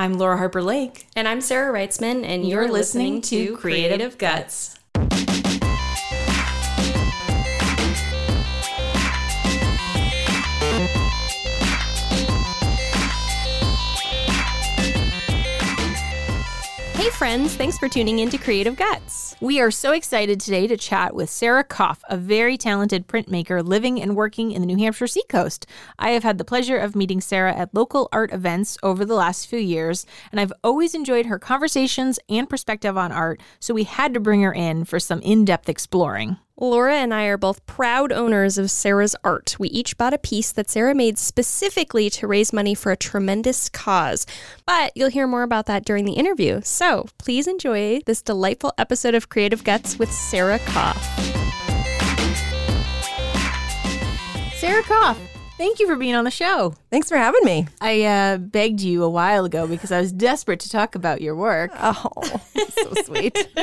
I'm 0.00 0.14
Laura 0.14 0.38
Harper 0.38 0.62
Lake. 0.62 1.08
And 1.14 1.28
I'm 1.28 1.42
Sarah 1.42 1.78
Reitzman, 1.78 2.24
and 2.24 2.48
you're, 2.48 2.62
You're 2.62 2.72
listening, 2.72 3.16
listening 3.16 3.50
to 3.50 3.56
Creative 3.58 3.98
Creative 3.98 4.16
Guts. 4.16 4.79
Hey, 17.00 17.08
friends, 17.08 17.56
thanks 17.56 17.78
for 17.78 17.88
tuning 17.88 18.18
in 18.18 18.28
to 18.28 18.36
Creative 18.36 18.76
Guts. 18.76 19.34
We 19.40 19.58
are 19.58 19.70
so 19.70 19.92
excited 19.92 20.38
today 20.38 20.66
to 20.66 20.76
chat 20.76 21.14
with 21.14 21.30
Sarah 21.30 21.64
Koff, 21.64 22.04
a 22.10 22.18
very 22.18 22.58
talented 22.58 23.08
printmaker 23.08 23.66
living 23.66 24.02
and 24.02 24.14
working 24.14 24.52
in 24.52 24.60
the 24.60 24.66
New 24.66 24.76
Hampshire 24.76 25.06
Seacoast. 25.06 25.64
I 25.98 26.10
have 26.10 26.24
had 26.24 26.36
the 26.36 26.44
pleasure 26.44 26.76
of 26.76 26.94
meeting 26.94 27.22
Sarah 27.22 27.54
at 27.54 27.74
local 27.74 28.10
art 28.12 28.34
events 28.34 28.76
over 28.82 29.06
the 29.06 29.14
last 29.14 29.46
few 29.46 29.58
years, 29.58 30.04
and 30.30 30.38
I've 30.38 30.52
always 30.62 30.94
enjoyed 30.94 31.24
her 31.24 31.38
conversations 31.38 32.18
and 32.28 32.46
perspective 32.46 32.98
on 32.98 33.12
art, 33.12 33.40
so 33.60 33.72
we 33.72 33.84
had 33.84 34.12
to 34.12 34.20
bring 34.20 34.42
her 34.42 34.52
in 34.52 34.84
for 34.84 35.00
some 35.00 35.22
in 35.22 35.46
depth 35.46 35.70
exploring. 35.70 36.36
Laura 36.60 36.94
and 36.96 37.14
I 37.14 37.24
are 37.24 37.38
both 37.38 37.64
proud 37.64 38.12
owners 38.12 38.58
of 38.58 38.70
Sarah's 38.70 39.16
art. 39.24 39.56
We 39.58 39.68
each 39.68 39.96
bought 39.96 40.12
a 40.12 40.18
piece 40.18 40.52
that 40.52 40.68
Sarah 40.68 40.94
made 40.94 41.18
specifically 41.18 42.10
to 42.10 42.26
raise 42.26 42.52
money 42.52 42.74
for 42.74 42.92
a 42.92 42.98
tremendous 42.98 43.70
cause. 43.70 44.26
But 44.66 44.92
you'll 44.94 45.08
hear 45.08 45.26
more 45.26 45.42
about 45.42 45.64
that 45.66 45.86
during 45.86 46.04
the 46.04 46.12
interview. 46.12 46.60
So 46.62 47.06
please 47.16 47.46
enjoy 47.46 48.00
this 48.04 48.20
delightful 48.20 48.74
episode 48.76 49.14
of 49.14 49.30
Creative 49.30 49.64
Guts 49.64 49.98
with 49.98 50.12
Sarah 50.12 50.58
Koff. 50.66 51.02
Sarah 54.56 54.82
Koff, 54.82 55.18
thank 55.60 55.78
you 55.78 55.86
for 55.86 55.94
being 55.96 56.14
on 56.14 56.24
the 56.24 56.30
show. 56.30 56.74
Thanks 56.90 57.10
for 57.10 57.18
having 57.18 57.44
me. 57.44 57.66
I 57.82 58.02
uh, 58.04 58.38
begged 58.38 58.80
you 58.80 59.02
a 59.04 59.10
while 59.10 59.44
ago 59.44 59.66
because 59.66 59.92
I 59.92 60.00
was 60.00 60.10
desperate 60.10 60.58
to 60.60 60.70
talk 60.70 60.94
about 60.94 61.20
your 61.20 61.36
work. 61.36 61.70
Oh, 61.78 62.40
so 62.70 62.94
sweet. 63.04 63.46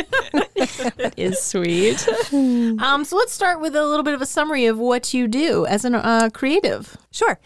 That 0.98 1.14
is 1.17 1.42
sweet. 1.42 2.08
Um, 2.34 3.06
so 3.06 3.16
let's 3.16 3.31
start 3.31 3.62
with 3.62 3.76
a 3.76 3.86
little 3.86 4.04
bit 4.04 4.16
of 4.16 4.22
a 4.22 4.26
summary 4.26 4.66
of 4.66 4.78
what 4.80 5.14
you 5.14 5.28
do 5.28 5.66
as 5.67 5.86
a 5.86 5.95
uh, 5.95 6.30
creative. 6.30 6.98
Sure. 7.12 7.39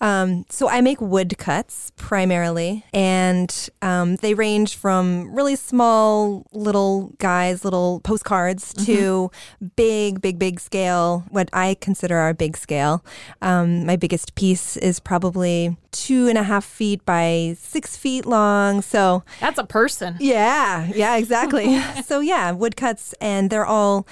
Um, 0.00 0.44
so 0.48 0.68
I 0.68 0.80
make 0.80 0.98
woodcuts 0.98 1.92
primarily, 1.96 2.84
and 2.92 3.68
um, 3.82 4.16
they 4.16 4.34
range 4.34 4.76
from 4.76 5.34
really 5.34 5.56
small 5.56 6.46
little 6.52 7.12
guys, 7.18 7.64
little 7.64 8.00
postcards, 8.00 8.72
to 8.86 9.30
big, 9.76 10.20
big, 10.20 10.38
big 10.38 10.60
scale, 10.60 11.24
what 11.30 11.48
I 11.52 11.76
consider 11.80 12.16
our 12.16 12.34
big 12.34 12.56
scale. 12.56 13.04
Um, 13.42 13.89
my 13.90 13.96
biggest 13.96 14.36
piece 14.36 14.76
is 14.76 15.00
probably 15.00 15.76
two 15.90 16.28
and 16.28 16.38
a 16.38 16.44
half 16.44 16.64
feet 16.64 17.04
by 17.04 17.56
six 17.58 17.96
feet 17.96 18.24
long. 18.24 18.82
So 18.82 19.24
That's 19.40 19.58
a 19.58 19.64
person. 19.64 20.16
Yeah, 20.20 20.88
yeah, 20.94 21.16
exactly. 21.16 21.80
so 22.04 22.20
yeah, 22.20 22.52
woodcuts, 22.52 23.14
and 23.20 23.50
they're 23.50 23.66
all 23.66 24.06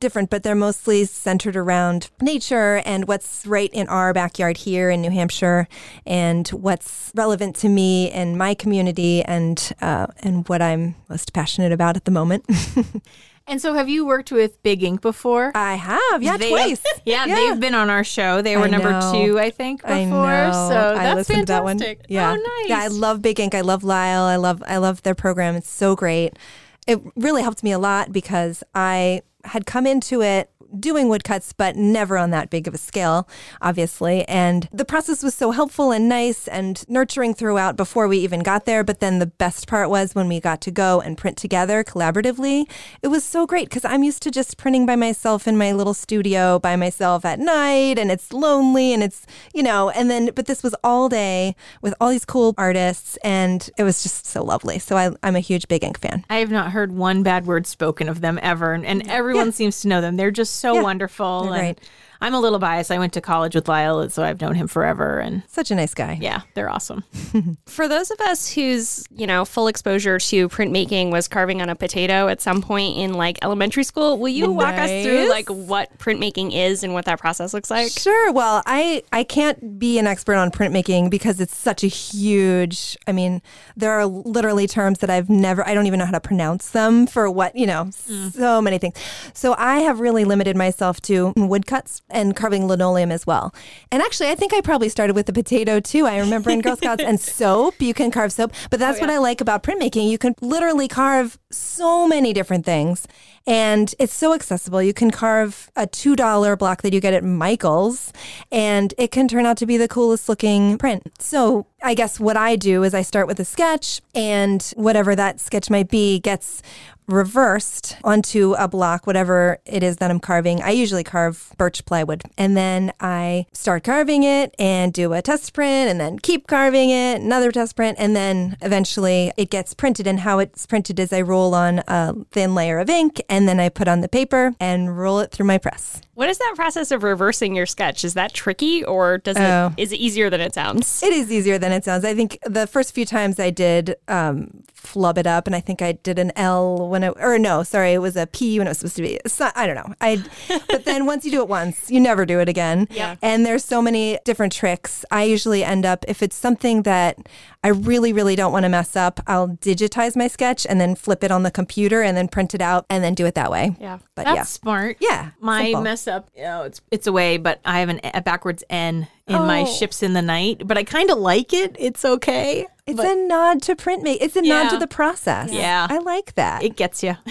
different, 0.00 0.28
but 0.28 0.42
they're 0.42 0.54
mostly 0.54 1.06
centered 1.06 1.56
around 1.56 2.10
nature 2.20 2.82
and 2.84 3.08
what's 3.08 3.46
right 3.46 3.70
in 3.72 3.88
our 3.88 4.12
backyard 4.12 4.58
here 4.58 4.90
in 4.90 5.00
New 5.00 5.10
Hampshire, 5.10 5.66
and 6.04 6.46
what's 6.48 7.10
relevant 7.14 7.56
to 7.56 7.70
me 7.70 8.10
and 8.10 8.36
my 8.36 8.52
community, 8.52 9.22
and 9.22 9.72
uh, 9.80 10.08
and 10.18 10.46
what 10.46 10.60
I'm 10.60 10.94
most 11.08 11.32
passionate 11.32 11.72
about 11.72 11.96
at 11.96 12.04
the 12.04 12.10
moment. 12.10 12.44
And 13.46 13.60
so, 13.60 13.74
have 13.74 13.88
you 13.88 14.06
worked 14.06 14.30
with 14.30 14.62
Big 14.62 14.82
Ink 14.84 15.00
before? 15.00 15.50
I 15.54 15.74
have, 15.74 16.22
yeah, 16.22 16.36
They- 16.36 16.48
twice. 16.50 16.82
Yeah, 17.04 17.26
they've 17.26 17.58
been 17.58 17.74
on 17.74 17.90
our 17.90 18.04
show. 18.04 18.40
They 18.42 18.56
were 18.56 18.64
I 18.64 18.68
number 18.68 19.00
two, 19.12 19.38
I 19.38 19.50
think, 19.50 19.82
before. 19.82 19.92
I 19.94 20.04
know. 20.04 20.68
So 20.70 20.76
I 20.94 21.02
that's 21.02 21.16
listened 21.16 21.48
to 21.48 21.52
that 21.52 21.64
one. 21.64 21.78
fantastic. 21.80 22.06
Yeah. 22.08 22.30
Oh, 22.32 22.34
nice. 22.36 22.68
Yeah, 22.68 22.78
I 22.80 22.86
love 22.86 23.20
Big 23.22 23.40
Ink. 23.40 23.54
I 23.56 23.62
love 23.62 23.82
Lyell. 23.82 24.22
I 24.24 24.36
love 24.36 24.62
I 24.66 24.76
love 24.76 25.02
their 25.02 25.16
program. 25.16 25.56
It's 25.56 25.68
so 25.68 25.96
great. 25.96 26.38
It 26.86 27.00
really 27.16 27.42
helped 27.42 27.64
me 27.64 27.72
a 27.72 27.78
lot 27.78 28.12
because 28.12 28.62
I 28.74 29.22
had 29.44 29.66
come 29.66 29.86
into 29.88 30.22
it 30.22 30.50
doing 30.78 31.08
woodcuts, 31.08 31.52
but 31.52 31.76
never 31.76 32.16
on 32.16 32.30
that 32.30 32.50
big 32.50 32.66
of 32.66 32.74
a 32.74 32.78
scale, 32.78 33.28
obviously. 33.60 34.26
And 34.28 34.68
the 34.72 34.84
process 34.84 35.22
was 35.22 35.34
so 35.34 35.50
helpful 35.50 35.92
and 35.92 36.08
nice 36.08 36.48
and 36.48 36.88
nurturing 36.88 37.34
throughout 37.34 37.76
before 37.76 38.08
we 38.08 38.18
even 38.18 38.40
got 38.40 38.64
there. 38.64 38.84
But 38.84 39.00
then 39.00 39.18
the 39.18 39.26
best 39.26 39.66
part 39.66 39.90
was 39.90 40.14
when 40.14 40.28
we 40.28 40.40
got 40.40 40.60
to 40.62 40.70
go 40.70 41.00
and 41.00 41.18
print 41.18 41.36
together 41.36 41.84
collaboratively. 41.84 42.70
It 43.02 43.08
was 43.08 43.24
so 43.24 43.46
great 43.46 43.68
because 43.68 43.84
I'm 43.84 44.02
used 44.02 44.22
to 44.22 44.30
just 44.30 44.56
printing 44.56 44.86
by 44.86 44.96
myself 44.96 45.48
in 45.48 45.56
my 45.56 45.72
little 45.72 45.94
studio 45.94 46.58
by 46.58 46.76
myself 46.76 47.24
at 47.24 47.38
night 47.38 47.98
and 47.98 48.10
it's 48.10 48.32
lonely 48.32 48.92
and 48.92 49.02
it's, 49.02 49.26
you 49.54 49.62
know, 49.62 49.90
and 49.90 50.10
then, 50.10 50.30
but 50.34 50.46
this 50.46 50.62
was 50.62 50.74
all 50.84 51.08
day 51.08 51.54
with 51.80 51.94
all 52.00 52.10
these 52.10 52.24
cool 52.24 52.54
artists 52.56 53.16
and 53.18 53.70
it 53.76 53.84
was 53.84 54.02
just 54.02 54.26
so 54.26 54.42
lovely. 54.42 54.78
So 54.78 54.96
I, 54.96 55.10
I'm 55.22 55.36
a 55.36 55.40
huge 55.40 55.68
Big 55.68 55.84
Ink 55.84 55.98
fan. 55.98 56.24
I 56.30 56.38
have 56.38 56.50
not 56.50 56.72
heard 56.72 56.92
one 56.92 57.22
bad 57.22 57.46
word 57.46 57.66
spoken 57.66 58.08
of 58.08 58.20
them 58.20 58.38
ever, 58.42 58.72
and, 58.72 58.84
and 58.84 59.08
everyone 59.08 59.52
seems 59.52 59.80
to 59.82 59.88
know 59.88 60.00
them. 60.00 60.16
They're 60.16 60.30
just 60.30 60.56
so 60.62 60.74
Yeah, 60.74 60.82
wonderful. 60.82 61.42
they're 61.42 61.52
and 61.54 61.76
great. 61.78 61.90
I'm 62.22 62.34
a 62.34 62.40
little 62.40 62.60
biased. 62.60 62.92
I 62.92 62.98
went 63.00 63.12
to 63.14 63.20
college 63.20 63.56
with 63.56 63.66
Lyell, 63.68 64.08
so 64.08 64.22
I've 64.22 64.40
known 64.40 64.54
him 64.54 64.68
forever, 64.68 65.18
and 65.18 65.42
Such 65.48 65.72
a 65.72 65.74
nice 65.74 65.92
guy. 65.92 66.18
yeah, 66.20 66.42
they're 66.54 66.70
awesome. 66.70 67.02
For 67.66 67.88
those 67.88 68.12
of 68.12 68.20
us 68.20 68.52
whose, 68.52 69.04
you 69.10 69.26
know, 69.26 69.44
full 69.44 69.66
exposure 69.66 70.18
to 70.20 70.48
printmaking 70.48 71.10
was 71.10 71.26
carving 71.26 71.60
on 71.60 71.68
a 71.68 71.74
potato 71.74 72.28
at 72.28 72.40
some 72.40 72.62
point 72.62 72.96
in 72.96 73.14
like 73.14 73.38
elementary 73.42 73.82
school, 73.82 74.18
will 74.18 74.28
you 74.28 74.52
walk 74.52 74.76
us 74.76 75.04
through 75.04 75.28
like 75.30 75.48
what 75.48 75.98
printmaking 75.98 76.54
is 76.54 76.84
and 76.84 76.94
what 76.94 77.06
that 77.06 77.18
process 77.18 77.52
looks 77.52 77.70
like? 77.72 77.90
Sure. 77.90 78.32
Well, 78.32 78.62
I 78.66 79.02
I 79.12 79.24
can't 79.24 79.80
be 79.80 79.98
an 79.98 80.06
expert 80.06 80.36
on 80.36 80.52
printmaking 80.52 81.10
because 81.10 81.40
it's 81.40 81.56
such 81.56 81.82
a 81.82 81.88
huge. 81.88 82.96
I 83.08 83.12
mean, 83.12 83.42
there 83.76 83.90
are 83.90 84.06
literally 84.06 84.68
terms 84.68 85.00
that 85.00 85.10
I've 85.10 85.28
never. 85.28 85.66
I 85.66 85.74
don't 85.74 85.86
even 85.88 85.98
know 85.98 86.06
how 86.06 86.12
to 86.12 86.20
pronounce 86.20 86.70
them 86.70 87.08
for 87.08 87.28
what 87.28 87.56
you 87.56 87.66
know. 87.66 87.86
Mm. 88.08 88.32
So 88.32 88.62
many 88.62 88.78
things. 88.78 88.94
So 89.34 89.56
I 89.58 89.80
have 89.80 89.98
really 89.98 90.24
limited 90.24 90.56
myself 90.56 91.00
to 91.02 91.32
woodcuts 91.36 92.00
and 92.12 92.36
carving 92.36 92.66
linoleum 92.66 93.10
as 93.10 93.26
well. 93.26 93.54
And 93.90 94.02
actually, 94.02 94.28
I 94.28 94.34
think 94.34 94.54
I 94.54 94.60
probably 94.60 94.88
started 94.88 95.16
with 95.16 95.26
the 95.26 95.32
potato 95.32 95.80
too. 95.80 96.06
I 96.06 96.18
remember 96.18 96.50
in 96.50 96.60
Girl 96.60 96.76
Scouts 96.82 97.02
and 97.02 97.20
soap. 97.20 97.80
You 97.80 97.94
can 97.94 98.10
carve 98.10 98.32
soap, 98.32 98.52
but 98.70 98.78
that's 98.78 98.98
oh, 98.98 99.00
what 99.00 99.10
I 99.10 99.18
like 99.18 99.40
about 99.40 99.62
printmaking. 99.62 100.08
You 100.08 100.18
can 100.18 100.34
literally 100.40 100.88
carve 100.88 101.38
so 101.50 102.06
many 102.06 102.32
different 102.32 102.64
things. 102.64 103.06
And 103.46 103.92
it's 103.98 104.14
so 104.14 104.34
accessible. 104.34 104.80
You 104.82 104.94
can 104.94 105.10
carve 105.10 105.70
a 105.74 105.86
$2 105.86 106.58
block 106.58 106.82
that 106.82 106.92
you 106.92 107.00
get 107.00 107.12
at 107.12 107.24
Michael's, 107.24 108.12
and 108.52 108.94
it 108.98 109.10
can 109.10 109.26
turn 109.26 109.46
out 109.46 109.56
to 109.56 109.66
be 109.66 109.76
the 109.76 109.88
coolest 109.88 110.28
looking 110.28 110.78
print. 110.78 111.02
So, 111.18 111.66
I 111.82 111.94
guess 111.94 112.20
what 112.20 112.36
I 112.36 112.54
do 112.54 112.84
is 112.84 112.94
I 112.94 113.02
start 113.02 113.26
with 113.26 113.40
a 113.40 113.44
sketch, 113.44 114.00
and 114.14 114.62
whatever 114.76 115.16
that 115.16 115.40
sketch 115.40 115.70
might 115.70 115.88
be 115.88 116.20
gets 116.20 116.62
reversed 117.06 117.96
onto 118.04 118.54
a 118.58 118.68
block, 118.68 119.06
whatever 119.06 119.58
it 119.66 119.82
is 119.82 119.96
that 119.98 120.10
I'm 120.10 120.20
carving. 120.20 120.62
I 120.62 120.70
usually 120.70 121.04
carve 121.04 121.52
birch 121.58 121.84
plywood. 121.84 122.22
And 122.38 122.56
then 122.56 122.92
I 123.00 123.46
start 123.52 123.84
carving 123.84 124.22
it 124.22 124.54
and 124.58 124.92
do 124.92 125.12
a 125.12 125.22
test 125.22 125.52
print 125.52 125.90
and 125.90 126.00
then 126.00 126.18
keep 126.18 126.46
carving 126.46 126.90
it, 126.90 127.20
another 127.20 127.52
test 127.52 127.76
print. 127.76 127.96
And 127.98 128.16
then 128.16 128.56
eventually 128.60 129.32
it 129.36 129.50
gets 129.50 129.74
printed. 129.74 130.06
And 130.06 130.20
how 130.20 130.38
it's 130.38 130.66
printed 130.66 130.98
is 130.98 131.12
I 131.12 131.20
roll 131.20 131.54
on 131.54 131.82
a 131.86 132.14
thin 132.30 132.54
layer 132.54 132.78
of 132.78 132.88
ink 132.88 133.20
and 133.28 133.48
then 133.48 133.60
I 133.60 133.68
put 133.68 133.88
on 133.88 134.00
the 134.00 134.08
paper 134.08 134.54
and 134.58 134.96
roll 134.98 135.20
it 135.20 135.30
through 135.30 135.46
my 135.46 135.58
press. 135.58 136.00
What 136.14 136.28
is 136.28 136.36
that 136.38 136.52
process 136.56 136.90
of 136.90 137.02
reversing 137.02 137.54
your 137.54 137.64
sketch? 137.66 138.04
Is 138.04 138.14
that 138.14 138.34
tricky 138.34 138.84
or 138.84 139.18
does 139.18 139.36
Oh. 139.38 139.72
it 139.76 139.82
is 139.82 139.92
it 139.92 139.96
easier 139.96 140.28
than 140.28 140.40
it 140.42 140.52
sounds? 140.54 141.02
It 141.02 141.12
is 141.12 141.32
easier 141.32 141.58
than 141.58 141.72
it 141.72 141.84
sounds. 141.84 142.04
I 142.04 142.14
think 142.14 142.38
the 142.44 142.66
first 142.66 142.92
few 142.94 143.06
times 143.06 143.40
I 143.40 143.48
did 143.50 143.96
um, 144.08 144.62
flub 144.74 145.16
it 145.16 145.26
up, 145.26 145.46
and 145.46 145.56
I 145.56 145.60
think 145.60 145.80
I 145.80 145.92
did 145.92 146.18
an 146.18 146.30
L 146.36 146.88
when 146.88 147.02
I, 147.02 147.08
or 147.08 147.38
no, 147.38 147.62
sorry, 147.62 147.92
it 147.94 147.98
was 147.98 148.14
a 148.16 148.26
P 148.26 148.58
when 148.58 148.66
it 148.66 148.70
was 148.70 148.78
supposed 148.78 148.96
to 148.96 149.02
be. 149.02 149.18
Not, 149.40 149.56
I 149.56 149.66
don't 149.66 149.76
know. 149.76 149.94
I, 150.02 150.22
but 150.68 150.84
then 150.84 151.06
once 151.12 151.24
you 151.24 151.30
do 151.30 151.40
it 151.40 151.48
once, 151.48 151.90
you 151.90 151.98
never 151.98 152.26
do 152.26 152.40
it 152.40 152.48
again. 152.48 152.88
Yeah. 152.90 153.16
And 153.22 153.46
there's 153.46 153.64
so 153.64 153.80
many 153.80 154.18
different 154.26 154.52
tricks. 154.52 155.04
I 155.10 155.22
usually 155.24 155.64
end 155.64 155.86
up 155.86 156.04
if 156.08 156.22
it's 156.22 156.36
something 156.36 156.82
that 156.82 157.16
I 157.64 157.68
really, 157.68 158.12
really 158.12 158.36
don't 158.36 158.52
want 158.52 158.64
to 158.64 158.68
mess 158.68 158.96
up, 158.96 159.20
I'll 159.26 159.48
digitize 159.48 160.14
my 160.16 160.26
sketch 160.28 160.66
and 160.68 160.80
then 160.80 160.94
flip 160.96 161.22
it 161.24 161.30
on 161.30 161.42
the 161.44 161.50
computer 161.50 162.02
and 162.02 162.16
then 162.16 162.28
print 162.28 162.54
it 162.54 162.60
out 162.60 162.84
and 162.90 163.02
then 163.02 163.14
do 163.14 163.24
it 163.24 163.34
that 163.36 163.50
way. 163.50 163.76
Yeah. 163.80 163.98
But 164.14 164.24
That's 164.24 164.36
yeah. 164.36 164.42
smart. 164.42 164.96
Yeah, 165.00 165.30
My 165.40 165.62
simple. 165.64 165.82
mess 165.82 166.06
up, 166.12 166.28
you 166.36 166.42
know, 166.42 166.62
it's 166.62 166.80
it's 166.90 167.06
away, 167.06 167.36
but 167.38 167.60
I 167.64 167.80
have 167.80 167.88
an, 167.88 168.00
a 168.14 168.20
backwards 168.20 168.62
N 168.70 169.08
in 169.26 169.34
my 169.42 169.62
Oh. 169.62 169.66
ships 169.66 170.02
in 170.02 170.12
the 170.12 170.22
night. 170.22 170.62
But 170.66 170.78
I 170.78 170.84
kind 170.84 171.10
of 171.10 171.18
like 171.18 171.52
it. 171.52 171.74
It's 171.78 172.04
okay. 172.04 172.66
It's 172.86 172.96
but 172.96 173.06
a 173.06 173.14
nod 173.26 173.62
to 173.62 173.76
printmate. 173.76 174.18
It's 174.20 174.36
a 174.36 174.44
Yeah. 174.44 174.64
nod 174.64 174.70
to 174.70 174.78
the 174.78 174.86
process. 174.88 175.50
Yeah. 175.52 175.86
I 175.88 175.98
like 175.98 176.34
that. 176.34 176.62
it 176.62 176.76
gets 176.76 177.02
you. 177.02 177.16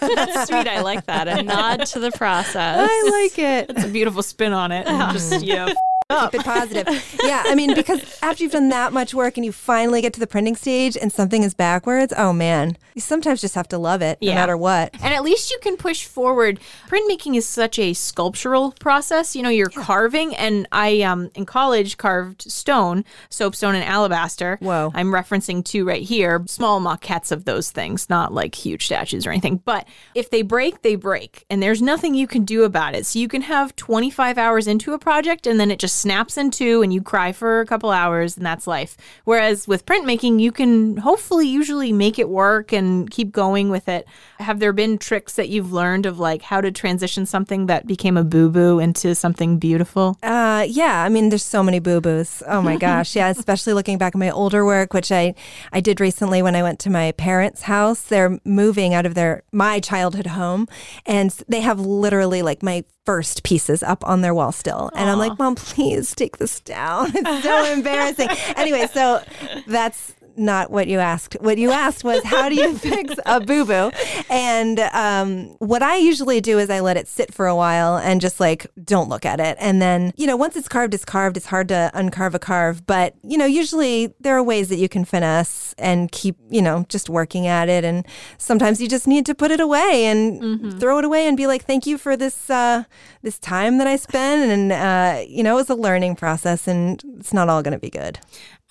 That's 0.00 0.48
sweet. 0.48 0.66
I 0.68 0.80
like 0.82 1.06
that. 1.06 1.28
A 1.28 1.42
nod 1.42 1.86
to 1.86 1.98
the 2.00 2.10
process. 2.12 2.88
I 2.90 3.10
like 3.22 3.38
it. 3.38 3.70
It's 3.70 3.84
a 3.84 3.88
beautiful 3.88 4.22
spin 4.22 4.52
on 4.52 4.72
it. 4.72 4.86
Just 5.12 5.44
you 5.44 5.54
know, 5.54 5.72
up. 6.12 6.32
Keep 6.32 6.40
it 6.40 6.44
positive. 6.58 7.16
yeah, 7.24 7.42
I 7.46 7.54
mean, 7.54 7.74
because 7.74 8.00
after 8.22 8.42
you've 8.42 8.52
done 8.52 8.68
that 8.70 8.92
much 8.92 9.14
work 9.14 9.36
and 9.36 9.44
you 9.44 9.52
finally 9.52 10.00
get 10.00 10.12
to 10.14 10.20
the 10.20 10.26
printing 10.26 10.56
stage 10.56 10.96
and 10.96 11.12
something 11.12 11.42
is 11.42 11.54
backwards, 11.54 12.12
oh 12.16 12.32
man, 12.32 12.76
you 12.94 13.00
sometimes 13.00 13.40
just 13.40 13.54
have 13.54 13.68
to 13.68 13.78
love 13.78 14.02
it 14.02 14.18
Yeah. 14.20 14.34
no 14.34 14.40
matter 14.40 14.56
what. 14.56 14.94
And 15.02 15.14
at 15.14 15.22
least 15.22 15.50
you 15.50 15.58
can 15.62 15.76
push 15.76 16.04
forward. 16.04 16.60
Printmaking 16.88 17.36
is 17.36 17.46
such 17.46 17.78
a 17.78 17.92
sculptural 17.94 18.72
process. 18.80 19.34
You 19.34 19.42
know, 19.42 19.48
you're 19.48 19.68
carving, 19.68 20.34
and 20.36 20.68
I 20.72 21.02
um 21.02 21.30
in 21.34 21.46
college 21.46 21.96
carved 21.96 22.42
stone, 22.42 23.04
soapstone, 23.30 23.74
and 23.74 23.84
alabaster. 23.84 24.58
Whoa. 24.60 24.90
I'm 24.94 25.08
referencing 25.10 25.64
two 25.64 25.84
right 25.84 26.02
here, 26.02 26.42
small 26.46 26.80
maquettes 26.80 27.32
of 27.32 27.44
those 27.44 27.70
things, 27.70 28.08
not 28.10 28.32
like 28.32 28.54
huge 28.54 28.86
statues 28.86 29.26
or 29.26 29.30
anything. 29.30 29.56
But 29.64 29.86
if 30.14 30.30
they 30.30 30.42
break, 30.42 30.82
they 30.82 30.94
break, 30.96 31.44
and 31.48 31.62
there's 31.62 31.80
nothing 31.82 32.14
you 32.14 32.26
can 32.26 32.44
do 32.44 32.64
about 32.64 32.94
it. 32.94 33.06
So 33.06 33.18
you 33.18 33.28
can 33.28 33.42
have 33.42 33.74
25 33.76 34.38
hours 34.38 34.66
into 34.66 34.92
a 34.92 34.98
project, 34.98 35.46
and 35.46 35.58
then 35.58 35.70
it 35.70 35.78
just 35.78 35.96
snaps 36.02 36.36
in 36.36 36.50
two, 36.50 36.82
and 36.82 36.92
you 36.92 37.00
cry 37.00 37.32
for 37.32 37.60
a 37.60 37.66
couple 37.66 37.90
hours, 37.90 38.36
and 38.36 38.44
that's 38.44 38.66
life. 38.66 38.96
Whereas 39.24 39.66
with 39.66 39.86
printmaking, 39.86 40.40
you 40.40 40.52
can 40.52 40.96
hopefully 40.98 41.48
usually 41.48 41.92
make 41.92 42.18
it 42.18 42.28
work 42.28 42.72
and 42.72 43.10
keep 43.10 43.32
going 43.32 43.70
with 43.70 43.88
it. 43.88 44.06
Have 44.38 44.58
there 44.58 44.72
been 44.72 44.98
tricks 44.98 45.34
that 45.36 45.48
you've 45.48 45.72
learned 45.72 46.04
of 46.06 46.18
like 46.18 46.42
how 46.42 46.60
to 46.60 46.70
transition 46.70 47.24
something 47.24 47.66
that 47.66 47.86
became 47.86 48.16
a 48.16 48.24
boo 48.24 48.50
boo 48.50 48.78
into 48.78 49.14
something 49.14 49.58
beautiful? 49.58 50.18
Uh, 50.22 50.66
yeah, 50.68 51.04
I 51.04 51.08
mean, 51.08 51.28
there's 51.28 51.44
so 51.44 51.62
many 51.62 51.78
boo 51.78 52.00
boos. 52.00 52.42
Oh 52.46 52.60
my 52.60 52.76
gosh, 52.76 53.16
yeah. 53.16 53.28
Especially 53.38 53.72
looking 53.72 53.98
back 53.98 54.14
at 54.14 54.18
my 54.18 54.30
older 54.30 54.64
work, 54.64 54.92
which 54.92 55.12
I 55.12 55.34
I 55.72 55.80
did 55.80 56.00
recently 56.00 56.42
when 56.42 56.56
I 56.56 56.62
went 56.62 56.78
to 56.80 56.90
my 56.90 57.12
parents' 57.12 57.62
house. 57.62 58.02
They're 58.02 58.38
moving 58.44 58.92
out 58.92 59.06
of 59.06 59.14
their 59.14 59.42
my 59.52 59.80
childhood 59.80 60.26
home, 60.28 60.68
and 61.06 61.30
they 61.48 61.60
have 61.60 61.78
literally 61.80 62.42
like 62.42 62.62
my 62.62 62.84
first 63.04 63.42
pieces 63.42 63.82
up 63.82 64.06
on 64.06 64.20
their 64.20 64.34
wall 64.34 64.52
still. 64.52 64.90
And 64.94 65.10
I'm 65.10 65.18
like, 65.18 65.38
Mom, 65.38 65.54
please 65.54 66.14
take 66.14 66.38
this 66.38 66.60
down. 66.60 67.12
It's 67.14 67.44
so 67.44 67.72
embarrassing. 67.72 68.28
anyway, 68.56 68.86
so 68.92 69.22
that's 69.66 70.14
not 70.36 70.70
what 70.70 70.88
you 70.88 70.98
asked. 70.98 71.36
What 71.40 71.58
you 71.58 71.70
asked 71.70 72.04
was 72.04 72.22
how 72.24 72.48
do 72.48 72.54
you 72.54 72.76
fix 72.78 73.14
a 73.26 73.40
boo 73.40 73.64
boo? 73.64 73.90
And 74.30 74.80
um, 74.80 75.54
what 75.58 75.82
I 75.82 75.96
usually 75.96 76.40
do 76.40 76.58
is 76.58 76.70
I 76.70 76.80
let 76.80 76.96
it 76.96 77.08
sit 77.08 77.32
for 77.32 77.46
a 77.46 77.56
while 77.56 77.96
and 77.96 78.20
just 78.20 78.40
like 78.40 78.66
don't 78.82 79.08
look 79.08 79.24
at 79.24 79.40
it. 79.40 79.56
And 79.60 79.80
then, 79.80 80.12
you 80.16 80.26
know, 80.26 80.36
once 80.36 80.56
it's 80.56 80.68
carved, 80.68 80.94
it's 80.94 81.04
carved. 81.04 81.36
It's 81.36 81.46
hard 81.46 81.68
to 81.68 81.90
uncarve 81.94 82.34
a 82.34 82.38
carve. 82.38 82.86
But, 82.86 83.14
you 83.22 83.38
know, 83.38 83.46
usually 83.46 84.14
there 84.20 84.36
are 84.36 84.42
ways 84.42 84.68
that 84.68 84.76
you 84.76 84.88
can 84.88 85.04
finesse 85.04 85.74
and 85.78 86.10
keep, 86.12 86.36
you 86.50 86.62
know, 86.62 86.84
just 86.88 87.08
working 87.08 87.46
at 87.46 87.68
it. 87.68 87.84
And 87.84 88.06
sometimes 88.38 88.80
you 88.80 88.88
just 88.88 89.06
need 89.06 89.26
to 89.26 89.34
put 89.34 89.50
it 89.50 89.60
away 89.60 90.06
and 90.06 90.80
throw 90.80 90.98
it 90.98 91.04
away 91.04 91.26
and 91.26 91.36
be 91.36 91.46
like, 91.46 91.64
thank 91.64 91.86
you 91.86 91.98
for 91.98 92.16
this, 92.16 92.50
uh, 92.50 92.84
this 93.22 93.38
time 93.38 93.78
that 93.78 93.86
I 93.86 93.96
spent. 93.96 94.50
And, 94.50 94.72
uh, 94.72 95.24
you 95.26 95.42
know, 95.42 95.52
it 95.52 95.56
was 95.56 95.70
a 95.70 95.74
learning 95.74 96.16
process 96.16 96.66
and 96.66 97.02
it's 97.18 97.32
not 97.32 97.48
all 97.48 97.62
going 97.62 97.72
to 97.72 97.78
be 97.78 97.90
good. 97.90 98.18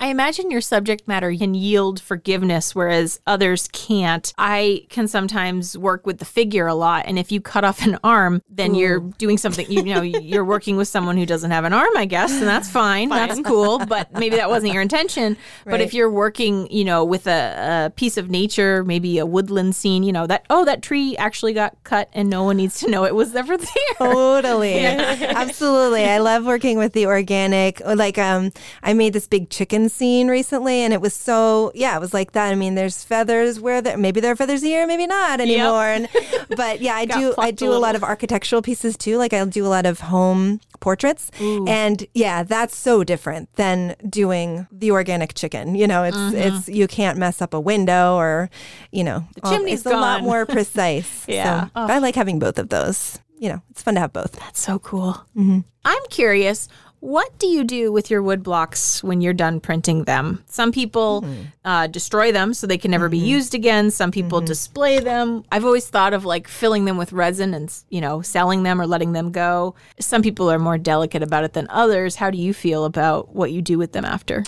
I 0.01 0.07
imagine 0.07 0.49
your 0.49 0.61
subject 0.61 1.07
matter 1.07 1.31
can 1.35 1.53
yield 1.53 2.01
forgiveness, 2.01 2.73
whereas 2.73 3.19
others 3.27 3.67
can't. 3.67 4.33
I 4.35 4.87
can 4.89 5.07
sometimes 5.07 5.77
work 5.77 6.07
with 6.07 6.17
the 6.17 6.25
figure 6.25 6.65
a 6.65 6.73
lot, 6.73 7.05
and 7.05 7.19
if 7.19 7.31
you 7.31 7.39
cut 7.39 7.63
off 7.63 7.85
an 7.85 7.99
arm, 8.03 8.41
then 8.49 8.73
you're 8.73 8.99
doing 8.99 9.37
something. 9.37 9.71
You 9.71 9.83
know, 9.83 10.01
you're 10.01 10.43
working 10.43 10.75
with 10.75 10.87
someone 10.87 11.17
who 11.17 11.27
doesn't 11.27 11.51
have 11.51 11.65
an 11.65 11.73
arm, 11.73 11.95
I 11.95 12.05
guess, 12.05 12.31
and 12.31 12.47
that's 12.47 12.67
fine. 12.67 13.09
That's 13.09 13.39
cool, 13.41 13.77
but 13.85 14.11
maybe 14.13 14.37
that 14.37 14.49
wasn't 14.49 14.73
your 14.73 14.81
intention. 14.81 15.37
But 15.65 15.81
if 15.81 15.93
you're 15.93 16.09
working, 16.09 16.69
you 16.71 16.83
know, 16.83 17.05
with 17.05 17.27
a, 17.27 17.85
a 17.85 17.89
piece 17.91 18.17
of 18.17 18.31
nature, 18.31 18.83
maybe 18.83 19.19
a 19.19 19.27
woodland 19.27 19.75
scene, 19.75 20.01
you 20.01 20.11
know, 20.11 20.25
that 20.25 20.47
oh, 20.49 20.65
that 20.65 20.81
tree 20.81 21.15
actually 21.17 21.53
got 21.53 21.77
cut, 21.83 22.09
and 22.13 22.27
no 22.27 22.43
one 22.43 22.57
needs 22.57 22.79
to 22.79 22.89
know 22.89 23.05
it 23.05 23.13
was 23.13 23.35
ever 23.35 23.55
there. 23.55 23.67
Totally. 23.99 24.79
Absolutely. 24.85 26.05
I 26.05 26.17
love 26.17 26.43
working 26.43 26.79
with 26.79 26.93
the 26.93 27.05
organic. 27.05 27.81
Like 27.81 28.17
um 28.17 28.51
I 28.81 28.93
made 28.93 29.13
this 29.13 29.27
big 29.27 29.51
chicken 29.51 29.90
scene 29.91 30.27
recently 30.27 30.79
and 30.81 30.93
it 30.93 31.01
was 31.01 31.13
so 31.13 31.71
yeah, 31.75 31.95
it 31.95 31.99
was 31.99 32.13
like 32.13 32.31
that. 32.33 32.51
I 32.51 32.55
mean, 32.55 32.75
there's 32.75 33.03
feathers 33.03 33.59
where 33.59 33.81
there 33.81 33.97
maybe 33.97 34.19
there 34.21 34.31
are 34.31 34.35
feathers 34.35 34.61
here, 34.61 34.87
maybe 34.87 35.07
not 35.07 35.39
anymore. 35.39 35.85
And 35.85 36.09
but 36.55 36.81
yeah, 36.81 36.95
I 36.95 37.05
do 37.05 37.31
I 37.31 37.33
plucked 37.33 37.49
a 37.49 37.55
do 37.65 37.73
a 37.73 37.79
lot 37.79 37.95
of 37.95 38.03
architectural 38.03 38.61
pieces 38.61 38.97
too. 38.97 39.17
Like 39.17 39.33
I'll 39.33 39.45
do 39.45 39.65
a 39.65 39.69
lot 39.69 39.85
of 39.85 39.99
home 39.99 40.59
portraits. 40.81 41.31
And 41.39 42.05
yeah, 42.13 42.43
that's 42.43 42.75
so 42.75 43.03
different 43.05 43.53
than 43.55 43.95
doing 44.09 44.67
the 44.71 44.91
organic 44.91 45.33
chicken. 45.33 45.75
You 45.75 45.87
know, 45.87 46.03
it's 46.03 46.17
mm-hmm. 46.17 46.35
it's 46.35 46.67
you 46.67 46.87
can't 46.87 47.17
mess 47.17 47.41
up 47.41 47.53
a 47.53 47.59
window 47.59 48.15
or, 48.15 48.49
you 48.91 49.03
know, 49.03 49.25
all- 49.43 49.51
chimney's 49.51 49.81
it's 49.81 49.85
a 49.85 49.97
lot 49.97 50.21
more 50.21 50.45
precise. 50.57 51.25
Yeah. 51.27 51.65
So 51.65 51.71
I 51.75 51.99
like 51.99 52.15
having 52.15 52.39
both 52.39 52.59
of 52.59 52.69
those. 52.69 53.19
You 53.39 53.49
know, 53.49 53.61
it's 53.71 53.81
fun 53.81 53.95
to 53.95 54.01
have 54.01 54.13
both. 54.13 54.33
That's 54.33 54.59
so 54.59 54.77
cool. 54.77 55.13
Mm-hmm. 55.35 55.59
I'm 55.83 56.03
curious. 56.09 56.67
What 57.01 57.39
do 57.39 57.47
you 57.47 57.63
do 57.63 57.91
with 57.91 58.11
your 58.11 58.21
wood 58.21 58.43
blocks 58.43 59.03
when 59.03 59.21
you're 59.21 59.33
done 59.33 59.59
printing 59.59 60.03
them? 60.03 60.43
Some 60.45 60.71
people 60.71 61.21
hmm. 61.21 61.33
uh, 61.65 61.87
destroy 61.87 62.31
them 62.31 62.53
so 62.53 62.67
they 62.67 62.77
can 62.77 62.91
never 62.91 63.09
be 63.09 63.19
hmm. 63.19 63.25
used 63.25 63.55
again. 63.55 63.89
Some 63.89 64.11
people 64.11 64.39
hmm. 64.39 64.45
display 64.45 64.99
them. 64.99 65.43
I've 65.51 65.65
always 65.65 65.89
thought 65.89 66.13
of 66.13 66.25
like 66.25 66.47
filling 66.47 66.85
them 66.85 66.97
with 66.97 67.11
resin 67.11 67.55
and 67.55 67.73
you 67.89 68.01
know 68.01 68.21
selling 68.21 68.61
them 68.61 68.79
or 68.79 68.85
letting 68.85 69.13
them 69.13 69.31
go. 69.31 69.73
Some 69.99 70.21
people 70.21 70.51
are 70.51 70.59
more 70.59 70.77
delicate 70.77 71.23
about 71.23 71.43
it 71.43 71.53
than 71.53 71.67
others. 71.71 72.17
How 72.17 72.29
do 72.29 72.37
you 72.37 72.53
feel 72.53 72.85
about 72.85 73.35
what 73.35 73.51
you 73.51 73.63
do 73.63 73.79
with 73.79 73.93
them 73.93 74.05
after? 74.05 74.43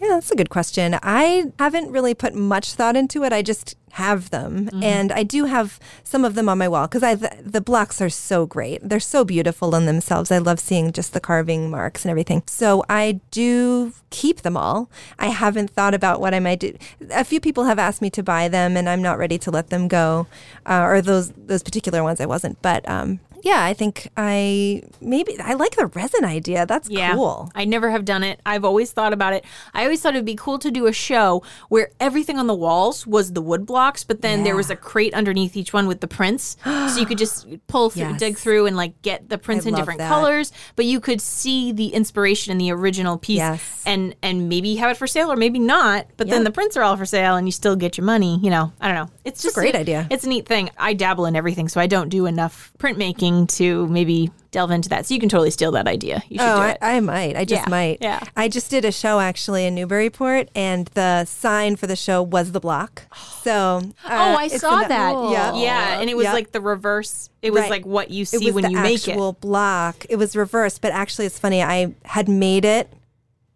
Yeah, 0.00 0.08
that's 0.08 0.30
a 0.30 0.36
good 0.36 0.48
question. 0.48 0.98
I 1.02 1.52
haven't 1.58 1.90
really 1.90 2.14
put 2.14 2.34
much 2.34 2.72
thought 2.72 2.96
into 2.96 3.22
it. 3.24 3.34
I 3.34 3.42
just 3.42 3.76
have 3.92 4.30
them, 4.30 4.68
and 4.82 5.12
I 5.12 5.22
do 5.22 5.44
have 5.44 5.78
some 6.04 6.24
of 6.24 6.34
them 6.34 6.48
on 6.48 6.58
my 6.58 6.68
wall 6.68 6.86
because 6.86 7.02
I 7.02 7.14
the, 7.14 7.36
the 7.40 7.60
blocks 7.60 8.00
are 8.00 8.10
so 8.10 8.46
great. 8.46 8.80
They're 8.82 9.00
so 9.00 9.24
beautiful 9.24 9.74
in 9.74 9.86
themselves. 9.86 10.30
I 10.30 10.38
love 10.38 10.60
seeing 10.60 10.92
just 10.92 11.12
the 11.12 11.20
carving 11.20 11.70
marks 11.70 12.04
and 12.04 12.10
everything. 12.10 12.42
So 12.46 12.84
I 12.88 13.20
do 13.30 13.92
keep 14.10 14.42
them 14.42 14.56
all. 14.56 14.90
I 15.18 15.28
haven't 15.28 15.70
thought 15.70 15.94
about 15.94 16.20
what 16.20 16.34
I 16.34 16.40
might 16.40 16.60
do. 16.60 16.76
A 17.10 17.24
few 17.24 17.40
people 17.40 17.64
have 17.64 17.78
asked 17.78 18.02
me 18.02 18.10
to 18.10 18.22
buy 18.22 18.48
them, 18.48 18.76
and 18.76 18.88
I'm 18.88 19.02
not 19.02 19.18
ready 19.18 19.38
to 19.38 19.50
let 19.50 19.70
them 19.70 19.88
go, 19.88 20.26
uh, 20.66 20.82
or 20.82 21.02
those 21.02 21.32
those 21.32 21.62
particular 21.62 22.02
ones 22.02 22.20
I 22.20 22.26
wasn't. 22.26 22.60
But 22.62 22.88
um, 22.88 23.20
yeah, 23.42 23.62
I 23.64 23.72
think 23.74 24.08
I 24.16 24.82
maybe 25.00 25.38
I 25.40 25.54
like 25.54 25.76
the 25.76 25.86
resin 25.86 26.24
idea. 26.24 26.66
That's 26.66 26.88
cool. 26.88 27.50
I 27.54 27.64
never 27.64 27.90
have 27.90 28.04
done 28.04 28.22
it. 28.24 28.40
I've 28.44 28.64
always 28.64 28.90
thought 28.92 29.12
about 29.12 29.32
it. 29.32 29.44
I 29.74 29.84
always 29.84 30.00
thought 30.00 30.14
it'd 30.14 30.24
be 30.24 30.34
cool 30.34 30.58
to 30.58 30.70
do 30.70 30.86
a 30.86 30.92
show 30.92 31.42
where 31.68 31.90
everything 32.00 32.38
on 32.38 32.46
the 32.46 32.54
walls 32.54 33.06
was 33.06 33.32
the 33.32 33.42
wood 33.42 33.66
blocks, 33.66 34.04
but 34.04 34.22
then 34.22 34.44
there 34.44 34.56
was 34.56 34.70
a 34.70 34.76
crate 34.76 35.14
underneath 35.14 35.56
each 35.56 35.72
one 35.72 35.86
with 35.86 36.00
the 36.00 36.08
prints. 36.08 36.56
so 36.64 36.96
you 36.98 37.06
could 37.06 37.18
just 37.18 37.46
pull 37.66 37.90
through, 37.90 38.02
Yes. 38.10 38.18
dig 38.20 38.36
through 38.38 38.66
and 38.66 38.76
like 38.76 39.00
get 39.02 39.28
the 39.28 39.38
prints 39.38 39.66
I 39.66 39.70
in 39.70 39.74
different 39.74 39.98
that. 39.98 40.08
colors, 40.08 40.52
but 40.76 40.84
you 40.84 41.00
could 41.00 41.20
see 41.20 41.72
the 41.72 41.88
inspiration 41.88 42.50
in 42.52 42.58
the 42.58 42.70
original 42.72 43.18
piece 43.18 43.36
Yes. 43.38 43.82
and 43.86 44.14
and 44.22 44.48
maybe 44.48 44.76
have 44.76 44.90
it 44.90 44.96
for 44.96 45.06
sale 45.06 45.30
or 45.32 45.36
maybe 45.36 45.58
not, 45.58 46.06
but 46.16 46.28
then 46.28 46.44
the 46.44 46.50
prints 46.50 46.76
are 46.76 46.82
all 46.82 46.96
for 46.96 47.06
sale 47.06 47.36
and 47.36 47.46
you 47.46 47.52
still 47.52 47.76
get 47.76 47.96
your 47.96 48.04
money, 48.04 48.38
you 48.42 48.50
know. 48.50 48.72
I 48.80 48.88
don't 48.88 48.96
know. 48.96 49.10
It's 49.24 49.42
just 49.42 49.56
a 49.56 49.60
great 49.60 49.74
idea. 49.76 50.06
It's 50.10 50.24
a 50.24 50.28
neat 50.28 50.46
thing. 50.46 50.70
I 50.78 50.94
dabble 50.94 51.26
in 51.26 51.36
everything, 51.36 51.68
so 51.68 51.80
I 51.80 51.86
don't 51.86 52.08
do 52.08 52.26
enough 52.26 52.72
printmaking 52.78 53.27
to 53.48 53.86
maybe 53.88 54.30
delve 54.50 54.70
into 54.70 54.88
that. 54.88 55.04
So 55.06 55.12
you 55.14 55.20
can 55.20 55.28
totally 55.28 55.50
steal 55.50 55.70
that 55.72 55.86
idea. 55.86 56.22
You 56.28 56.38
should 56.38 56.46
Oh, 56.48 56.56
do 56.56 56.62
I, 56.62 56.70
it. 56.70 56.78
I 56.80 57.00
might. 57.00 57.36
I 57.36 57.44
just 57.44 57.62
Yeah, 57.64 57.68
might. 57.70 57.98
yeah. 58.00 58.20
I 58.36 58.48
just 58.48 58.70
did 58.70 58.84
a 58.84 58.92
show 58.92 59.20
actually 59.20 59.66
in 59.66 59.74
Newburyport, 59.74 60.48
and 60.54 60.86
the 60.94 61.24
sign 61.26 61.76
for 61.76 61.86
the 61.86 61.96
show 61.96 62.22
was 62.22 62.52
the 62.52 62.60
block. 62.60 63.02
So. 63.42 63.82
Oh, 64.04 64.08
uh, 64.08 64.36
I 64.38 64.48
saw 64.48 64.82
in 64.82 64.88
that. 64.88 65.12
Yeah. 65.30 65.54
Yeah, 65.54 66.00
and 66.00 66.08
it 66.10 66.16
was 66.16 66.24
Yep. 66.24 66.34
like 66.34 66.52
the 66.52 66.60
reverse. 66.60 67.28
It 67.42 67.52
was 67.52 67.62
Right. 67.62 67.70
like 67.70 67.86
what 67.86 68.10
you 68.10 68.22
It 68.22 68.28
see 68.28 68.46
was 68.46 68.54
when 68.54 68.64
the 68.64 68.70
you 68.70 68.78
make 68.80 69.06
it. 69.06 69.10
actual 69.10 69.34
block. 69.34 70.06
It 70.08 70.16
was 70.16 70.34
reversed, 70.34 70.80
but 70.80 70.92
actually, 70.92 71.26
it's 71.26 71.38
funny. 71.38 71.62
I 71.62 71.94
had 72.04 72.28
made 72.28 72.64
it 72.64 72.92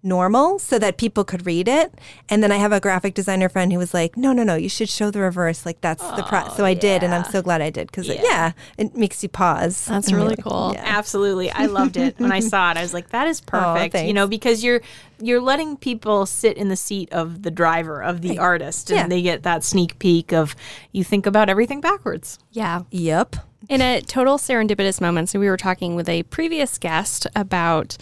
normal 0.02 0.58
so 0.58 0.78
that 0.78 0.96
people 0.96 1.22
could 1.24 1.46
read 1.46 1.68
it, 1.68 1.94
and 2.28 2.42
then 2.42 2.50
I 2.50 2.56
have 2.56 2.72
a 2.72 2.80
graphic 2.80 3.14
designer 3.14 3.48
friend 3.48 3.72
who 3.72 3.78
was 3.78 3.94
like, 3.94 4.16
"No, 4.16 4.32
no, 4.32 4.42
no, 4.42 4.54
you 4.56 4.68
should 4.68 4.88
show 4.88 5.10
the 5.10 5.20
reverse. 5.20 5.64
Like 5.64 5.80
that's 5.80 6.02
the 6.02 6.22
pro." 6.24 6.48
So 6.56 6.64
I 6.64 6.74
did, 6.74 7.02
and 7.02 7.14
I'm 7.14 7.24
so 7.24 7.40
glad 7.42 7.60
I 7.62 7.70
did 7.70 7.86
because 7.86 8.08
Yeah. 8.08 8.20
yeah. 8.22 8.52
it 8.78 8.96
makes 8.96 9.22
you 9.22 9.28
pause. 9.28 9.84
That's 9.86 10.12
really 10.12 10.34
you're 10.38 10.44
cool. 10.44 10.72
Yeah. 10.74 10.82
Absolutely. 10.84 11.50
I 11.50 11.66
loved 11.66 11.96
it. 11.96 12.18
When 12.18 12.32
I 12.32 12.40
saw 12.52 12.70
it, 12.72 12.76
I 12.76 12.82
was 12.82 12.92
like, 12.94 13.10
that 13.10 13.28
is 13.28 13.40
perfect. 13.40 13.94
you 14.04 14.12
know, 14.12 14.26
because 14.26 14.64
you're 14.64 14.80
you're 15.20 15.40
letting 15.40 15.76
people 15.76 16.26
sit 16.26 16.56
in 16.56 16.68
the 16.68 16.74
seat 16.76 17.12
of 17.12 17.42
the 17.42 17.50
driver, 17.50 18.02
of 18.02 18.22
the 18.22 18.38
artist, 18.38 18.90
and 18.90 18.96
Yeah. 18.98 19.06
they 19.06 19.22
get 19.22 19.44
that 19.44 19.62
sneak 19.62 19.98
peek 20.00 20.32
of 20.32 20.56
you 20.90 21.04
think 21.04 21.26
about 21.26 21.48
everything 21.48 21.80
backwards. 21.80 22.38
Yeah. 22.50 22.82
Yep. 22.90 23.36
In 23.68 23.80
a 23.80 24.00
total 24.00 24.38
serendipitous 24.38 25.00
moment, 25.00 25.28
so 25.28 25.38
we 25.38 25.48
were 25.48 25.56
talking 25.56 25.94
with 25.94 26.08
a 26.08 26.24
previous 26.24 26.76
guest 26.78 27.28
about 27.36 27.96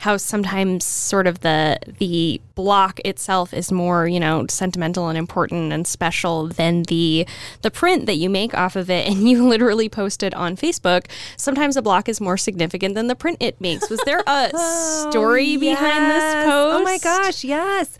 how 0.00 0.16
sometimes 0.16 0.84
sort 0.84 1.26
of 1.26 1.40
the 1.40 1.78
the 1.98 2.40
block 2.54 3.00
itself 3.04 3.52
is 3.52 3.70
more, 3.70 4.08
you 4.08 4.18
know, 4.18 4.46
sentimental 4.48 5.08
and 5.08 5.18
important 5.18 5.72
and 5.72 5.86
special 5.86 6.48
than 6.48 6.82
the 6.84 7.26
the 7.62 7.70
print 7.70 8.06
that 8.06 8.16
you 8.16 8.30
make 8.30 8.54
off 8.54 8.76
of 8.76 8.90
it. 8.90 9.08
And 9.08 9.28
you 9.28 9.46
literally 9.48 9.88
post 9.88 10.22
it 10.22 10.34
on 10.34 10.56
Facebook, 10.56 11.06
sometimes 11.36 11.76
a 11.76 11.82
block 11.82 12.08
is 12.08 12.20
more 12.20 12.36
significant 12.36 12.94
than 12.94 13.06
the 13.06 13.16
print 13.16 13.38
it 13.40 13.60
makes. 13.60 13.90
Was 13.90 14.00
there 14.04 14.20
a 14.26 14.50
oh, 14.54 15.10
story 15.10 15.56
behind 15.56 16.10
this 16.10 16.34
post? 16.44 16.80
Oh 16.80 16.82
my 16.82 16.98
gosh, 16.98 17.44
yes. 17.44 17.96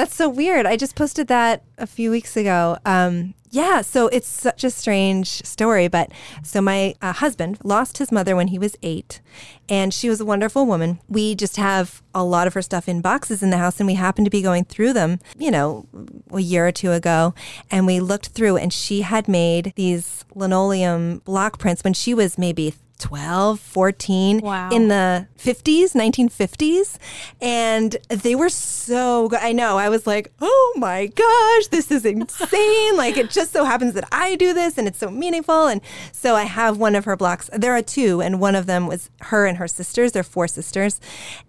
That's 0.00 0.14
so 0.14 0.30
weird. 0.30 0.64
I 0.64 0.78
just 0.78 0.96
posted 0.96 1.26
that 1.26 1.62
a 1.76 1.86
few 1.86 2.10
weeks 2.10 2.34
ago. 2.34 2.78
Um, 2.86 3.34
yeah, 3.50 3.82
so 3.82 4.08
it's 4.08 4.26
such 4.26 4.64
a 4.64 4.70
strange 4.70 5.44
story. 5.44 5.88
But 5.88 6.10
so 6.42 6.62
my 6.62 6.94
uh, 7.02 7.12
husband 7.12 7.58
lost 7.62 7.98
his 7.98 8.10
mother 8.10 8.34
when 8.34 8.48
he 8.48 8.58
was 8.58 8.78
eight, 8.82 9.20
and 9.68 9.92
she 9.92 10.08
was 10.08 10.18
a 10.18 10.24
wonderful 10.24 10.64
woman. 10.64 11.00
We 11.06 11.34
just 11.34 11.58
have 11.58 12.02
a 12.14 12.24
lot 12.24 12.46
of 12.46 12.54
her 12.54 12.62
stuff 12.62 12.88
in 12.88 13.02
boxes 13.02 13.42
in 13.42 13.50
the 13.50 13.58
house, 13.58 13.78
and 13.78 13.86
we 13.86 13.92
happened 13.92 14.24
to 14.24 14.30
be 14.30 14.40
going 14.40 14.64
through 14.64 14.94
them, 14.94 15.18
you 15.36 15.50
know, 15.50 15.86
a 16.32 16.40
year 16.40 16.66
or 16.66 16.72
two 16.72 16.92
ago, 16.92 17.34
and 17.70 17.84
we 17.84 18.00
looked 18.00 18.28
through, 18.28 18.56
and 18.56 18.72
she 18.72 19.02
had 19.02 19.28
made 19.28 19.74
these 19.76 20.24
linoleum 20.34 21.18
block 21.26 21.58
prints 21.58 21.84
when 21.84 21.92
she 21.92 22.14
was 22.14 22.38
maybe 22.38 22.72
12, 23.00 23.58
14 23.58 24.40
Wow. 24.40 24.70
in 24.70 24.88
the 24.88 25.26
50s, 25.38 25.92
1950s. 25.94 26.98
And 27.40 27.96
they 28.08 28.34
were 28.34 28.48
so 28.48 29.28
good. 29.28 29.40
I 29.42 29.52
know. 29.52 29.78
I 29.78 29.88
was 29.88 30.06
like, 30.06 30.32
oh 30.40 30.74
my 30.76 31.06
gosh, 31.06 31.66
this 31.68 31.90
is 31.90 32.04
insane. 32.04 32.96
like, 32.96 33.16
it 33.16 33.30
just 33.30 33.52
so 33.52 33.64
happens 33.64 33.94
that 33.94 34.04
I 34.12 34.36
do 34.36 34.52
this 34.52 34.78
and 34.78 34.86
it's 34.86 34.98
so 34.98 35.10
meaningful. 35.10 35.66
And 35.66 35.80
so 36.12 36.36
I 36.36 36.44
have 36.44 36.76
one 36.78 36.94
of 36.94 37.04
her 37.06 37.16
blocks. 37.16 37.50
There 37.52 37.74
are 37.74 37.82
two, 37.82 38.20
and 38.20 38.40
one 38.40 38.54
of 38.54 38.66
them 38.66 38.86
was 38.86 39.10
her 39.22 39.46
and 39.46 39.56
her 39.58 39.66
sisters. 39.68 40.12
They're 40.12 40.22
four 40.22 40.46
sisters. 40.46 41.00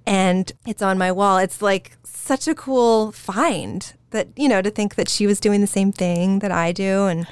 And 0.08 0.52
it's 0.66 0.82
on 0.82 0.98
my 0.98 1.12
wall. 1.12 1.38
It's 1.38 1.62
like 1.62 1.98
such 2.04 2.48
a 2.48 2.56
cool 2.56 3.12
find 3.12 3.94
that, 4.12 4.28
you 4.36 4.48
know, 4.50 4.62
to 4.62 4.70
think 4.70 4.96
that 4.96 5.10
she 5.10 5.28
was 5.28 5.40
doing 5.40 5.62
the 5.62 5.68
same 5.68 5.92
thing 5.92 6.40
that 6.40 6.52
I 6.52 6.72
do. 6.72 7.06
And 7.06 7.28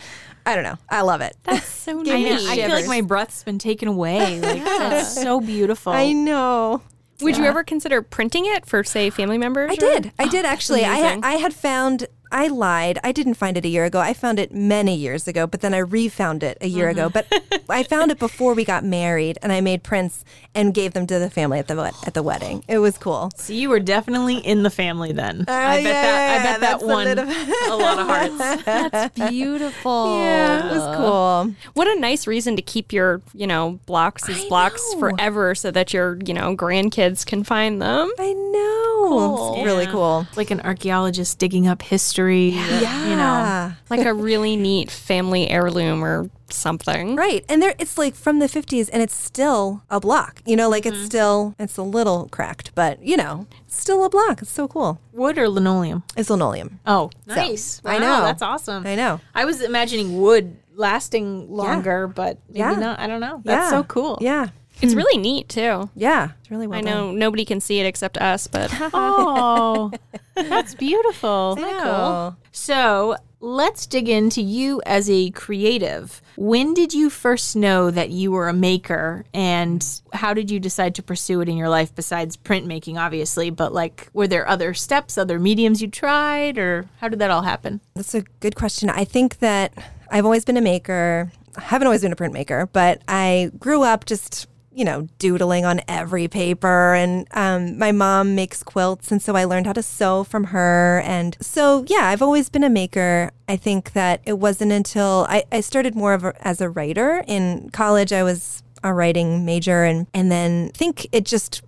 I 0.49 0.55
don't 0.55 0.63
know. 0.63 0.77
I 0.89 1.01
love 1.01 1.21
it. 1.21 1.35
That's 1.43 1.65
so 1.67 1.93
nice. 2.01 2.05
neat. 2.07 2.49
I 2.49 2.55
feel 2.55 2.69
like 2.69 2.87
my 2.87 3.01
breath's 3.01 3.43
been 3.43 3.59
taken 3.59 3.87
away. 3.87 4.39
Like 4.39 4.63
that's 4.63 5.13
so 5.13 5.39
beautiful. 5.39 5.93
I 5.93 6.11
know. 6.11 6.81
Would 7.21 7.37
you 7.37 7.43
ever 7.45 7.63
consider 7.63 8.01
printing 8.01 8.45
it 8.45 8.65
for, 8.65 8.83
say, 8.83 9.09
family 9.09 9.37
members? 9.37 9.71
I 9.71 9.73
or- 9.73 9.77
did. 9.77 10.11
I 10.17 10.27
did 10.27 10.45
actually. 10.53 10.85
I 10.85 10.97
amazing. 10.99 11.23
I 11.23 11.33
had 11.33 11.53
found. 11.53 12.07
I 12.31 12.47
lied. 12.47 12.99
I 13.03 13.11
didn't 13.11 13.33
find 13.35 13.57
it 13.57 13.65
a 13.65 13.67
year 13.67 13.85
ago. 13.85 13.99
I 13.99 14.13
found 14.13 14.39
it 14.39 14.51
many 14.53 14.95
years 14.95 15.27
ago, 15.27 15.47
but 15.47 15.61
then 15.61 15.73
I 15.73 15.79
refound 15.79 16.43
it 16.43 16.57
a 16.61 16.67
year 16.67 16.89
ago. 16.89 17.09
Mm-hmm. 17.09 17.29
But 17.49 17.63
I 17.69 17.83
found 17.83 18.11
it 18.11 18.19
before 18.19 18.53
we 18.53 18.63
got 18.65 18.83
married, 18.83 19.37
and 19.41 19.51
I 19.51 19.61
made 19.61 19.83
prints 19.83 20.23
and 20.53 20.73
gave 20.73 20.93
them 20.93 21.07
to 21.07 21.17
the 21.19 21.29
family 21.29 21.59
at 21.59 21.67
the 21.67 21.79
at 22.05 22.13
the 22.13 22.21
wedding. 22.23 22.63
It 22.67 22.79
was 22.79 22.97
cool. 22.97 23.31
So 23.35 23.53
you 23.53 23.69
were 23.69 23.79
definitely 23.79 24.37
in 24.37 24.63
the 24.63 24.69
family 24.69 25.11
then. 25.11 25.45
Oh, 25.47 25.53
I 25.53 25.77
bet 25.77 25.83
yeah, 25.83 26.01
that. 26.01 26.39
I 26.39 26.43
bet 26.43 26.59
that 26.59 26.71
that's 26.71 26.83
a 26.83 26.87
won 26.87 27.07
a 27.07 27.75
lot 27.75 27.99
of 27.99 28.07
hearts. 28.07 28.63
That's 28.65 29.29
beautiful. 29.29 30.19
Yeah, 30.19 30.67
it 30.67 30.71
was 30.77 30.97
cool. 30.97 31.55
What 31.73 31.87
a 31.87 31.99
nice 31.99 32.27
reason 32.27 32.55
to 32.55 32.61
keep 32.61 32.91
your, 32.93 33.21
you 33.33 33.47
know, 33.47 33.79
blocks 33.85 34.27
as 34.29 34.43
I 34.43 34.47
blocks 34.49 34.83
know. 34.93 34.99
forever 34.99 35.55
so 35.55 35.71
that 35.71 35.93
your, 35.93 36.17
you 36.25 36.33
know, 36.33 36.55
grandkids 36.55 37.25
can 37.25 37.43
find 37.43 37.81
them. 37.81 38.11
I 38.19 38.33
know. 38.33 39.53
It's 39.55 39.65
really 39.65 39.85
Yeah. 39.85 39.91
cool. 39.91 40.27
Like 40.35 40.51
an 40.51 40.61
archaeologist 40.61 41.39
digging 41.39 41.67
up 41.67 41.81
history. 41.81 42.18
Yeah. 42.27 43.09
You 43.09 43.15
know. 43.15 43.73
Like 43.89 44.05
a 44.05 44.13
really 44.29 44.55
neat 44.55 44.91
family 44.91 45.49
heirloom 45.49 46.03
or 46.03 46.29
something. 46.49 47.15
Right. 47.15 47.45
And 47.47 47.61
there 47.61 47.75
it's 47.79 47.97
like 47.97 48.15
from 48.15 48.39
the 48.39 48.47
50s 48.47 48.89
and 48.91 49.01
it's 49.03 49.15
still 49.15 49.83
a 49.89 49.99
block. 49.99 50.41
You 50.45 50.55
know, 50.55 50.69
like 50.69 50.83
Mm-hmm. 50.83 50.95
it's 50.95 51.05
still 51.05 51.55
it's 51.59 51.77
a 51.77 51.83
little 51.83 52.27
cracked, 52.29 52.73
but 52.75 53.01
you 53.03 53.17
know, 53.17 53.45
still 53.67 54.03
a 54.05 54.09
block. 54.09 54.41
It's 54.41 54.51
so 54.51 54.67
cool. 54.67 54.99
Wood 55.13 55.37
or 55.37 55.47
linoleum? 55.49 56.03
It's 56.17 56.29
linoleum. 56.29 56.79
Oh, 56.85 57.09
nice. 57.27 57.81
I 57.85 57.95
Wow, 57.95 57.99
know. 57.99 58.21
That's 58.25 58.41
awesome. 58.41 58.85
I 58.87 58.95
know. 58.95 59.19
I 59.35 59.45
was 59.45 59.61
imagining 59.61 60.19
wood 60.21 60.57
lasting 60.75 61.51
longer, 61.51 62.07
but 62.07 62.37
maybe 62.47 62.59
Yeah. 62.59 62.73
not. 62.75 62.99
I 62.99 63.07
don't 63.07 63.19
know. 63.19 63.41
That's 63.43 63.65
yeah. 63.65 63.77
so 63.77 63.83
cool. 63.83 64.17
Yeah. 64.21 64.47
It's 64.81 64.93
hmm. 64.93 64.97
really 64.97 65.17
neat 65.17 65.49
too. 65.49 65.89
Yeah. 65.95 66.29
It's 66.39 66.51
really 66.51 66.67
well 66.67 66.79
I 66.79 66.81
done. 66.81 66.91
know 66.91 67.11
nobody 67.11 67.45
can 67.45 67.59
see 67.59 67.79
it 67.79 67.85
except 67.85 68.17
us, 68.17 68.47
but 68.47 68.71
Oh, 68.93 69.91
that's 70.35 70.75
beautiful. 70.75 71.57
I 71.57 71.61
know. 71.61 72.35
So 72.51 73.15
let's 73.41 73.85
dig 73.85 74.09
into 74.09 74.41
you 74.41 74.81
as 74.85 75.09
a 75.09 75.29
creative. 75.31 76.21
When 76.35 76.73
did 76.73 76.93
you 76.93 77.09
first 77.09 77.55
know 77.55 77.91
that 77.91 78.09
you 78.09 78.31
were 78.31 78.49
a 78.49 78.53
maker 78.53 79.25
and 79.33 79.85
how 80.13 80.33
did 80.33 80.51
you 80.51 80.59
decide 80.59 80.95
to 80.95 81.03
pursue 81.03 81.41
it 81.41 81.49
in 81.49 81.57
your 81.57 81.69
life 81.69 81.93
besides 81.95 82.35
printmaking, 82.35 82.97
obviously? 82.97 83.49
But 83.49 83.73
like, 83.73 84.09
were 84.13 84.27
there 84.27 84.47
other 84.47 84.73
steps, 84.73 85.17
other 85.17 85.39
mediums 85.39 85.81
you 85.81 85.87
tried, 85.87 86.57
or 86.57 86.87
how 86.99 87.07
did 87.07 87.19
that 87.19 87.31
all 87.31 87.43
happen? 87.43 87.81
That's 87.95 88.13
a 88.13 88.21
good 88.39 88.55
question. 88.55 88.89
I 88.89 89.05
think 89.05 89.39
that 89.39 89.73
I've 90.11 90.25
always 90.25 90.43
been 90.43 90.57
a 90.57 90.61
maker. 90.61 91.31
I 91.55 91.61
haven't 91.61 91.87
always 91.87 92.01
been 92.01 92.11
a 92.11 92.17
printmaker, 92.17 92.67
but 92.71 93.01
I 93.07 93.51
grew 93.57 93.83
up 93.83 94.05
just, 94.05 94.47
you 94.71 94.85
know, 94.85 95.07
doodling 95.17 95.65
on 95.65 95.81
every 95.87 96.27
paper. 96.27 96.93
And 96.93 97.27
um, 97.31 97.77
my 97.77 97.91
mom 97.91 98.35
makes 98.35 98.63
quilts. 98.63 99.11
And 99.11 99.21
so 99.21 99.35
I 99.35 99.43
learned 99.43 99.65
how 99.65 99.73
to 99.73 99.83
sew 99.83 100.23
from 100.23 100.45
her. 100.45 101.01
And 101.05 101.37
so, 101.41 101.85
yeah, 101.87 102.07
I've 102.07 102.21
always 102.21 102.49
been 102.49 102.63
a 102.63 102.69
maker. 102.69 103.31
I 103.47 103.57
think 103.57 103.93
that 103.93 104.21
it 104.25 104.39
wasn't 104.39 104.71
until 104.71 105.25
I, 105.29 105.43
I 105.51 105.61
started 105.61 105.95
more 105.95 106.13
of 106.13 106.23
a, 106.23 106.47
as 106.47 106.61
a 106.61 106.69
writer. 106.69 107.23
In 107.27 107.69
college, 107.71 108.13
I 108.13 108.23
was 108.23 108.63
a 108.83 108.93
writing 108.93 109.45
major. 109.45 109.83
And, 109.83 110.07
and 110.13 110.31
then 110.31 110.71
I 110.73 110.77
think 110.77 111.07
it 111.11 111.25
just 111.25 111.61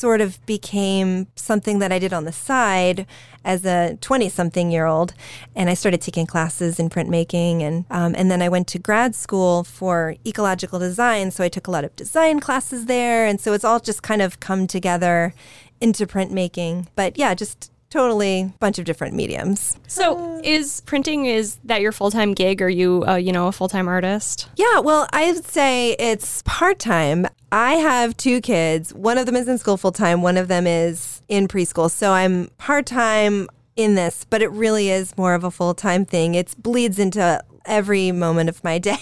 sort 0.00 0.22
of 0.22 0.44
became 0.46 1.26
something 1.36 1.78
that 1.80 1.92
I 1.92 1.98
did 1.98 2.14
on 2.14 2.24
the 2.24 2.32
side 2.32 3.06
as 3.44 3.66
a 3.66 3.98
20 4.00 4.30
something 4.30 4.70
year 4.70 4.86
old. 4.86 5.12
And 5.54 5.68
I 5.68 5.74
started 5.74 6.00
taking 6.00 6.26
classes 6.26 6.80
in 6.80 6.88
printmaking. 6.88 7.60
And, 7.60 7.84
um, 7.90 8.14
and 8.16 8.30
then 8.30 8.40
I 8.40 8.48
went 8.48 8.66
to 8.68 8.78
grad 8.78 9.14
school 9.14 9.62
for 9.62 10.16
ecological 10.26 10.78
design. 10.78 11.30
So 11.30 11.44
I 11.44 11.48
took 11.48 11.66
a 11.66 11.70
lot 11.70 11.84
of 11.84 11.94
design 11.96 12.40
classes 12.40 12.86
there. 12.86 13.26
And 13.26 13.40
so 13.40 13.52
it's 13.52 13.64
all 13.64 13.78
just 13.78 14.02
kind 14.02 14.22
of 14.22 14.40
come 14.40 14.66
together 14.66 15.34
into 15.80 16.06
printmaking. 16.06 16.86
But 16.94 17.18
yeah, 17.18 17.34
just 17.34 17.70
totally 17.90 18.52
bunch 18.60 18.78
of 18.78 18.84
different 18.84 19.14
mediums. 19.14 19.76
so 19.86 20.40
is 20.42 20.80
printing 20.82 21.26
is 21.26 21.56
that 21.64 21.80
your 21.80 21.92
full 21.92 22.10
time 22.10 22.32
gig? 22.32 22.62
Are 22.62 22.68
you, 22.68 23.04
uh, 23.06 23.16
you 23.16 23.32
know, 23.32 23.48
a 23.48 23.52
full 23.52 23.68
time 23.68 23.88
artist? 23.88 24.48
Yeah, 24.56 24.78
well, 24.78 25.08
I 25.12 25.32
would 25.32 25.44
say 25.44 25.92
it's 25.98 26.42
part 26.46 26.78
time. 26.78 27.26
I 27.52 27.74
have 27.74 28.16
two 28.16 28.40
kids. 28.40 28.94
One 28.94 29.18
of 29.18 29.26
them 29.26 29.36
is 29.36 29.48
in 29.48 29.58
school 29.58 29.76
full 29.76 29.92
time, 29.92 30.22
one 30.22 30.36
of 30.36 30.48
them 30.48 30.66
is 30.66 31.22
in 31.28 31.48
preschool. 31.48 31.90
So 31.90 32.12
I'm 32.12 32.48
part 32.58 32.86
time 32.86 33.48
in 33.76 33.94
this, 33.94 34.24
but 34.28 34.42
it 34.42 34.50
really 34.50 34.90
is 34.90 35.16
more 35.16 35.34
of 35.34 35.42
a 35.44 35.50
full 35.50 35.74
time 35.74 36.04
thing. 36.04 36.34
It 36.34 36.54
bleeds 36.58 36.98
into 36.98 37.42
every 37.66 38.12
moment 38.12 38.48
of 38.48 38.62
my 38.64 38.78
day 38.90 38.98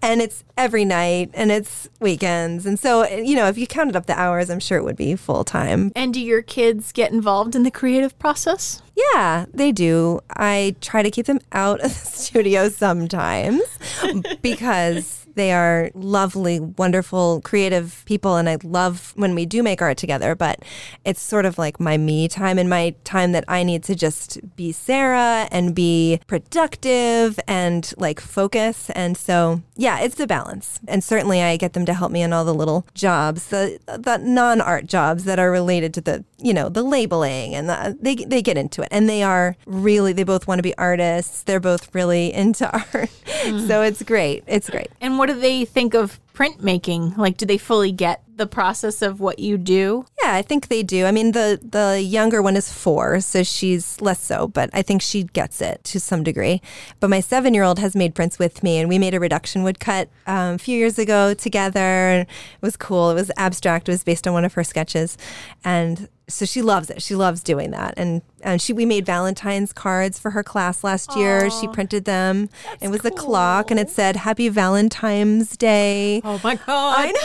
and 0.00 0.20
it's 0.20 0.44
every 0.56 0.84
night 0.84 1.30
and 1.34 1.50
it's 1.50 1.88
weekends. 2.00 2.66
And 2.66 2.78
so, 2.78 3.06
you 3.08 3.36
know, 3.36 3.48
if 3.48 3.58
you 3.58 3.66
counted 3.66 3.96
up 3.96 4.06
the 4.06 4.18
hours, 4.18 4.50
I'm 4.50 4.60
sure 4.60 4.78
it 4.78 4.84
would 4.84 4.96
be 4.96 5.16
full 5.16 5.44
time. 5.44 5.92
And 5.94 6.12
do 6.14 6.20
your 6.20 6.42
kids 6.42 6.92
get 6.92 7.12
involved 7.12 7.54
in 7.54 7.62
the 7.62 7.70
creative 7.70 8.18
process? 8.18 8.82
Yeah, 9.14 9.46
they 9.52 9.72
do. 9.72 10.20
I 10.30 10.76
try 10.80 11.02
to 11.02 11.10
keep 11.10 11.26
them 11.26 11.40
out 11.52 11.80
of 11.80 11.90
the 12.02 12.06
studio 12.06 12.68
sometimes 12.68 13.62
because 14.42 15.26
they 15.34 15.52
are 15.52 15.90
lovely, 15.94 16.60
wonderful, 16.60 17.40
creative 17.42 18.02
people. 18.06 18.36
And 18.36 18.48
I 18.48 18.58
love 18.62 19.12
when 19.16 19.34
we 19.34 19.46
do 19.46 19.62
make 19.62 19.82
art 19.82 19.96
together, 19.96 20.34
but 20.34 20.62
it's 21.04 21.20
sort 21.20 21.46
of 21.46 21.58
like 21.58 21.80
my 21.80 21.96
me 21.96 22.28
time 22.28 22.58
and 22.58 22.68
my 22.68 22.94
time 23.04 23.32
that 23.32 23.44
I 23.48 23.62
need 23.62 23.82
to 23.84 23.94
just 23.94 24.38
be 24.56 24.72
Sarah 24.72 25.48
and 25.50 25.74
be 25.74 26.20
productive 26.26 27.38
and 27.48 27.92
like 27.96 28.20
focus. 28.20 28.90
And 28.90 29.16
so, 29.16 29.62
yeah, 29.76 30.00
it's 30.00 30.16
the 30.16 30.26
balance. 30.26 30.80
And 30.88 31.02
certainly 31.02 31.42
I 31.42 31.56
get 31.56 31.72
them 31.72 31.86
to 31.86 31.94
help 31.94 32.12
me 32.12 32.22
in 32.22 32.32
all 32.32 32.44
the 32.44 32.54
little 32.54 32.86
jobs, 32.94 33.48
the, 33.48 33.78
the 33.86 34.18
non 34.18 34.60
art 34.60 34.86
jobs 34.86 35.24
that 35.24 35.38
are 35.38 35.50
related 35.50 35.94
to 35.94 36.00
the, 36.00 36.24
you 36.38 36.54
know, 36.54 36.68
the 36.68 36.82
labeling 36.82 37.54
and 37.54 37.68
the, 37.68 37.96
they, 38.00 38.16
they 38.16 38.42
get 38.42 38.58
into 38.58 38.82
it. 38.82 38.88
And 38.90 39.08
they 39.08 39.22
are 39.22 39.56
really, 39.66 40.12
they 40.12 40.24
both 40.24 40.46
want 40.46 40.58
to 40.58 40.62
be 40.62 40.76
artists. 40.76 41.42
They're 41.42 41.60
both 41.60 41.94
really 41.94 42.32
into 42.32 42.70
art. 42.94 43.10
So 43.42 43.82
it's 43.82 44.02
great. 44.02 44.44
It's 44.46 44.70
great. 44.70 44.88
And 45.00 45.18
what 45.18 45.26
do 45.26 45.38
they 45.38 45.64
think 45.64 45.94
of 45.94 46.20
printmaking? 46.34 47.16
Like, 47.16 47.36
do 47.36 47.46
they 47.46 47.58
fully 47.58 47.92
get 47.92 48.22
the 48.36 48.46
process 48.46 49.02
of 49.02 49.20
what 49.20 49.38
you 49.38 49.58
do? 49.58 50.04
Yeah, 50.22 50.34
I 50.34 50.42
think 50.42 50.68
they 50.68 50.82
do. 50.82 51.04
I 51.04 51.12
mean, 51.12 51.32
the 51.32 51.60
the 51.62 52.00
younger 52.02 52.42
one 52.42 52.56
is 52.56 52.72
four, 52.72 53.20
so 53.20 53.42
she's 53.42 54.00
less 54.00 54.20
so, 54.20 54.48
but 54.48 54.70
I 54.72 54.82
think 54.82 55.02
she 55.02 55.24
gets 55.24 55.60
it 55.60 55.84
to 55.84 56.00
some 56.00 56.22
degree. 56.22 56.60
But 57.00 57.10
my 57.10 57.20
seven 57.20 57.54
year 57.54 57.62
old 57.62 57.78
has 57.78 57.94
made 57.94 58.14
prints 58.14 58.38
with 58.38 58.62
me, 58.62 58.78
and 58.78 58.88
we 58.88 58.98
made 58.98 59.14
a 59.14 59.20
reduction 59.20 59.62
woodcut 59.62 60.08
um, 60.26 60.54
a 60.54 60.58
few 60.58 60.78
years 60.78 60.98
ago 60.98 61.34
together. 61.34 61.78
And 61.78 62.22
it 62.22 62.62
was 62.62 62.76
cool. 62.76 63.10
It 63.10 63.14
was 63.14 63.30
abstract. 63.36 63.88
It 63.88 63.92
was 63.92 64.04
based 64.04 64.26
on 64.26 64.32
one 64.32 64.44
of 64.44 64.54
her 64.54 64.64
sketches, 64.64 65.18
and 65.64 66.08
so 66.28 66.46
she 66.46 66.62
loves 66.62 66.88
it. 66.88 67.02
She 67.02 67.14
loves 67.14 67.42
doing 67.42 67.72
that. 67.72 67.94
And 67.96 68.22
and 68.42 68.60
she 68.60 68.72
we 68.72 68.86
made 68.86 69.04
Valentine's 69.04 69.72
cards 69.72 70.18
for 70.18 70.30
her 70.30 70.42
class 70.42 70.82
last 70.82 71.14
year. 71.16 71.50
She 71.50 71.68
printed 71.68 72.06
them. 72.06 72.48
it 72.80 72.88
was 72.88 73.04
a 73.04 73.10
clock, 73.10 73.70
and 73.70 73.78
it 73.78 73.90
said 73.90 74.16
"Happy 74.16 74.48
Valentine's 74.48 75.56
Day." 75.56 76.21
Oh 76.24 76.40
my 76.44 76.54
god! 76.56 76.94
I 76.98 77.10
know. 77.10 77.20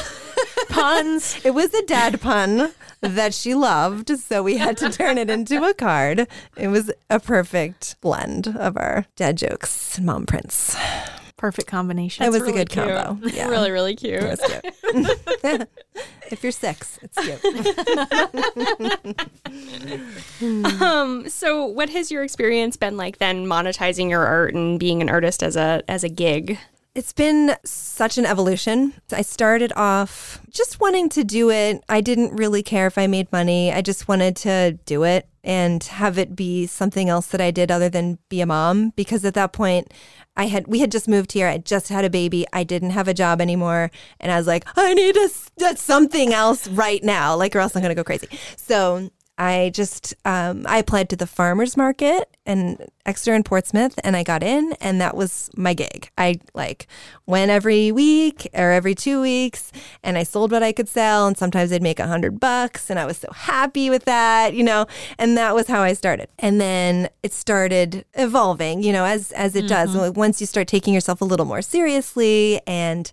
Puns. 0.70 1.40
It 1.46 1.52
was 1.52 1.74
a 1.74 1.82
dad 1.84 2.20
pun 2.22 2.72
that 3.02 3.34
she 3.34 3.54
loved, 3.54 4.10
so 4.20 4.42
we 4.44 4.58
had 4.58 4.78
to 4.78 4.90
turn 4.90 5.18
it 5.18 5.30
into 5.30 5.64
a 5.64 5.74
card. 5.74 6.28
It 6.56 6.68
was 6.70 6.92
a 7.10 7.20
perfect 7.20 8.00
blend 8.02 8.48
of 8.48 8.78
our 8.78 9.06
dad 9.16 9.38
jokes 9.38 9.98
and 9.98 10.06
mom 10.08 10.26
prints. 10.26 10.76
Perfect 11.38 11.68
combination. 11.68 12.26
it 12.26 12.32
was 12.32 12.42
really 12.42 12.54
a 12.54 12.56
good 12.56 12.70
cute. 12.72 12.88
combo. 12.88 13.28
Yeah. 13.28 13.48
Really, 13.50 13.70
really 13.70 13.96
cute. 13.96 14.24
It 14.24 14.40
was 14.40 14.42
cute. 14.42 15.70
if 16.32 16.42
you're 16.42 16.52
six, 16.52 16.98
it's 17.04 17.18
cute. 17.20 17.40
Um, 20.82 21.30
so 21.30 21.66
what 21.66 21.90
has 21.90 22.10
your 22.12 22.24
experience 22.24 22.78
been 22.78 22.98
like 22.98 23.20
then 23.20 23.46
monetizing 23.46 24.10
your 24.10 24.26
art 24.26 24.56
and 24.56 24.80
being 24.80 25.02
an 25.04 25.10
artist 25.10 25.44
as 25.44 25.56
a 25.56 25.84
as 25.88 26.04
a 26.04 26.10
gig? 26.10 26.58
It's 26.98 27.14
been 27.14 27.56
such 27.64 28.18
an 28.18 28.26
evolution. 28.26 28.92
I 29.12 29.22
started 29.22 29.72
off 29.76 30.42
just 30.50 30.80
wanting 30.80 31.10
to 31.10 31.24
do 31.24 31.52
it. 31.52 31.84
I 31.88 32.02
didn't 32.02 32.36
really 32.36 32.64
care 32.64 32.88
if 32.88 32.98
I 32.98 33.06
made 33.06 33.32
money. 33.32 33.72
I 33.72 33.84
just 33.84 34.08
wanted 34.08 34.36
to 34.38 34.80
do 34.88 35.04
it 35.04 35.30
and 35.44 35.84
have 35.84 36.18
it 36.18 36.36
be 36.36 36.66
something 36.66 37.08
else 37.08 37.28
that 37.28 37.40
I 37.40 37.52
did 37.52 37.70
other 37.70 37.88
than 37.88 38.18
be 38.30 38.42
a 38.42 38.48
mom 38.48 38.94
because 38.96 39.24
at 39.26 39.36
that 39.36 39.54
point 39.54 39.94
I 40.36 40.48
had 40.48 40.68
we 40.68 40.80
had 40.80 40.92
just 40.92 41.08
moved 41.08 41.34
here. 41.34 41.48
I 41.48 41.60
just 41.60 41.90
had 41.90 42.04
a 42.04 42.10
baby. 42.10 42.48
I 42.52 42.64
didn't 42.64 42.90
have 42.90 43.08
a 43.08 43.14
job 43.14 43.42
anymore 43.42 43.92
and 44.20 44.32
I 44.32 44.38
was 44.40 44.48
like, 44.48 44.68
I 44.76 44.96
need 44.96 45.18
a, 45.18 45.78
something 45.78 46.34
else 46.34 46.68
right 46.68 47.04
now, 47.04 47.36
like 47.36 47.56
or 47.56 47.60
else 47.60 47.76
I'm 47.76 47.84
going 47.84 47.92
to 47.92 47.96
go 47.96 48.04
crazy. 48.04 48.28
So 48.56 49.12
I 49.38 49.72
just 49.74 50.16
um, 50.26 50.66
I 50.68 50.80
applied 50.80 51.10
to 51.10 51.16
the 51.16 51.28
farmers 51.28 51.78
market 51.78 52.36
in 52.46 52.78
Exeter 53.06 53.34
and 53.36 53.46
Portsmouth, 53.46 54.00
and 54.04 54.16
I 54.16 54.24
got 54.24 54.42
in, 54.42 54.74
and 54.82 55.00
that 55.00 55.16
was 55.16 55.50
my 55.56 55.74
gig. 55.74 56.10
I 56.18 56.40
like 56.54 56.88
went 57.26 57.52
every 57.52 57.92
week 57.92 58.48
or 58.54 58.72
every 58.72 58.96
two 58.96 59.22
weeks, 59.22 59.72
and 60.04 60.18
I 60.18 60.24
sold 60.24 60.52
what 60.52 60.64
I 60.64 60.72
could 60.72 60.90
sell, 60.90 61.28
and 61.28 61.38
sometimes 61.38 61.72
I'd 61.72 61.84
make 61.84 62.00
a 62.00 62.08
hundred 62.08 62.40
bucks, 62.40 62.90
and 62.90 63.00
I 63.00 63.06
was 63.06 63.18
so 63.18 63.30
happy 63.32 63.90
with 63.90 64.06
that, 64.06 64.54
you 64.56 64.64
know. 64.64 64.88
And 65.20 65.38
that 65.38 65.54
was 65.54 65.68
how 65.68 65.82
I 65.82 65.94
started. 65.94 66.30
And 66.40 66.60
then 66.60 67.10
it 67.22 67.32
started 67.32 68.06
evolving, 68.16 68.82
you 68.82 68.92
know, 68.92 69.06
as 69.06 69.32
as 69.34 69.56
it 69.56 69.68
does. 69.68 69.96
Once 70.16 70.42
you 70.42 70.48
start 70.48 70.68
taking 70.68 70.94
yourself 70.94 71.22
a 71.22 71.26
little 71.26 71.46
more 71.46 71.62
seriously, 71.62 72.60
and 72.66 73.12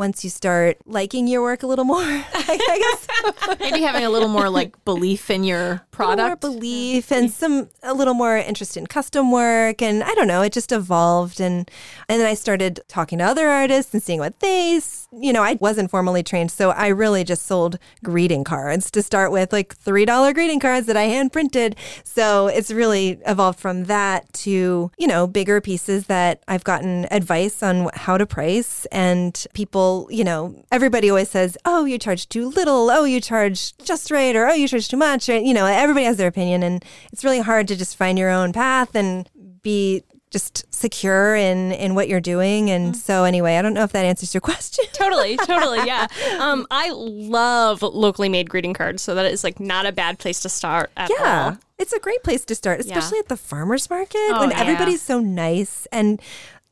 once 0.00 0.24
you 0.24 0.30
start 0.30 0.78
liking 0.86 1.28
your 1.28 1.42
work 1.42 1.62
a 1.62 1.66
little 1.66 1.84
more, 1.84 1.98
I, 2.02 3.04
guess. 3.46 3.58
Maybe 3.60 3.82
having 3.82 4.02
a 4.02 4.08
little 4.08 4.30
more 4.30 4.48
like 4.48 4.82
belief 4.86 5.28
in 5.28 5.44
your 5.44 5.86
product. 6.04 6.40
belief 6.40 7.12
and 7.12 7.30
some 7.30 7.68
a 7.82 7.94
little 7.94 8.14
more 8.14 8.36
interest 8.36 8.76
in 8.76 8.86
custom 8.86 9.30
work. 9.30 9.82
And 9.82 10.02
I 10.02 10.14
don't 10.14 10.28
know 10.28 10.42
it 10.42 10.52
just 10.52 10.72
evolved. 10.72 11.40
And 11.40 11.70
and 12.08 12.20
then 12.20 12.26
I 12.26 12.34
started 12.34 12.80
talking 12.88 13.18
to 13.18 13.24
other 13.24 13.48
artists 13.48 13.92
and 13.94 14.02
seeing 14.02 14.20
what 14.20 14.40
they 14.40 14.80
you 15.12 15.32
know 15.32 15.42
I 15.42 15.54
wasn't 15.60 15.90
formally 15.90 16.22
trained. 16.22 16.50
So 16.50 16.70
I 16.70 16.88
really 16.88 17.24
just 17.24 17.46
sold 17.46 17.78
greeting 18.04 18.44
cards 18.44 18.90
to 18.92 19.02
start 19.02 19.32
with 19.32 19.52
like 19.52 19.76
$3 19.76 20.34
greeting 20.34 20.60
cards 20.60 20.86
that 20.86 20.96
I 20.96 21.04
hand 21.04 21.32
printed. 21.32 21.76
So 22.04 22.46
it's 22.46 22.70
really 22.70 23.20
evolved 23.26 23.58
from 23.58 23.84
that 23.84 24.32
to 24.44 24.90
you 24.98 25.06
know 25.06 25.26
bigger 25.26 25.60
pieces 25.60 26.06
that 26.06 26.42
I've 26.48 26.64
gotten 26.64 27.06
advice 27.10 27.62
on 27.62 27.90
how 27.94 28.16
to 28.18 28.26
price. 28.26 28.86
And 28.92 29.46
people 29.54 30.08
you 30.10 30.24
know 30.24 30.64
everybody 30.70 31.10
always 31.10 31.30
says 31.30 31.56
oh 31.64 31.84
you 31.84 31.98
charge 31.98 32.28
too 32.28 32.48
little. 32.48 32.90
Oh 32.90 33.04
you 33.04 33.20
charge 33.20 33.76
just 33.78 34.10
right 34.10 34.34
or 34.34 34.46
oh 34.46 34.54
you 34.54 34.68
charge 34.68 34.88
too 34.88 34.96
much 34.96 35.28
or 35.28 35.36
you 35.36 35.54
know 35.54 35.66
everybody 35.90 36.06
has 36.06 36.16
their 36.16 36.28
opinion 36.28 36.62
and 36.62 36.84
it's 37.12 37.24
really 37.24 37.40
hard 37.40 37.66
to 37.68 37.76
just 37.76 37.96
find 37.96 38.18
your 38.18 38.30
own 38.30 38.52
path 38.52 38.94
and 38.94 39.28
be 39.62 40.02
just 40.30 40.64
secure 40.72 41.34
in 41.34 41.72
in 41.72 41.96
what 41.96 42.06
you're 42.08 42.20
doing 42.20 42.70
and 42.70 42.96
so 42.96 43.24
anyway 43.24 43.56
i 43.56 43.62
don't 43.62 43.74
know 43.74 43.82
if 43.82 43.90
that 43.90 44.04
answers 44.04 44.32
your 44.32 44.40
question 44.50 44.84
Totally, 44.92 45.36
totally, 45.38 45.78
yeah. 45.86 46.06
Um, 46.38 46.66
I 46.70 46.90
love 46.94 47.82
locally 47.82 48.28
made 48.28 48.48
greeting 48.50 48.74
cards, 48.74 49.02
so 49.02 49.14
that 49.16 49.24
is 49.26 49.42
like 49.42 49.58
not 49.58 49.86
a 49.86 49.92
bad 49.92 50.18
place 50.18 50.40
to 50.42 50.48
start 50.48 50.90
at 50.96 51.10
yeah 51.10 51.44
all. 51.46 51.58
it's 51.78 51.92
a 51.92 51.98
great 51.98 52.22
place 52.22 52.44
to 52.44 52.54
start 52.54 52.78
especially 52.80 53.18
at 53.18 53.28
the 53.28 53.36
farmers 53.36 53.90
market 53.90 54.18
Oh, 54.30 54.40
when 54.40 54.50
yeah. 54.50 54.60
everybody's 54.60 55.02
so 55.02 55.18
nice 55.20 55.86
and 55.90 56.20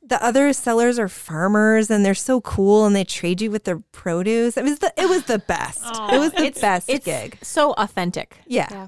the 0.09 0.23
other 0.25 0.53
sellers 0.53 0.99
are 0.99 1.09
farmers 1.09 1.91
and 1.91 2.05
they're 2.05 2.15
so 2.15 2.41
cool 2.41 2.87
and 2.87 2.97
they 2.97 3.05
trade 3.05 3.41
you 3.41 3.51
with 3.51 3.65
their 3.65 3.79
produce. 3.93 4.57
It 4.57 4.65
was 4.65 4.79
the 4.79 4.93
it 4.97 5.09
was 5.09 5.25
the 5.25 5.39
best. 5.49 5.81
it 5.85 6.19
was 6.19 6.33
the 6.33 6.45
it's, 6.45 6.61
best 6.61 6.89
it's 6.89 7.05
gig. 7.05 7.39
so 7.43 7.73
authentic. 7.75 8.39
Yeah. 8.47 8.69
Yeah. 8.71 8.87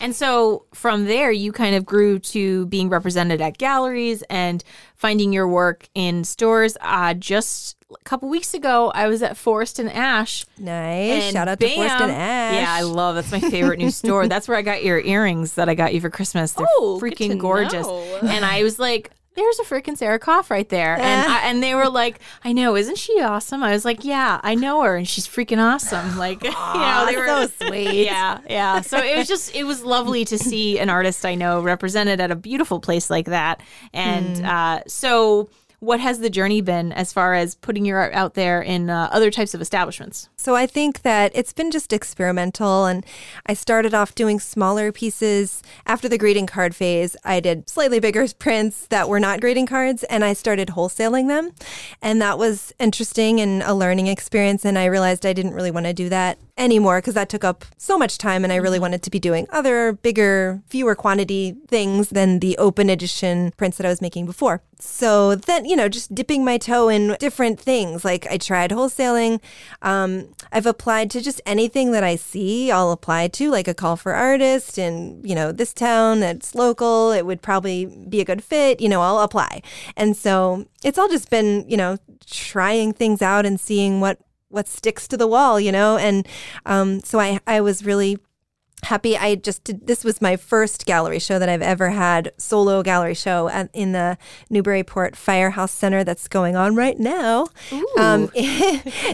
And 0.00 0.14
so 0.16 0.64
from 0.74 1.04
there, 1.04 1.30
you 1.30 1.52
kind 1.52 1.76
of 1.76 1.84
grew 1.84 2.18
to 2.20 2.66
being 2.66 2.88
represented 2.88 3.40
at 3.40 3.58
galleries 3.58 4.22
and 4.30 4.64
finding 4.96 5.32
your 5.32 5.46
work 5.48 5.88
in 5.94 6.24
stores. 6.24 6.76
Uh, 6.80 7.14
just 7.14 7.76
a 7.92 8.04
couple 8.04 8.28
weeks 8.28 8.52
ago, 8.54 8.90
I 8.94 9.06
was 9.06 9.22
at 9.22 9.36
Forest 9.36 9.78
and 9.78 9.88
Ash. 9.92 10.44
Nice. 10.58 11.22
and 11.24 11.32
Shout 11.32 11.46
out 11.48 11.60
to 11.60 11.66
bam, 11.66 11.76
Forest 11.76 11.94
and 12.00 12.10
Ash. 12.10 12.54
Yeah, 12.56 12.72
I 12.72 12.82
love 12.82 13.14
that's 13.14 13.30
my 13.30 13.38
favorite 13.40 13.78
new 13.78 13.90
store. 13.92 14.26
That's 14.28 14.48
where 14.48 14.56
I 14.58 14.62
got 14.62 14.82
your 14.84 15.00
earrings 15.00 15.54
that 15.54 15.68
I 15.68 15.74
got 15.74 15.94
you 15.94 16.00
for 16.00 16.10
Christmas. 16.10 16.52
They're 16.52 16.66
Oh, 16.78 16.98
good 17.00 17.16
to 17.16 17.24
freaking 17.28 17.38
gorgeous. 17.38 17.86
know. 17.86 18.18
And 18.22 18.44
I 18.44 18.62
was 18.64 18.78
like, 18.80 19.10
there's 19.36 19.58
a 19.60 19.62
freaking 19.64 19.96
Sarah 19.96 20.18
Koff 20.18 20.50
right 20.50 20.68
there. 20.68 20.96
And 20.98 21.30
I, 21.30 21.40
and 21.48 21.62
they 21.62 21.74
were 21.74 21.88
like, 21.88 22.20
I 22.44 22.52
know, 22.52 22.76
isn't 22.76 22.98
she 22.98 23.20
awesome? 23.22 23.62
I 23.62 23.72
was 23.72 23.84
like, 23.84 24.04
yeah, 24.04 24.40
I 24.42 24.54
know 24.54 24.82
her 24.82 24.96
and 24.96 25.08
she's 25.08 25.26
freaking 25.26 25.58
awesome. 25.58 26.16
Like, 26.18 26.42
you 26.44 26.50
know, 26.50 27.06
they 27.06 27.16
were 27.16 27.26
so 27.26 27.46
sweet. 27.66 28.04
Yeah, 28.04 28.40
yeah. 28.48 28.80
So 28.82 28.98
it 28.98 29.16
was 29.16 29.28
just 29.28 29.54
it 29.54 29.64
was 29.64 29.82
lovely 29.84 30.24
to 30.26 30.36
see 30.38 30.78
an 30.78 30.90
artist 30.90 31.24
I 31.24 31.34
know 31.36 31.60
represented 31.62 32.20
at 32.20 32.30
a 32.30 32.36
beautiful 32.36 32.80
place 32.80 33.08
like 33.08 33.26
that. 33.26 33.60
And 33.94 34.36
Hmm. 34.38 34.44
uh, 34.44 34.80
so 34.86 35.48
what 35.80 35.98
has 35.98 36.20
the 36.20 36.30
journey 36.30 36.60
been 36.60 36.92
as 36.92 37.12
far 37.12 37.34
as 37.34 37.54
putting 37.54 37.86
your 37.86 37.98
art 37.98 38.12
out 38.12 38.34
there 38.34 38.60
in 38.60 38.90
uh, 38.90 39.08
other 39.10 39.30
types 39.30 39.54
of 39.54 39.60
establishments? 39.60 40.28
So 40.36 40.54
I 40.54 40.66
think 40.66 41.02
that 41.02 41.32
it's 41.34 41.54
been 41.54 41.70
just 41.70 41.92
experimental 41.92 42.84
and 42.84 43.04
I 43.46 43.54
started 43.54 43.94
off 43.94 44.14
doing 44.14 44.38
smaller 44.40 44.92
pieces. 44.92 45.62
After 45.86 46.08
the 46.08 46.18
greeting 46.18 46.46
card 46.46 46.74
phase, 46.74 47.16
I 47.24 47.40
did 47.40 47.68
slightly 47.68 47.98
bigger 47.98 48.26
prints 48.38 48.86
that 48.88 49.08
were 49.08 49.20
not 49.20 49.40
greeting 49.40 49.66
cards 49.66 50.04
and 50.04 50.22
I 50.22 50.34
started 50.34 50.68
wholesaling 50.68 51.28
them. 51.28 51.52
And 52.02 52.20
that 52.20 52.38
was 52.38 52.74
interesting 52.78 53.40
and 53.40 53.62
a 53.62 53.74
learning 53.74 54.06
experience 54.06 54.64
and 54.64 54.78
I 54.78 54.84
realized 54.84 55.24
I 55.24 55.32
didn't 55.32 55.54
really 55.54 55.70
want 55.70 55.86
to 55.86 55.94
do 55.94 56.10
that 56.10 56.38
anymore 56.60 56.98
because 56.98 57.14
that 57.14 57.28
took 57.28 57.42
up 57.42 57.64
so 57.78 57.98
much 57.98 58.18
time 58.18 58.44
and 58.44 58.52
I 58.52 58.56
really 58.56 58.78
wanted 58.78 59.02
to 59.02 59.10
be 59.10 59.18
doing 59.18 59.46
other 59.50 59.92
bigger, 59.92 60.62
fewer 60.66 60.94
quantity 60.94 61.56
things 61.66 62.10
than 62.10 62.38
the 62.38 62.56
open 62.58 62.90
edition 62.90 63.52
prints 63.56 63.78
that 63.78 63.86
I 63.86 63.88
was 63.88 64.02
making 64.02 64.26
before. 64.26 64.62
So 64.78 65.34
then, 65.34 65.64
you 65.64 65.76
know, 65.76 65.88
just 65.88 66.14
dipping 66.14 66.44
my 66.44 66.58
toe 66.58 66.88
in 66.88 67.16
different 67.18 67.60
things. 67.60 68.04
Like 68.04 68.26
I 68.30 68.36
tried 68.36 68.70
wholesaling. 68.70 69.40
Um, 69.82 70.34
I've 70.52 70.66
applied 70.66 71.10
to 71.12 71.20
just 71.20 71.40
anything 71.44 71.92
that 71.92 72.04
I 72.04 72.16
see, 72.16 72.70
I'll 72.70 72.92
apply 72.92 73.28
to, 73.28 73.50
like 73.50 73.68
a 73.68 73.74
call 73.74 73.96
for 73.96 74.14
artist 74.14 74.78
in, 74.78 75.20
you 75.24 75.34
know, 75.34 75.52
this 75.52 75.72
town 75.72 76.20
that's 76.20 76.54
local. 76.54 77.12
It 77.12 77.26
would 77.26 77.42
probably 77.42 77.86
be 77.86 78.20
a 78.20 78.24
good 78.24 78.44
fit, 78.44 78.80
you 78.80 78.88
know, 78.88 79.00
I'll 79.00 79.20
apply. 79.20 79.62
And 79.96 80.16
so 80.16 80.66
it's 80.84 80.98
all 80.98 81.08
just 81.08 81.30
been, 81.30 81.68
you 81.68 81.76
know, 81.76 81.98
trying 82.26 82.92
things 82.92 83.22
out 83.22 83.46
and 83.46 83.58
seeing 83.58 84.00
what 84.00 84.18
what 84.50 84.68
sticks 84.68 85.08
to 85.08 85.16
the 85.16 85.26
wall, 85.26 85.58
you 85.58 85.72
know? 85.72 85.96
And 85.96 86.28
um, 86.66 87.00
so 87.00 87.18
I, 87.18 87.40
I 87.46 87.60
was 87.60 87.84
really 87.84 88.18
happy. 88.84 89.16
I 89.16 89.34
just 89.34 89.64
did, 89.64 89.86
this 89.86 90.04
was 90.04 90.20
my 90.20 90.36
first 90.36 90.86
gallery 90.86 91.18
show 91.18 91.38
that 91.38 91.48
I've 91.48 91.62
ever 91.62 91.90
had, 91.90 92.32
solo 92.38 92.82
gallery 92.82 93.14
show 93.14 93.48
at, 93.48 93.70
in 93.72 93.92
the 93.92 94.16
Newburyport 94.48 95.16
Firehouse 95.16 95.72
Center 95.72 96.04
that's 96.04 96.28
going 96.28 96.56
on 96.56 96.74
right 96.74 96.98
now. 96.98 97.46
Um, 97.98 98.30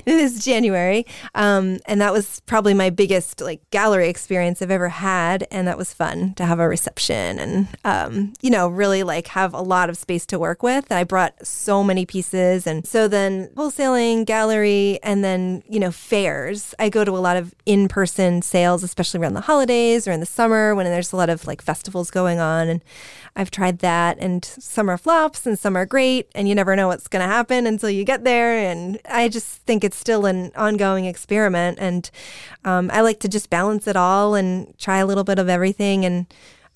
this 0.05 0.45
January. 0.45 1.07
Um, 1.35 1.79
and 1.87 2.01
that 2.01 2.13
was 2.13 2.41
probably 2.47 2.75
my 2.75 2.91
biggest 2.91 3.41
like 3.41 3.69
gallery 3.71 4.09
experience 4.09 4.63
I've 4.63 4.71
ever 4.71 4.89
had. 4.89 5.47
And 5.51 5.67
that 5.67 5.79
was 5.79 5.93
fun 5.93 6.35
to 6.35 6.45
have 6.45 6.61
a 6.61 6.69
reception 6.69 7.39
and, 7.39 7.69
um, 7.85 8.33
you 8.41 8.51
know, 8.51 8.69
really 8.69 9.03
like 9.03 9.29
have 9.29 9.53
a 9.55 9.63
lot 9.63 9.91
of 9.91 9.97
space 9.97 10.27
to 10.27 10.39
work 10.39 10.63
with. 10.63 10.93
I 10.93 11.05
brought 11.05 11.47
so 11.47 11.83
many 11.83 12.07
pieces. 12.07 12.67
And 12.67 12.87
so 12.87 13.09
then 13.09 13.49
wholesaling, 13.57 14.27
gallery, 14.27 14.99
and 15.03 15.25
then, 15.25 15.63
you 15.69 15.81
know, 15.81 15.91
fairs. 15.91 16.75
I 16.79 16.89
go 16.89 17.05
to 17.05 17.13
a 17.13 17.19
lot 17.19 17.37
of 17.37 17.55
in 17.67 17.89
person 17.89 18.43
sales, 18.43 18.83
especially 18.83 19.21
around 19.21 19.35
the 19.35 19.41
holidays 19.41 19.56
or 19.65 20.13
in 20.13 20.21
the 20.21 20.27
summer 20.27 20.75
when 20.75 20.87
there's 20.87 21.13
a 21.13 21.17
lot 21.17 21.29
of 21.29 21.47
like 21.47 21.63
festivals 21.63 22.11
going 22.11 22.39
on. 22.39 22.69
And 22.69 22.83
I've 23.35 23.51
tried 23.51 23.81
that, 23.81 24.19
and 24.19 24.45
some 24.45 24.89
are 24.89 24.97
flops 24.97 25.47
and 25.47 25.59
some 25.59 25.77
are 25.77 25.87
great. 25.87 26.29
And 26.35 26.49
you 26.49 26.55
never 26.55 26.75
know 26.75 26.89
what's 26.89 27.09
going 27.09 27.27
to 27.27 27.33
happen 27.33 27.67
until 27.67 27.91
you 27.91 28.05
get 28.05 28.25
there. 28.25 28.57
And 28.57 28.99
I 29.11 29.29
just 29.29 29.63
think 29.63 29.85
it's 29.85 29.97
still 29.97 30.27
an 30.27 30.53
ongoing 30.57 31.05
experiment. 31.05 31.79
And 31.81 32.11
um, 32.65 32.91
I 32.93 33.03
like 33.03 33.21
to 33.21 33.29
just 33.29 33.51
balance 33.51 33.87
it 33.87 33.97
all 33.97 34.35
and 34.35 34.77
try 34.79 34.99
a 34.99 35.07
little 35.07 35.25
bit 35.25 35.39
of 35.39 35.49
everything. 35.49 36.05
And 36.05 36.27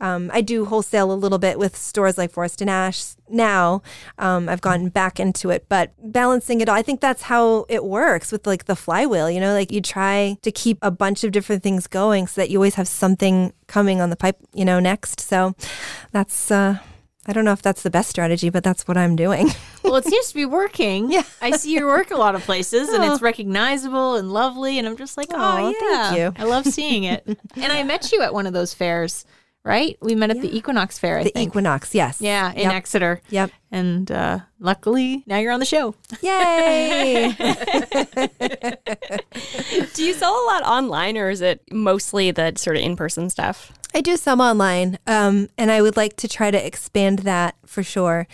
um, 0.00 0.30
I 0.32 0.40
do 0.40 0.64
wholesale 0.64 1.12
a 1.12 1.14
little 1.14 1.38
bit 1.38 1.58
with 1.58 1.76
stores 1.76 2.16
like 2.18 2.30
Forest 2.30 2.60
and 2.60 2.70
Ash 2.70 3.14
now. 3.28 3.82
Um, 4.18 4.48
I've 4.48 4.60
gotten 4.60 4.88
back 4.88 5.20
into 5.20 5.50
it, 5.50 5.66
but 5.68 5.92
balancing 6.02 6.60
it 6.60 6.68
all, 6.68 6.74
I 6.76 6.82
think 6.82 7.00
that's 7.00 7.22
how 7.22 7.66
it 7.68 7.84
works 7.84 8.32
with 8.32 8.46
like 8.46 8.64
the 8.64 8.76
flywheel. 8.76 9.30
You 9.30 9.40
know, 9.40 9.52
like 9.52 9.70
you 9.70 9.80
try 9.80 10.38
to 10.42 10.50
keep 10.50 10.78
a 10.82 10.90
bunch 10.90 11.22
of 11.24 11.32
different 11.32 11.62
things 11.62 11.86
going 11.86 12.26
so 12.26 12.40
that 12.40 12.50
you 12.50 12.58
always 12.58 12.76
have 12.76 12.88
something 12.88 13.52
coming 13.66 14.00
on 14.00 14.10
the 14.10 14.16
pipe, 14.16 14.36
you 14.54 14.64
know, 14.64 14.80
next. 14.80 15.20
So 15.20 15.54
that's, 16.12 16.50
uh, 16.50 16.78
I 17.26 17.32
don't 17.34 17.44
know 17.44 17.52
if 17.52 17.60
that's 17.62 17.82
the 17.82 17.90
best 17.90 18.08
strategy, 18.08 18.48
but 18.48 18.64
that's 18.64 18.88
what 18.88 18.96
I'm 18.96 19.16
doing. 19.16 19.48
Well, 19.82 19.96
it 19.96 20.04
seems 20.04 20.28
to 20.28 20.34
be 20.34 20.44
working. 20.44 21.10
Yeah. 21.10 21.22
I 21.40 21.52
see 21.52 21.72
your 21.72 21.86
work 21.88 22.10
a 22.10 22.16
lot 22.16 22.34
of 22.34 22.42
places 22.42 22.90
and 22.90 23.02
Oh. 23.02 23.12
it's 23.12 23.22
recognizable 23.22 24.16
and 24.16 24.30
lovely. 24.30 24.78
And 24.78 24.86
I'm 24.86 24.96
just 24.96 25.16
like, 25.16 25.28
oh, 25.32 25.36
Aw, 25.36 25.68
yeah. 25.70 25.72
thank 25.80 26.18
you. 26.18 26.32
I 26.36 26.46
love 26.46 26.66
seeing 26.66 27.04
it. 27.04 27.24
and 27.56 27.72
I 27.72 27.82
met 27.82 28.12
you 28.12 28.20
at 28.20 28.32
one 28.34 28.46
of 28.46 28.52
those 28.52 28.72
fairs 28.74 29.24
right? 29.64 29.96
We 30.00 30.14
met 30.14 30.30
at 30.30 30.40
the 30.40 30.54
Equinox 30.56 30.98
Fair, 30.98 31.18
I 31.18 31.24
The 31.24 31.30
think. 31.30 31.48
Equinox, 31.50 31.94
yes. 31.94 32.20
yeah, 32.20 32.52
in 32.52 32.60
Yep. 32.62 32.72
Exeter. 32.72 33.20
Yep. 33.30 33.50
And 33.72 34.10
uh, 34.10 34.40
luckily, 34.58 35.22
now 35.26 35.38
you're 35.38 35.52
on 35.52 35.60
the 35.60 35.66
show. 35.66 35.94
Yay! 36.22 37.34
Do 39.94 40.04
you 40.04 40.14
sell 40.14 40.32
a 40.32 40.46
lot 40.46 40.62
online 40.64 41.16
or 41.16 41.30
is 41.30 41.40
it 41.40 41.62
mostly 41.70 42.30
the 42.30 42.52
sort 42.56 42.76
of 42.76 42.82
in 42.82 42.96
person 42.96 43.30
stuff? 43.30 43.72
I 43.94 44.00
do 44.02 44.16
some 44.16 44.40
online, 44.40 44.98
um, 45.08 45.48
and 45.58 45.68
I 45.70 45.82
would 45.82 45.96
like 45.96 46.14
to 46.18 46.28
try 46.28 46.52
to 46.52 46.66
expand 46.66 47.20
that 47.20 47.56
for 47.66 47.82
sure. 47.82 48.28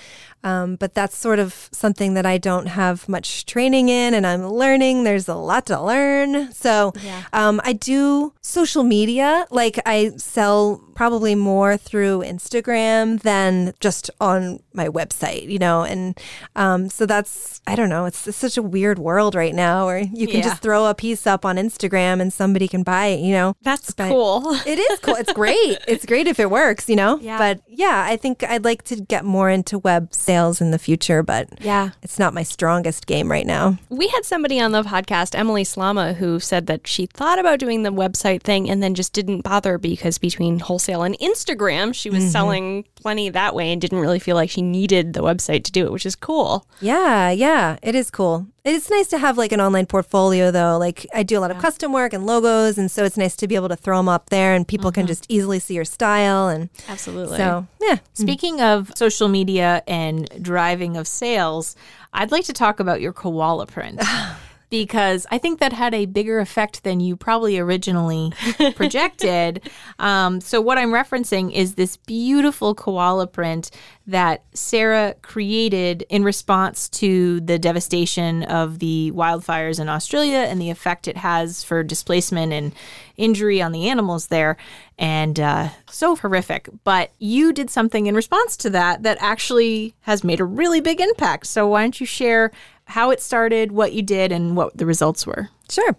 Um, 0.45 0.77
but 0.77 0.95
that's 0.95 1.17
sort 1.17 1.39
of 1.39 1.71
something 1.73 2.13
that 2.13 2.27
I 2.27 2.37
don't 2.37 2.67
have 2.67 3.09
much 3.09 3.47
training 3.47 3.89
in, 3.89 4.13
and 4.13 4.27
I'm 4.27 4.47
learning. 4.47 5.05
There's 5.05 5.29
a 5.29 5.35
lot 5.35 5.65
to 5.67 5.81
learn. 5.81 6.53
So 6.53 6.93
Yeah. 7.03 7.23
um, 7.33 7.63
I 7.65 7.73
do 7.73 8.35
social 8.43 8.85
media. 8.85 9.47
Like 9.51 9.81
I 9.87 10.13
sell 10.19 10.83
probably 10.97 11.35
more 11.37 11.77
through 11.77 12.21
Instagram 12.23 13.21
than 13.21 13.73
just 13.81 14.11
on 14.21 14.59
my 14.73 14.89
website, 14.89 15.49
you 15.49 15.59
know. 15.59 15.83
And 15.83 16.19
um, 16.57 16.89
so 16.89 17.07
that's 17.07 17.61
I 17.67 17.77
don't 17.77 17.89
know. 17.89 18.07
It's, 18.07 18.27
it's 18.27 18.37
such 18.37 18.57
a 18.57 18.63
weird 18.63 18.99
world 18.99 19.35
right 19.35 19.55
now 19.55 19.87
where 19.87 19.99
you 19.99 20.27
can 20.27 20.39
Yeah. 20.39 20.43
just 20.49 20.63
throw 20.63 20.87
a 20.87 20.95
piece 20.95 21.27
up 21.27 21.45
on 21.45 21.57
Instagram 21.57 22.21
and 22.21 22.33
somebody 22.33 22.67
can 22.67 22.83
buy 22.83 23.07
it, 23.07 23.21
you 23.21 23.33
know. 23.33 23.55
That's 23.63 23.93
But- 23.93 24.09
cool. 24.09 24.55
It 24.67 24.79
is 24.79 24.99
cool. 25.01 25.15
It's 25.17 25.33
great. 25.43 25.79
It's 25.87 26.07
great 26.07 26.27
if 26.27 26.41
it 26.41 26.51
works, 26.51 26.89
you 26.89 26.97
know? 26.97 27.19
Yeah. 27.21 27.39
But 27.39 27.61
yeah, 27.69 28.05
I 28.09 28.17
think 28.17 28.43
I'd 28.43 28.65
like 28.65 28.83
to 28.85 28.97
get 28.97 29.25
more 29.25 29.51
into 29.51 29.79
web 29.79 30.15
sales 30.15 30.61
in 30.61 30.71
the 30.71 30.79
future, 30.79 31.23
but 31.23 31.49
Yeah. 31.61 31.91
it's 32.03 32.19
not 32.19 32.33
my 32.35 32.43
strongest 32.43 33.07
game 33.07 33.31
right 33.31 33.47
now. 33.47 33.77
We 33.91 34.09
had 34.09 34.25
somebody 34.25 34.59
on 34.61 34.73
the 34.73 34.83
podcast, 34.83 35.35
Emily 35.39 35.65
Slama, 35.65 36.15
who 36.15 36.41
said 36.41 36.67
that 36.69 36.87
she 36.87 37.07
thought 37.07 37.39
about 37.39 37.59
doing 37.59 37.83
the 37.83 37.91
website 37.93 38.43
thing 38.43 38.71
and 38.71 38.83
then 38.83 38.95
just 38.95 39.13
didn't 39.13 39.43
bother 39.43 39.77
because 39.77 40.17
between 40.19 40.59
wholesale 40.61 40.86
and 40.89 41.19
Instagram, 41.19 41.95
she 41.95 42.11
was 42.11 42.25
mm-hmm. 42.25 42.31
selling 42.31 42.85
plenty 42.95 43.29
that 43.31 43.55
way 43.55 43.73
and 43.73 43.81
didn't 43.81 43.99
really 43.99 44.19
feel 44.19 44.37
like 44.37 44.51
she 44.51 44.63
needed 44.63 45.13
the 45.13 45.21
website 45.21 45.65
to 45.65 45.73
do 45.73 45.85
it, 45.87 45.93
which 45.93 46.07
is 46.07 46.17
cool. 46.17 46.67
Yeah, 46.81 47.31
yeah, 47.31 47.77
it 47.83 47.95
is 47.95 48.11
cool. 48.11 48.47
It's 48.65 48.91
nice 48.91 49.07
to 49.09 49.19
have 49.19 49.39
like 49.39 49.53
an 49.53 49.61
online 49.61 49.87
portfolio 49.87 50.51
though. 50.51 50.77
Like 50.77 51.07
I 51.15 51.23
do 51.23 51.39
a 51.39 51.41
lot 51.41 51.51
of 51.51 51.59
custom 51.59 51.93
work 51.93 52.13
and 52.13 52.27
logos, 52.27 52.79
and 52.79 52.91
so 52.91 53.05
it's 53.05 53.17
nice 53.17 53.37
to 53.37 53.47
be 53.47 53.55
able 53.55 53.69
to 53.69 53.77
throw 53.77 53.99
them 53.99 54.09
up 54.09 54.31
there 54.31 54.55
and 54.55 54.67
people 54.67 54.91
can 54.91 55.03
mm-hmm. 55.03 55.09
just 55.09 55.27
easily 55.29 55.59
see 55.59 55.75
your 55.75 55.85
style. 55.85 56.49
And 56.49 56.69
Absolutely. 56.89 57.37
so, 57.37 57.67
yeah. 57.81 57.97
Mm. 57.97 58.01
Speaking 58.15 58.61
of 58.61 58.93
social 58.97 59.29
media 59.29 59.83
and 59.87 60.29
driving 60.43 60.97
of 60.97 61.07
sales, 61.07 61.77
I'd 62.13 62.33
like 62.33 62.45
to 62.47 62.53
talk 62.53 62.81
about 62.81 63.01
your 63.01 63.13
koala 63.13 63.67
print. 63.67 64.01
Because 64.69 65.27
I 65.31 65.39
think 65.39 65.61
that 65.61 65.73
had 65.73 65.95
a 65.95 66.07
bigger 66.07 66.41
effect 66.41 66.83
than 66.83 67.01
you 67.01 67.17
probably 67.17 67.59
originally 67.59 68.33
projected. 68.75 69.69
Um, 69.99 70.41
so, 70.41 70.61
what 70.61 70.77
I'm 70.79 70.91
referencing 70.91 71.53
is 71.53 71.75
this 71.75 71.97
beautiful 71.97 72.75
koala 72.75 73.27
print 73.27 73.71
that 74.07 74.45
Sarah 74.55 75.15
created 75.23 76.05
in 76.09 76.23
response 76.23 76.89
to 76.89 77.41
the 77.41 77.59
devastation 77.59 78.45
of 78.45 78.79
the 78.79 79.13
wildfires 79.15 79.81
in 79.81 79.89
Australia 79.89 80.39
and 80.39 80.61
the 80.61 80.71
effect 80.71 81.09
it 81.09 81.17
has 81.17 81.65
for 81.65 81.83
displacement 81.83 82.53
and 82.53 82.73
injury 83.17 83.61
on 83.61 83.73
the 83.73 83.89
animals 83.89 84.29
there. 84.29 84.57
And 84.99 85.39
uh, 85.41 85.69
so 85.91 86.17
horrific. 86.17 86.69
But 86.85 87.11
you 87.19 87.53
did 87.53 87.69
something 87.69 88.07
in 88.07 88.15
response 88.15 88.57
to 88.59 88.71
that 88.71 89.03
that 89.03 89.19
actually 89.21 89.95
has 90.03 90.25
made 90.25 90.41
a 90.41 90.45
really 90.45 90.81
big 90.81 91.01
impact. 91.01 91.47
So, 91.47 91.67
why 91.67 91.83
don't 91.83 92.01
you 92.01 92.07
share 92.07 92.53
how 92.87 93.11
it 93.11 93.21
started, 93.21 93.73
what 93.73 93.93
you 93.93 94.03
did, 94.03 94.33
and 94.33 94.57
what 94.57 94.77
the 94.77 94.87
results 94.87 95.27
were? 95.27 95.51
Sure. 95.71 95.97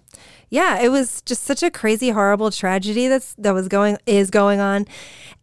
Yeah, 0.49 0.79
it 0.79 0.89
was 0.89 1.21
just 1.21 1.43
such 1.43 1.61
a 1.61 1.69
crazy, 1.69 2.11
horrible 2.11 2.51
tragedy 2.51 3.09
that's 3.09 3.33
that 3.35 3.53
was 3.53 3.67
going 3.67 3.97
is 4.05 4.29
going 4.31 4.61
on, 4.61 4.85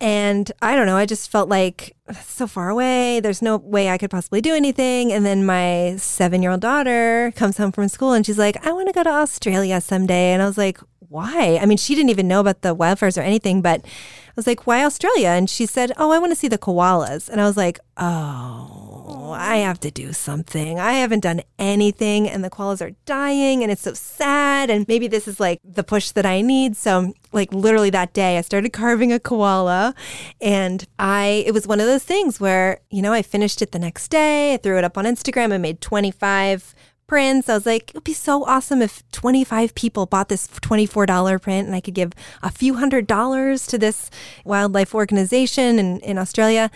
and 0.01 0.51
I 0.63 0.75
don't 0.75 0.87
know. 0.87 0.97
I 0.97 1.05
just 1.05 1.31
felt 1.31 1.51
like 1.51 1.95
so 2.23 2.47
far 2.47 2.71
away. 2.71 3.21
There's 3.21 3.43
no 3.43 3.59
way 3.59 3.91
I 3.91 3.99
could 3.99 4.11
possibly 4.11 4.41
do 4.41 4.55
anything. 4.55 5.13
And 5.13 5.25
then 5.25 5.45
my 5.45 5.97
seven 5.99 6.43
year 6.43 6.53
old 6.53 6.61
daughter 6.61 7.33
comes 7.37 7.59
home 7.59 7.73
from 7.73 7.89
school 7.89 8.13
and 8.13 8.25
she's 8.25 8.39
like, 8.39 8.67
"I 8.67 8.73
want 8.73 8.89
to 8.89 8.95
go 8.95 9.03
to 9.03 9.11
Australia 9.11 9.81
someday." 9.83 10.33
And 10.33 10.43
I 10.43 10.47
was 10.47 10.57
like, 10.59 10.79
"Why?" 11.09 11.59
I 11.61 11.67
mean, 11.67 11.77
she 11.79 11.95
didn't 11.95 12.11
even 12.11 12.27
know 12.29 12.41
about 12.41 12.63
the 12.63 12.75
wildfires 12.75 13.19
or 13.19 13.23
anything, 13.23 13.61
but 13.61 13.83
I 13.85 14.33
was 14.37 14.47
like, 14.47 14.67
"Why 14.67 14.85
Australia?" 14.85 15.29
And 15.29 15.51
she 15.51 15.67
said, 15.67 15.93
"Oh, 15.99 16.11
I 16.13 16.19
want 16.19 16.33
to 16.33 16.37
see 16.37 16.49
the 16.49 16.59
koalas." 16.59 17.29
And 17.29 17.41
I 17.41 17.45
was 17.45 17.59
like, 17.59 17.79
"Oh, 17.99 18.94
I 19.07 19.57
have 19.57 19.81
to 19.81 19.91
do 19.91 20.13
something. 20.13 20.79
I 20.79 20.95
haven't 20.95 21.21
done 21.21 21.43
anything, 21.59 22.29
and 22.29 22.43
the 22.43 22.51
koalas 22.51 22.81
are 22.81 22.95
dying, 23.05 23.63
and 23.63 23.71
it's 23.71 23.83
so 23.83 23.93
sad. 23.93 24.71
And 24.71 24.87
maybe 24.89 25.09
this 25.09 25.29
is 25.29 25.39
like 25.39 25.61
the 25.63 25.85
push 25.85 26.11
that 26.13 26.25
I 26.27 26.41
need." 26.41 26.77
So, 26.77 27.13
like 27.33 27.53
literally 27.53 27.91
that 27.91 28.13
day, 28.13 28.39
I 28.39 28.41
started 28.41 28.71
carving 28.73 29.13
a 29.13 29.21
koala, 29.21 29.95
and 30.41 30.87
I 30.99 31.45
it 31.47 31.53
was 31.53 31.67
one 31.67 31.81
of 31.81 31.87
those 31.87 32.05
things 32.05 32.41
where 32.41 32.81
you 32.91 33.03
know 33.03 33.13
I 33.13 33.23
finished 33.23 33.61
it 33.63 33.73
the 33.73 33.79
next 33.79 34.09
day. 34.09 34.55
I 34.55 34.57
threw 34.57 34.79
it 34.79 34.85
up 34.85 34.97
on 34.97 35.05
Instagram. 35.05 35.53
I 35.53 35.59
made 35.59 35.81
twenty 35.81 36.11
five 36.11 36.75
prints. 37.07 37.49
I 37.49 37.55
was 37.55 37.67
like, 37.67 37.91
it 37.91 37.95
would 37.95 38.05
be 38.05 38.15
so 38.15 38.45
awesome 38.47 38.81
if 38.81 39.03
25 39.13 39.75
people 39.75 40.07
bought 40.07 40.31
this 40.31 40.49
$24 40.49 41.41
print 41.43 41.67
and 41.67 41.77
I 41.77 41.81
could 41.81 41.95
give 41.95 42.13
a 42.43 42.51
few 42.51 42.77
hundred 42.77 43.07
dollars 43.07 43.67
to 43.67 43.79
this 43.79 44.11
wildlife 44.45 44.95
organization 44.95 45.79
in, 45.79 46.01
in 46.01 46.17
Australia. 46.19 46.71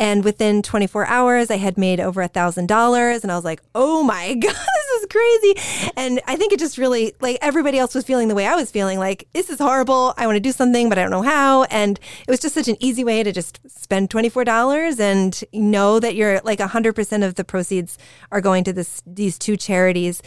And 0.00 0.24
within 0.24 0.62
24 0.62 1.06
hours, 1.06 1.50
I 1.50 1.58
had 1.58 1.76
made 1.76 2.00
over 2.00 2.22
a 2.22 2.28
thousand 2.28 2.68
dollars. 2.68 3.22
And 3.22 3.30
I 3.30 3.36
was 3.36 3.44
like, 3.44 3.60
oh 3.74 4.02
my 4.02 4.32
God, 4.40 4.54
this 4.54 5.00
is 5.00 5.06
crazy. 5.10 5.92
And 5.94 6.20
I 6.26 6.36
think 6.36 6.54
it 6.54 6.58
just 6.58 6.78
really, 6.78 7.14
like, 7.20 7.36
everybody 7.42 7.78
else 7.78 7.94
was 7.94 8.04
feeling 8.04 8.28
the 8.28 8.34
way 8.34 8.46
I 8.46 8.56
was 8.56 8.70
feeling 8.70 8.98
like, 8.98 9.28
this 9.34 9.50
is 9.50 9.58
horrible. 9.58 10.14
I 10.16 10.26
want 10.26 10.36
to 10.36 10.40
do 10.40 10.52
something, 10.52 10.88
but 10.88 10.98
I 10.98 11.02
don't 11.02 11.10
know 11.10 11.20
how. 11.20 11.64
And 11.64 12.00
it 12.26 12.30
was 12.30 12.40
just 12.40 12.54
such 12.54 12.66
an 12.66 12.78
easy 12.80 13.04
way 13.04 13.22
to 13.22 13.30
just 13.30 13.60
spend 13.70 14.08
$24 14.08 14.98
and 14.98 15.44
know 15.52 16.00
that 16.00 16.14
you're 16.14 16.40
like 16.44 16.60
100% 16.60 17.26
of 17.26 17.34
the 17.34 17.44
proceeds 17.44 17.98
are 18.32 18.40
going 18.40 18.64
to 18.64 18.72
this, 18.72 19.02
these 19.06 19.38
two 19.38 19.58
charities. 19.58 20.22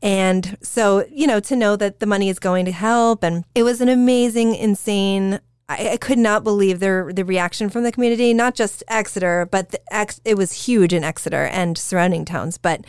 And 0.00 0.58
so, 0.60 1.06
you 1.10 1.26
know, 1.26 1.40
to 1.40 1.56
know 1.56 1.76
that 1.76 2.00
the 2.00 2.06
money 2.06 2.28
is 2.28 2.38
going 2.38 2.66
to 2.66 2.72
help. 2.72 3.22
And 3.22 3.44
it 3.54 3.62
was 3.62 3.80
an 3.80 3.88
amazing, 3.88 4.54
insane. 4.54 5.40
I, 5.68 5.90
I 5.92 5.96
could 5.96 6.18
not 6.18 6.44
believe 6.44 6.80
the 6.80 7.10
the 7.14 7.24
reaction 7.24 7.70
from 7.70 7.84
the 7.84 7.92
community, 7.92 8.34
not 8.34 8.54
just 8.54 8.82
Exeter, 8.88 9.46
but 9.50 9.70
the 9.70 9.80
ex, 9.90 10.20
it 10.24 10.36
was 10.36 10.52
huge 10.66 10.92
in 10.92 11.02
Exeter 11.04 11.44
and 11.46 11.76
surrounding 11.78 12.24
towns. 12.24 12.58
But 12.58 12.84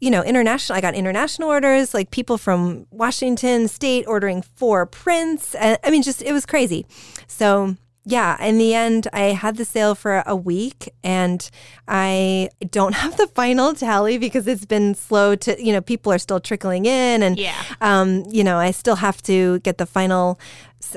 you 0.00 0.10
know, 0.10 0.22
international. 0.22 0.76
I 0.78 0.80
got 0.80 0.94
international 0.94 1.50
orders, 1.50 1.92
like 1.92 2.10
people 2.10 2.38
from 2.38 2.86
Washington 2.90 3.68
State 3.68 4.06
ordering 4.06 4.40
four 4.40 4.86
prints. 4.86 5.54
And, 5.54 5.78
I 5.84 5.90
mean, 5.90 6.02
just 6.02 6.22
it 6.22 6.32
was 6.32 6.46
crazy. 6.46 6.86
So 7.26 7.76
yeah, 8.06 8.42
in 8.42 8.56
the 8.56 8.74
end, 8.74 9.08
I 9.12 9.24
had 9.24 9.58
the 9.58 9.64
sale 9.66 9.94
for 9.94 10.22
a 10.26 10.34
week 10.34 10.88
and 11.04 11.48
I 11.86 12.48
don't 12.70 12.94
have 13.02 13.18
the 13.18 13.26
final 13.26 13.74
tally 13.74 14.16
because 14.16 14.46
it's 14.46 14.64
been 14.64 14.94
slow 14.94 15.36
to, 15.36 15.62
you 15.62 15.70
know, 15.70 15.82
people 15.82 16.10
are 16.10 16.18
still 16.18 16.40
trickling 16.40 16.86
in 16.86 17.22
and, 17.22 17.38
Yeah. 17.38 17.62
um, 17.82 18.24
you 18.30 18.42
know, 18.42 18.56
I 18.56 18.70
still 18.70 18.96
have 18.96 19.22
to 19.24 19.58
get 19.60 19.76
the 19.76 19.84
final 19.86 20.40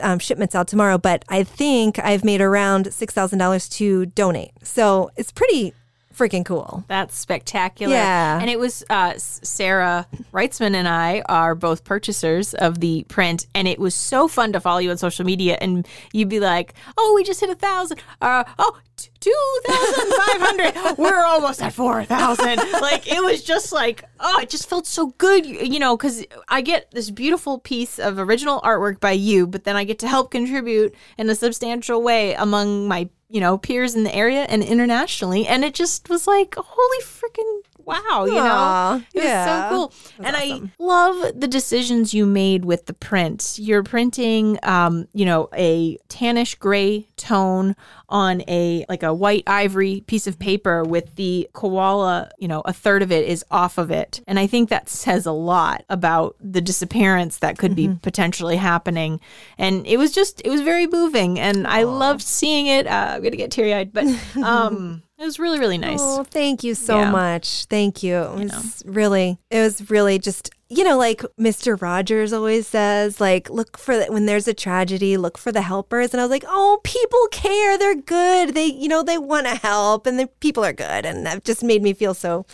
um, 0.02 0.20
shipments 0.20 0.56
out 0.56 0.68
tomorrow, 0.68 0.98
but 0.98 1.24
I 1.30 1.44
think 1.44 2.00
I've 2.00 2.24
made 2.24 2.42
around 2.42 2.86
$6,000 2.88 3.72
to 3.78 4.06
donate. 4.08 4.52
So 4.64 5.12
it's 5.16 5.32
pretty 5.32 5.74
freaking 6.16 6.46
cool. 6.46 6.84
That's 6.88 7.18
spectacular. 7.18 7.94
Yeah. 7.94 8.40
And 8.40 8.50
it 8.50 8.60
was 8.60 8.84
uh, 8.90 9.14
Sarah 9.18 10.08
Reitzman 10.32 10.76
and 10.76 10.88
I 10.88 11.24
are 11.28 11.56
both 11.56 11.84
purchasers 11.84 12.54
of 12.54 12.80
the 12.80 13.06
print, 13.10 13.48
and 13.56 13.68
it 13.68 13.80
was 13.80 13.96
so 13.96 14.28
fun 14.28 14.54
to 14.54 14.60
follow 14.60 14.80
you 14.80 14.92
on 14.92 14.98
social 14.98 15.26
media. 15.26 15.58
And 15.62 15.88
you'd 16.12 16.30
be 16.30 16.40
like, 16.40 16.74
"Oh, 16.98 17.14
we 17.16 17.24
just 17.24 17.40
hit 17.40 17.50
a 17.50 17.56
thousand. 17.56 18.02
Uh, 18.22 18.44
oh, 18.60 18.80
two 19.20 19.60
thousand 19.66 20.12
five 20.12 20.42
hundred. 20.42 20.98
We're 20.98 21.24
almost 21.24 21.62
at 21.62 21.74
four 21.74 22.04
thousand. 22.04 22.60
Like 22.74 23.08
it 23.08 23.24
was 23.24 23.44
just 23.44 23.72
like, 23.72 24.04
oh, 24.20 24.40
it 24.42 24.50
just 24.50 24.70
felt 24.70 24.86
so 24.86 25.08
good, 25.18 25.46
you, 25.46 25.60
you 25.60 25.80
know, 25.80 25.96
because 25.96 26.26
I 26.50 26.62
get 26.62 26.92
this 26.92 27.10
beautiful 27.10 27.60
piece 27.60 28.00
of 28.00 28.20
original 28.20 28.62
artwork 28.62 29.00
by 29.00 29.12
you, 29.12 29.48
but 29.48 29.64
then 29.64 29.76
I 29.76 29.84
get 29.84 30.00
to 30.00 30.08
help 30.08 30.32
contribute 30.32 30.94
in 31.18 31.30
a 31.30 31.36
substantial 31.36 32.02
way 32.02 32.34
among 32.34 32.88
my 32.88 33.10
you 33.34 33.40
know, 33.40 33.58
peers 33.58 33.96
in 33.96 34.04
the 34.04 34.14
area 34.14 34.44
and 34.44 34.64
internationally. 34.64 35.48
And 35.48 35.66
it 35.66 35.74
just 35.74 36.08
was 36.08 36.28
like, 36.28 36.54
holy 36.56 37.04
freaking 37.04 37.62
wow, 37.86 38.26
you 38.26 38.36
know? 38.36 38.42
Aw, 38.44 38.96
It 39.14 39.24
yeah. 39.24 39.72
was 39.72 39.92
so 39.92 40.04
cool. 40.16 40.26
and 40.26 40.36
I 40.38 40.62
love 40.80 41.40
the 41.40 41.48
decisions 41.48 42.14
you 42.14 42.26
made 42.26 42.66
with 42.66 42.86
the 42.86 42.94
print. 42.94 43.56
You're 43.58 43.84
printing, 43.84 44.58
um, 44.64 45.08
you 45.14 45.26
know, 45.26 45.50
a 45.54 45.98
tannish 46.10 46.58
gray 46.60 47.08
tone 47.18 47.76
on 48.10 48.42
a 48.48 48.86
like 48.90 49.02
a 49.04 49.14
white 49.14 49.44
ivory 49.48 50.04
piece 50.08 50.28
of 50.28 50.38
paper 50.38 50.84
with 50.84 51.16
the 51.16 51.50
koala, 51.54 52.30
you 52.38 52.48
know, 52.48 52.62
a 52.66 52.74
third 52.74 53.02
of 53.02 53.12
it 53.12 53.26
is 53.28 53.44
off 53.50 53.78
of 53.78 53.90
it. 53.92 54.22
And 54.28 54.38
I 54.38 54.46
think 54.48 54.70
that 54.70 54.90
says 54.90 55.26
a 55.26 55.32
lot 55.32 55.84
about 55.90 56.36
the 56.40 56.62
disappearance 56.62 57.40
that 57.40 57.58
could 57.58 57.76
be 57.76 57.88
potentially 58.02 58.58
happening. 58.58 59.20
And 59.58 59.86
it 59.88 59.98
was 59.98 60.12
just, 60.12 60.42
it 60.46 60.50
was 60.50 60.62
very 60.62 60.86
moving. 60.88 61.40
And 61.40 61.66
I 61.66 61.84
loved 61.84 62.22
seeing 62.22 62.68
it. 62.68 62.86
Uh, 62.88 63.14
I'm 63.16 63.22
going 63.22 63.32
to 63.32 63.38
get 63.38 63.52
teary 63.52 63.74
eyed, 63.74 63.94
but 63.94 64.06
um, 64.44 65.02
it 65.24 65.26
was 65.26 65.40
really, 65.40 65.58
really 65.58 65.78
nice. 65.78 66.00
Oh, 66.02 66.24
thank 66.24 66.64
you 66.64 66.76
so 66.76 67.00
Yeah. 67.00 67.12
much. 67.12 67.66
Thank 67.66 68.04
you. 68.04 68.18
It 68.18 68.52
was 68.52 68.84
really, 68.86 69.38
it 69.50 69.60
was 69.62 69.90
really 69.90 70.20
just, 70.20 70.50
you 70.70 70.84
know, 70.84 70.98
like 70.98 71.22
Mr. 71.40 71.80
Rogers 71.82 72.34
always 72.34 72.68
says, 72.68 73.22
like, 73.22 73.50
look 73.50 73.78
for 73.78 73.96
the, 73.98 74.06
when 74.12 74.26
there's 74.26 74.48
a 74.50 74.54
tragedy, 74.54 75.16
look 75.16 75.38
for 75.38 75.52
the 75.54 75.62
helpers. 75.62 76.14
And 76.14 76.20
I 76.20 76.26
was 76.26 76.32
like, 76.32 76.44
oh, 76.48 76.80
people 76.84 77.26
care. 77.32 77.78
They're 77.78 77.96
good. 77.96 78.54
They, 78.54 78.66
you 78.66 78.90
know, 78.90 79.02
they 79.02 79.18
want 79.18 79.48
to 79.48 79.56
help 79.56 80.06
and 80.06 80.20
the 80.20 80.28
people 80.42 80.66
are 80.66 80.74
good. 80.74 81.06
And 81.06 81.26
that 81.26 81.46
just 81.46 81.64
made 81.64 81.82
me 81.82 81.94
feel 81.94 82.14
so, 82.14 82.46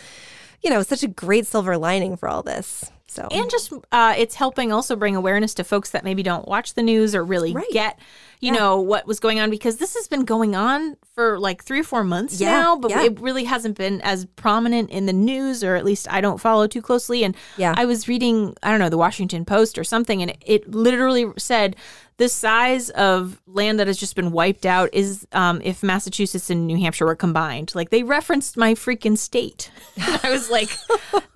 you 0.62 0.70
know, 0.70 0.82
such 0.82 1.02
a 1.02 1.08
great 1.08 1.46
silver 1.46 1.76
lining 1.76 2.16
for 2.16 2.28
all 2.28 2.42
this. 2.44 2.90
So, 3.10 3.26
And 3.32 3.50
just 3.50 3.72
uh, 3.90 4.14
it's 4.16 4.36
helping 4.36 4.72
also 4.72 4.94
bring 4.94 5.16
awareness 5.16 5.52
to 5.54 5.64
folks 5.64 5.90
that 5.90 6.04
maybe 6.04 6.22
don't 6.22 6.46
watch 6.46 6.74
the 6.74 6.82
news 6.82 7.12
or 7.12 7.24
really 7.24 7.52
Right. 7.52 7.66
get, 7.72 7.98
you 8.38 8.52
know, 8.52 8.80
what 8.80 9.04
was 9.04 9.18
going 9.18 9.40
on 9.40 9.50
because 9.50 9.78
this 9.78 9.94
has 9.94 10.06
been 10.06 10.24
going 10.24 10.54
on 10.54 10.96
for 11.16 11.36
like 11.36 11.64
three 11.64 11.80
or 11.80 11.84
four 11.84 12.04
months 12.04 12.40
Yeah, 12.40 12.52
now, 12.52 12.76
but 12.76 12.92
yeah. 12.92 13.02
it 13.02 13.18
really 13.20 13.42
hasn't 13.44 13.76
been 13.76 14.00
as 14.02 14.26
prominent 14.36 14.90
in 14.90 15.06
the 15.06 15.12
news, 15.12 15.64
or 15.64 15.74
at 15.74 15.84
least 15.84 16.06
I 16.08 16.20
don't 16.20 16.38
follow 16.40 16.68
too 16.68 16.80
closely. 16.80 17.24
And 17.24 17.34
Yeah. 17.56 17.74
I 17.76 17.84
was 17.84 18.06
reading, 18.06 18.54
I 18.62 18.70
don't 18.70 18.78
know, 18.78 18.88
the 18.88 18.96
Washington 18.96 19.44
Post 19.44 19.76
or 19.76 19.82
something, 19.82 20.22
and 20.22 20.30
it, 20.30 20.38
it 20.46 20.70
literally 20.72 21.26
said 21.36 21.74
the 22.20 22.28
size 22.28 22.90
of 22.90 23.40
land 23.46 23.80
that 23.80 23.86
has 23.86 23.96
just 23.96 24.14
been 24.14 24.30
wiped 24.30 24.66
out 24.66 24.90
is 24.92 25.26
um, 25.32 25.58
if 25.64 25.82
Massachusetts 25.82 26.50
and 26.50 26.66
New 26.66 26.76
Hampshire 26.76 27.06
were 27.06 27.16
combined. 27.16 27.74
Like 27.74 27.88
they 27.88 28.02
referenced 28.02 28.58
my 28.58 28.74
freaking 28.74 29.16
state. 29.16 29.70
And 29.96 30.20
I 30.22 30.30
was 30.30 30.50
like, 30.50 30.68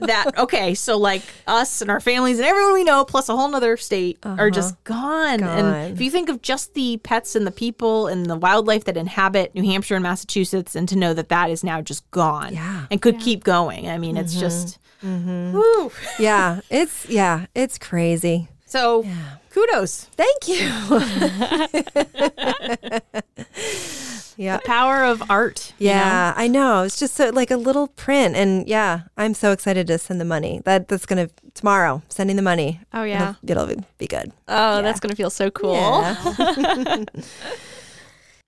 that 0.00 0.36
okay, 0.36 0.74
so 0.74 0.98
like 0.98 1.22
us 1.46 1.80
and 1.80 1.90
our 1.90 2.00
families 2.00 2.38
and 2.38 2.46
everyone 2.46 2.74
we 2.74 2.84
know, 2.84 3.02
plus 3.06 3.30
a 3.30 3.34
whole 3.34 3.48
nother 3.48 3.78
state, 3.78 4.18
are 4.24 4.50
just 4.50 4.84
gone. 4.84 5.38
Gone. 5.38 5.58
And 5.58 5.94
if 5.94 6.02
you 6.02 6.10
think 6.10 6.28
of 6.28 6.42
just 6.42 6.74
the 6.74 6.98
pets 6.98 7.34
and 7.34 7.46
the 7.46 7.50
people 7.50 8.06
and 8.06 8.26
the 8.26 8.36
wildlife 8.36 8.84
that 8.84 8.98
inhabit 8.98 9.54
New 9.54 9.64
Hampshire 9.64 9.94
and 9.94 10.02
Massachusetts, 10.02 10.76
and 10.76 10.86
to 10.90 10.96
know 10.96 11.14
that 11.14 11.30
that 11.30 11.48
is 11.48 11.64
now 11.64 11.80
just 11.80 12.10
gone 12.10 12.52
Yeah. 12.52 12.84
and 12.90 13.00
could 13.00 13.20
keep 13.20 13.42
going, 13.42 13.88
I 13.88 13.96
mean, 13.96 14.18
it's 14.18 14.32
mm-hmm. 14.32 14.40
just. 14.40 14.78
Mm-hmm. 15.02 15.52
Woo. 15.52 15.92
yeah, 16.18 16.60
it's, 16.70 17.08
yeah, 17.08 17.46
it's 17.54 17.78
crazy. 17.78 18.48
So 18.66 19.06
kudos. 19.54 20.04
Thank 20.16 20.48
you. 20.48 20.68
yeah. 24.36 24.58
Power 24.64 25.04
of 25.04 25.22
art. 25.30 25.72
you 25.78 25.88
know? 25.88 25.94
Yeah, 25.94 26.34
I 26.36 26.48
know. 26.48 26.82
It's 26.82 26.98
just 26.98 27.14
so 27.14 27.30
like 27.30 27.50
a 27.50 27.56
little 27.56 27.88
print, 27.88 28.34
and 28.34 28.66
yeah, 28.68 29.02
I'm 29.16 29.34
so 29.34 29.52
excited 29.52 29.86
to 29.86 29.98
send 29.98 30.20
the 30.20 30.24
money. 30.24 30.60
That 30.64 30.88
that's 30.88 31.06
gonna 31.06 31.28
tomorrow 31.54 32.02
sending 32.08 32.36
the 32.36 32.42
money. 32.42 32.80
Oh, 32.92 33.04
yeah. 33.04 33.34
it'll, 33.42 33.70
it'll 33.70 33.84
be 33.98 34.06
good. 34.06 34.32
Oh, 34.48 34.82
that's 34.82 35.00
going 35.00 35.10
to 35.10 35.16
feel 35.16 35.30
so 35.30 35.50
cool. 35.50 35.74
Yeah. 35.74 37.04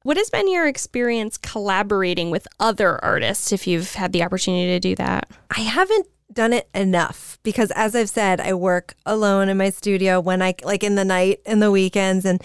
What 0.06 0.18
has 0.18 0.30
been 0.30 0.48
your 0.48 0.68
experience 0.68 1.36
collaborating 1.36 2.30
with 2.30 2.46
other 2.60 3.04
artists 3.04 3.50
if 3.50 3.66
you've 3.66 3.94
had 3.94 4.12
the 4.12 4.22
opportunity 4.22 4.68
to 4.68 4.78
do 4.78 4.94
that? 4.94 5.28
I 5.50 5.62
haven't 5.62 6.06
done 6.36 6.52
it 6.52 6.68
enough 6.74 7.38
because 7.42 7.72
as 7.72 7.96
I've 7.96 8.10
said, 8.10 8.40
I 8.40 8.54
work 8.54 8.94
alone 9.04 9.48
in 9.48 9.56
my 9.56 9.70
studio 9.70 10.20
when 10.20 10.40
I 10.42 10.54
like 10.62 10.84
in 10.84 10.94
the 10.94 11.04
night 11.04 11.40
and 11.44 11.60
the 11.60 11.72
weekends 11.72 12.24
and 12.24 12.40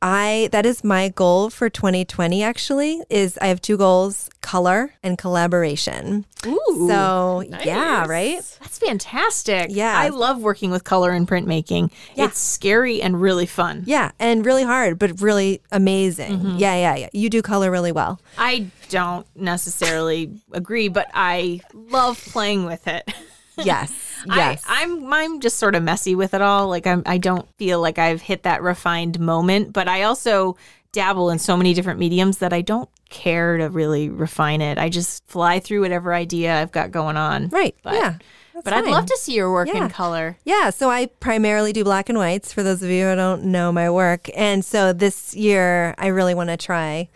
I 0.00 0.48
that 0.52 0.64
is 0.64 0.82
my 0.82 1.10
goal 1.10 1.50
for 1.50 1.68
2020 1.68 2.42
actually 2.42 3.02
is 3.10 3.36
I 3.42 3.48
have 3.48 3.60
two 3.60 3.76
goals, 3.76 4.30
color 4.40 4.94
and 5.02 5.18
collaboration. 5.18 6.24
Ooh. 6.46 6.86
So, 6.88 7.44
yeah, 7.64 8.06
right? 8.06 8.36
That's 8.60 8.78
fantastic. 8.78 9.68
Yeah. 9.70 9.96
I 9.96 10.08
love 10.08 10.40
working 10.40 10.70
with 10.70 10.84
color 10.84 11.10
and 11.10 11.26
printmaking. 11.26 11.92
Yeah. 12.14 12.26
It's 12.26 12.38
scary 12.38 13.02
and 13.02 13.20
really 13.20 13.46
fun. 13.46 13.84
Yeah, 13.86 14.10
and 14.18 14.44
really 14.44 14.64
hard, 14.64 14.98
but 14.98 15.20
really 15.20 15.62
amazing. 15.70 16.38
Mm-hmm. 16.38 16.56
Yeah, 16.58 16.74
yeah, 16.74 16.96
yeah. 16.96 17.08
You 17.12 17.30
do 17.30 17.42
color 17.42 17.70
really 17.70 17.92
well. 17.92 18.20
I 18.38 18.66
don't 18.88 19.26
necessarily 19.36 20.32
agree, 20.52 20.88
but 20.88 21.10
I 21.14 21.60
love 21.72 22.20
playing 22.24 22.66
with 22.66 22.86
it. 22.86 23.12
Yes. 23.56 23.92
Yes. 24.24 24.62
I, 24.68 24.84
I'm 24.84 25.12
I'm 25.12 25.40
just 25.40 25.58
sort 25.58 25.74
of 25.74 25.82
messy 25.82 26.14
with 26.14 26.32
it 26.32 26.40
all. 26.40 26.68
Like 26.68 26.86
I'm 26.86 27.02
I 27.06 27.18
don't 27.18 27.48
feel 27.58 27.80
like 27.80 27.98
I've 27.98 28.20
hit 28.22 28.44
that 28.44 28.62
refined 28.62 29.18
moment, 29.18 29.72
but 29.72 29.88
I 29.88 30.04
also 30.04 30.56
dabble 30.92 31.28
in 31.30 31.40
so 31.40 31.56
many 31.56 31.74
different 31.74 31.98
mediums 31.98 32.38
that 32.38 32.52
I 32.52 32.60
don't 32.60 32.88
care 33.10 33.56
to 33.58 33.68
really 33.68 34.08
refine 34.08 34.60
it. 34.60 34.78
I 34.78 34.88
just 34.90 35.26
fly 35.26 35.58
through 35.58 35.80
whatever 35.80 36.14
idea 36.14 36.54
I've 36.60 36.70
got 36.70 36.92
going 36.92 37.16
on. 37.16 37.48
right. 37.48 37.74
But- 37.82 37.94
yeah. 37.94 38.14
that's 38.54 38.64
But 38.64 38.74
I'd 38.74 38.84
love 38.84 39.06
to 39.06 39.16
see 39.18 39.34
your 39.34 39.50
work 39.50 39.68
Yeah. 39.72 39.84
in 39.84 39.88
color. 39.90 40.36
Yeah, 40.44 40.70
so 40.70 40.88
I 40.88 41.06
primarily 41.06 41.72
do 41.72 41.82
black 41.82 42.08
and 42.08 42.16
whites 42.18 42.52
for 42.52 42.62
those 42.62 42.80
of 42.82 42.90
you 42.90 43.06
who 43.08 43.16
don't 43.16 43.44
know 43.46 43.72
my 43.72 43.90
work. 43.90 44.28
And 44.36 44.64
so 44.64 44.92
this 44.92 45.34
year 45.34 45.94
I 45.98 46.06
really 46.08 46.34
want 46.34 46.50
to 46.50 46.56
try, 46.56 47.08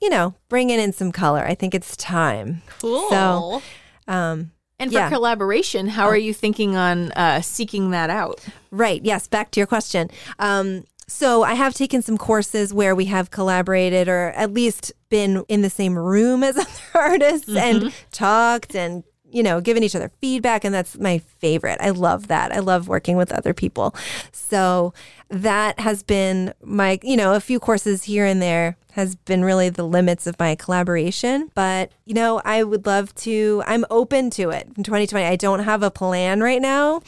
you 0.00 0.08
know, 0.10 0.34
bringing 0.48 0.80
in 0.80 0.92
some 0.92 1.12
color. 1.12 1.44
I 1.46 1.54
think 1.54 1.72
it's 1.72 1.96
time. 1.96 2.62
Cool. 2.80 3.08
So, 3.10 3.62
um 4.08 4.50
And 4.80 4.90
for 4.92 4.98
Yeah. 4.98 5.08
collaboration, 5.10 5.88
how 5.88 6.06
are 6.06 6.16
you 6.16 6.32
thinking 6.32 6.76
on 6.76 7.10
uh, 7.12 7.40
seeking 7.40 7.90
that 7.90 8.10
out? 8.10 8.40
Right. 8.70 9.04
Yes. 9.04 9.26
Back 9.26 9.50
to 9.52 9.60
your 9.60 9.66
question. 9.66 10.10
Um, 10.38 10.84
so 11.08 11.42
I 11.42 11.54
have 11.54 11.74
taken 11.74 12.02
some 12.02 12.18
courses 12.18 12.72
where 12.72 12.94
we 12.94 13.06
have 13.06 13.30
collaborated 13.30 14.08
or 14.08 14.28
at 14.36 14.52
least 14.52 14.92
been 15.08 15.42
in 15.48 15.62
the 15.62 15.70
same 15.70 15.98
room 15.98 16.44
as 16.44 16.56
other 16.58 16.70
artists 16.94 17.48
and 17.48 17.92
talked 18.12 18.74
and 18.76 19.02
you 19.30 19.42
know 19.42 19.60
given 19.60 19.82
each 19.82 19.94
other 19.96 20.10
feedback 20.20 20.64
and 20.64 20.74
that's 20.74 20.98
my 20.98 21.18
favorite. 21.18 21.78
I 21.80 21.90
love 21.90 22.28
that. 22.28 22.52
I 22.52 22.58
love 22.60 22.88
working 22.88 23.16
with 23.16 23.32
other 23.32 23.52
people. 23.54 23.94
So 24.32 24.92
that 25.30 25.80
has 25.80 26.02
been 26.02 26.52
my 26.62 26.98
you 27.02 27.16
know 27.16 27.34
a 27.34 27.40
few 27.40 27.58
courses 27.58 28.04
here 28.04 28.24
and 28.26 28.40
there 28.40 28.76
has 28.98 29.14
been 29.14 29.44
really 29.44 29.68
the 29.68 29.86
limits 29.86 30.26
of 30.26 30.36
my 30.40 30.56
collaboration 30.56 31.50
but 31.54 31.92
you 32.04 32.14
know 32.14 32.42
I 32.44 32.64
would 32.64 32.84
love 32.84 33.14
to 33.16 33.62
I'm 33.64 33.84
open 33.90 34.28
to 34.30 34.50
it 34.50 34.66
in 34.76 34.82
2020 34.82 35.24
I 35.24 35.36
don't 35.36 35.60
have 35.60 35.84
a 35.84 35.90
plan 35.90 36.40
right 36.40 36.60
now 36.60 37.00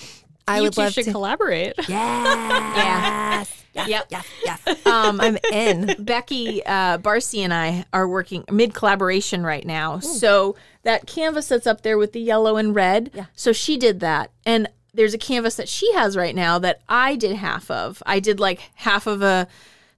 I 0.47 0.57
you 0.57 0.63
would 0.65 0.77
love 0.77 0.93
should 0.93 1.05
to 1.05 1.13
collaborate. 1.13 1.75
Yes. 1.89 3.65
Yes. 3.73 3.89
Yep. 3.89 4.07
Yes. 4.11 4.27
Yes. 4.45 4.87
Um, 4.87 5.21
I'm 5.21 5.39
in. 5.53 5.95
Becky 6.05 6.65
uh, 6.67 6.99
Barcy 6.99 7.43
and 7.43 7.55
I 7.55 7.85
are 7.93 8.09
working 8.09 8.45
mid 8.51 8.75
collaboration 8.75 9.45
right 9.45 9.65
now. 9.65 10.01
So 10.01 10.57
that 10.83 11.07
canvas 11.07 11.49
that's 11.49 11.69
up 11.69 11.83
there 11.83 11.97
with 11.97 12.13
the 12.13 12.21
yellow 12.21 12.57
and 12.57 12.75
red. 12.75 13.13
Yeah. 13.15 13.27
So 13.37 13.53
she 13.53 13.77
did 13.77 14.01
that, 14.01 14.33
and 14.45 14.69
there's 14.93 15.15
a 15.15 15.19
canvas 15.19 15.55
that 15.55 15.69
she 15.69 15.93
has 15.93 16.17
right 16.17 16.35
now 16.35 16.59
that 16.59 16.81
I 16.89 17.15
did 17.15 17.37
half 17.37 17.71
of. 17.71 18.03
I 18.07 18.19
did 18.19 18.41
like 18.41 18.61
half 18.75 19.07
of 19.07 19.23
a 19.23 19.47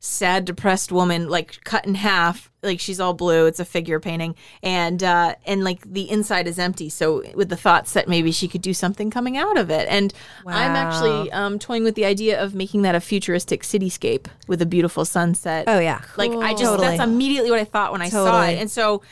sad, 0.05 0.45
depressed 0.45 0.91
woman, 0.91 1.29
like 1.29 1.63
cut 1.63 1.87
in 1.87 1.95
half. 1.95 2.51
Like 2.61 2.81
she's 2.81 3.01
all 3.01 3.15
blue. 3.15 3.47
It's 3.47 3.61
a 3.61 3.65
figure 3.65 3.99
painting, 3.99 4.37
and 4.63 5.03
uh, 5.03 5.35
and 5.47 5.65
like 5.65 5.81
the 5.91 6.09
inside 6.11 6.47
is 6.47 6.59
empty. 6.59 6.89
So 6.89 7.23
with 7.35 7.49
the 7.49 7.57
thoughts 7.57 7.93
that 7.95 8.09
maybe 8.09 8.31
she 8.31 8.47
could 8.47 8.63
do 8.63 8.75
something 8.75 9.11
coming 9.11 9.37
out 9.37 9.59
of 9.59 9.71
it, 9.71 9.89
and 9.89 10.13
I'm 10.47 10.77
actually 10.77 11.33
um, 11.33 11.59
toying 11.59 11.83
with 11.83 11.95
the 11.95 12.05
idea 12.05 12.41
of 12.41 12.55
making 12.55 12.83
that 12.83 12.95
a 12.95 13.01
futuristic 13.01 13.63
cityscape 13.63 14.27
with 14.47 14.61
a 14.63 14.67
beautiful 14.67 15.05
sunset. 15.05 15.65
Oh 15.67 15.79
yeah. 15.81 16.03
Like 16.17 16.31
I 16.33 16.53
just 16.53 16.65
Totally. 16.65 16.89
that's 16.89 17.03
immediately 17.03 17.51
what 17.51 17.61
I 17.61 17.65
thought 17.65 17.91
when 17.91 18.03
I 18.03 18.09
saw 18.09 18.45
it. 18.45 18.59
And 18.59 18.71
so, 18.71 19.03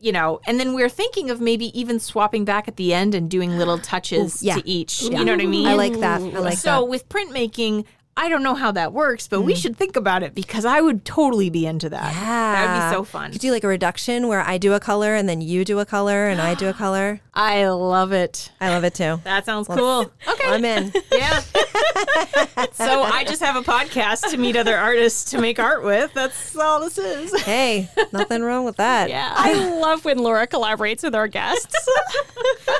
you 0.00 0.12
know, 0.12 0.40
and 0.46 0.58
then 0.58 0.74
we 0.74 0.82
are 0.82 0.88
thinking 0.88 1.30
of 1.30 1.40
maybe 1.40 1.78
even 1.78 2.00
swapping 2.00 2.44
back 2.44 2.66
at 2.68 2.76
the 2.76 2.92
end 2.92 3.14
and 3.14 3.30
doing 3.30 3.56
little 3.56 3.78
touches 3.78 4.42
yeah. 4.42 4.56
to 4.56 4.68
each. 4.68 5.02
You 5.02 5.24
know 5.24 5.32
what 5.32 5.40
I 5.40 5.46
mean? 5.46 5.66
I 5.66 5.74
like 5.74 6.00
that. 6.00 6.20
I 6.20 6.38
like 6.38 6.58
so 6.58 6.80
that. 6.80 6.88
with 6.88 7.08
printmaking, 7.08 7.84
I 8.18 8.30
don't 8.30 8.42
know 8.42 8.54
how 8.54 8.72
that 8.72 8.94
works, 8.94 9.28
but 9.28 9.42
we 9.42 9.52
hmm. 9.52 9.58
should 9.58 9.76
think 9.76 9.94
about 9.94 10.22
it 10.22 10.34
because 10.34 10.64
I 10.64 10.80
would 10.80 11.04
totally 11.04 11.50
be 11.50 11.66
into 11.66 11.90
that. 11.90 12.14
Yeah. 12.14 12.22
That 12.22 12.66
would 12.66 12.88
be 12.88 12.96
so 12.96 13.04
fun. 13.04 13.32
Could 13.32 13.42
do 13.42 13.52
like 13.52 13.62
a 13.62 13.68
reduction 13.68 14.26
where 14.26 14.40
I 14.40 14.56
do 14.56 14.72
a 14.72 14.80
color 14.80 15.14
and 15.14 15.28
then 15.28 15.42
you 15.42 15.66
do 15.66 15.80
a 15.80 15.84
color 15.84 16.26
and 16.26 16.40
I 16.40 16.54
do 16.54 16.68
a 16.68 16.72
color. 16.72 17.20
I 17.34 17.66
love 17.68 18.12
it. 18.12 18.50
I 18.58 18.70
love 18.70 18.84
it 18.84 18.94
too. 18.94 19.20
That 19.26 19.44
sounds 19.44 19.68
cool. 19.68 20.10
Okay. 20.28 20.48
I'm 20.48 20.64
in. 20.64 20.92
Yeah. 21.12 21.40
so 22.72 23.02
I 23.02 23.24
just 23.26 23.42
have 23.42 23.56
a 23.56 23.62
podcast 23.62 24.30
to 24.30 24.36
meet 24.36 24.56
other 24.56 24.76
artists 24.76 25.30
to 25.32 25.40
make 25.40 25.58
art 25.58 25.82
with. 25.82 26.12
That's 26.14 26.56
all 26.56 26.80
this 26.80 26.98
is. 26.98 27.38
Hey, 27.42 27.88
nothing 28.12 28.42
wrong 28.42 28.64
with 28.64 28.76
that. 28.76 29.08
Yeah. 29.10 29.32
I 29.34 29.54
love 29.78 30.04
when 30.04 30.18
Laura 30.18 30.46
collaborates 30.46 31.02
with 31.02 31.14
our 31.14 31.28
guests. 31.28 31.74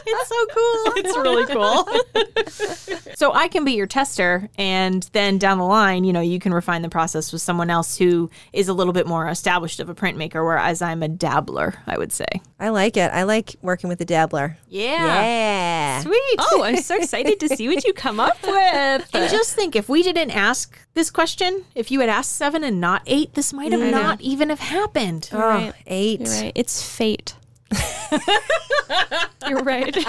it's 0.06 0.28
so 0.28 0.46
cool. 0.46 0.92
it's 0.96 1.16
really 1.16 1.46
cool. 1.46 3.16
So 3.16 3.32
I 3.32 3.48
can 3.48 3.64
be 3.64 3.72
your 3.72 3.86
tester, 3.86 4.48
and 4.58 5.02
then 5.12 5.25
down 5.38 5.58
the 5.58 5.64
line, 5.64 6.04
you 6.04 6.12
know, 6.12 6.20
you 6.20 6.38
can 6.38 6.54
refine 6.54 6.82
the 6.82 6.88
process 6.88 7.32
with 7.32 7.42
someone 7.42 7.70
else 7.70 7.96
who 7.96 8.30
is 8.52 8.68
a 8.68 8.72
little 8.72 8.92
bit 8.92 9.06
more 9.06 9.28
established 9.28 9.80
of 9.80 9.88
a 9.88 9.94
printmaker, 9.94 10.44
whereas 10.44 10.80
I'm 10.80 11.02
a 11.02 11.08
dabbler, 11.08 11.74
I 11.86 11.98
would 11.98 12.12
say. 12.12 12.26
I 12.58 12.70
like 12.70 12.96
it. 12.96 13.10
I 13.12 13.24
like 13.24 13.56
working 13.62 13.88
with 13.88 14.00
a 14.00 14.04
dabbler. 14.04 14.56
Yeah. 14.68 15.22
Yeah. 15.22 16.00
Sweet. 16.00 16.36
Oh, 16.38 16.62
I'm 16.64 16.78
so 16.78 16.96
excited 17.00 17.40
to 17.40 17.48
see 17.48 17.68
what 17.68 17.84
you 17.84 17.92
come 17.92 18.20
up 18.20 18.40
with. 18.42 19.10
And 19.16 19.30
just 19.30 19.54
think, 19.54 19.74
if 19.74 19.88
we 19.88 20.02
didn't 20.02 20.30
ask 20.30 20.78
this 20.94 21.10
question, 21.10 21.64
if 21.74 21.90
you 21.90 22.00
had 22.00 22.08
asked 22.08 22.32
seven 22.32 22.62
and 22.62 22.80
not 22.80 23.02
eight, 23.06 23.34
this 23.34 23.52
might 23.52 23.72
have 23.72 23.80
mm. 23.80 23.90
not 23.90 24.20
even 24.20 24.50
have 24.50 24.60
happened. 24.60 25.28
Oh, 25.32 25.38
right. 25.38 25.72
eight. 25.86 26.20
You're 26.20 26.30
right. 26.30 26.52
It's 26.54 26.82
fate. 26.82 27.34
You're 29.48 29.62
right. 29.62 29.94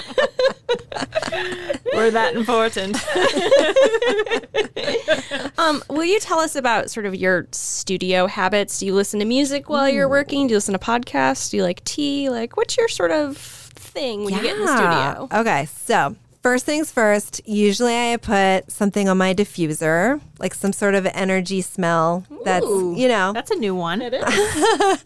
We're 1.94 2.12
that 2.12 2.34
important. 2.36 2.98
Um, 5.60 5.84
will 5.90 6.06
you 6.06 6.20
tell 6.20 6.40
us 6.40 6.56
about 6.56 6.92
sort 6.92 7.08
of 7.08 7.16
your 7.16 7.48
studio 7.52 8.28
habits? 8.28 8.80
Do 8.80 8.86
you 8.86 8.94
listen 8.94 9.20
to 9.20 9.26
music 9.26 9.70
while 9.70 9.90
you're 9.90 10.08
working? 10.08 10.46
Do 10.46 10.52
you 10.52 10.58
listen 10.58 10.74
to 10.74 10.80
podcasts? 10.80 11.50
Do 11.50 11.58
you 11.58 11.64
like 11.64 11.84
tea? 11.84 12.30
Like, 12.30 12.56
what's 12.56 12.78
your 12.78 12.88
sort 12.88 13.10
of 13.10 13.38
thing 13.38 14.24
when 14.24 14.36
you 14.36 14.42
get 14.42 14.56
in 14.56 14.66
the 14.66 14.78
studio? 14.78 15.28
Okay, 15.42 15.66
so 15.66 16.16
First 16.44 16.66
things 16.66 16.92
first, 16.92 17.42
usually 17.46 17.94
I 17.94 18.16
put 18.16 18.72
something 18.72 19.10
on 19.10 19.18
my 19.18 19.34
diffuser, 19.34 20.22
like 20.40 20.54
some 20.54 20.72
sort 20.72 20.96
of 20.96 21.06
energy 21.08 21.62
smell 21.62 22.24
that's, 22.46 22.66
Ooh. 22.66 22.94
you 22.96 23.10
know. 23.10 23.34
That's 23.34 23.52
a 23.52 23.56
new 23.56 23.76
one. 23.76 24.02
It 24.02 24.14
is. 24.14 25.04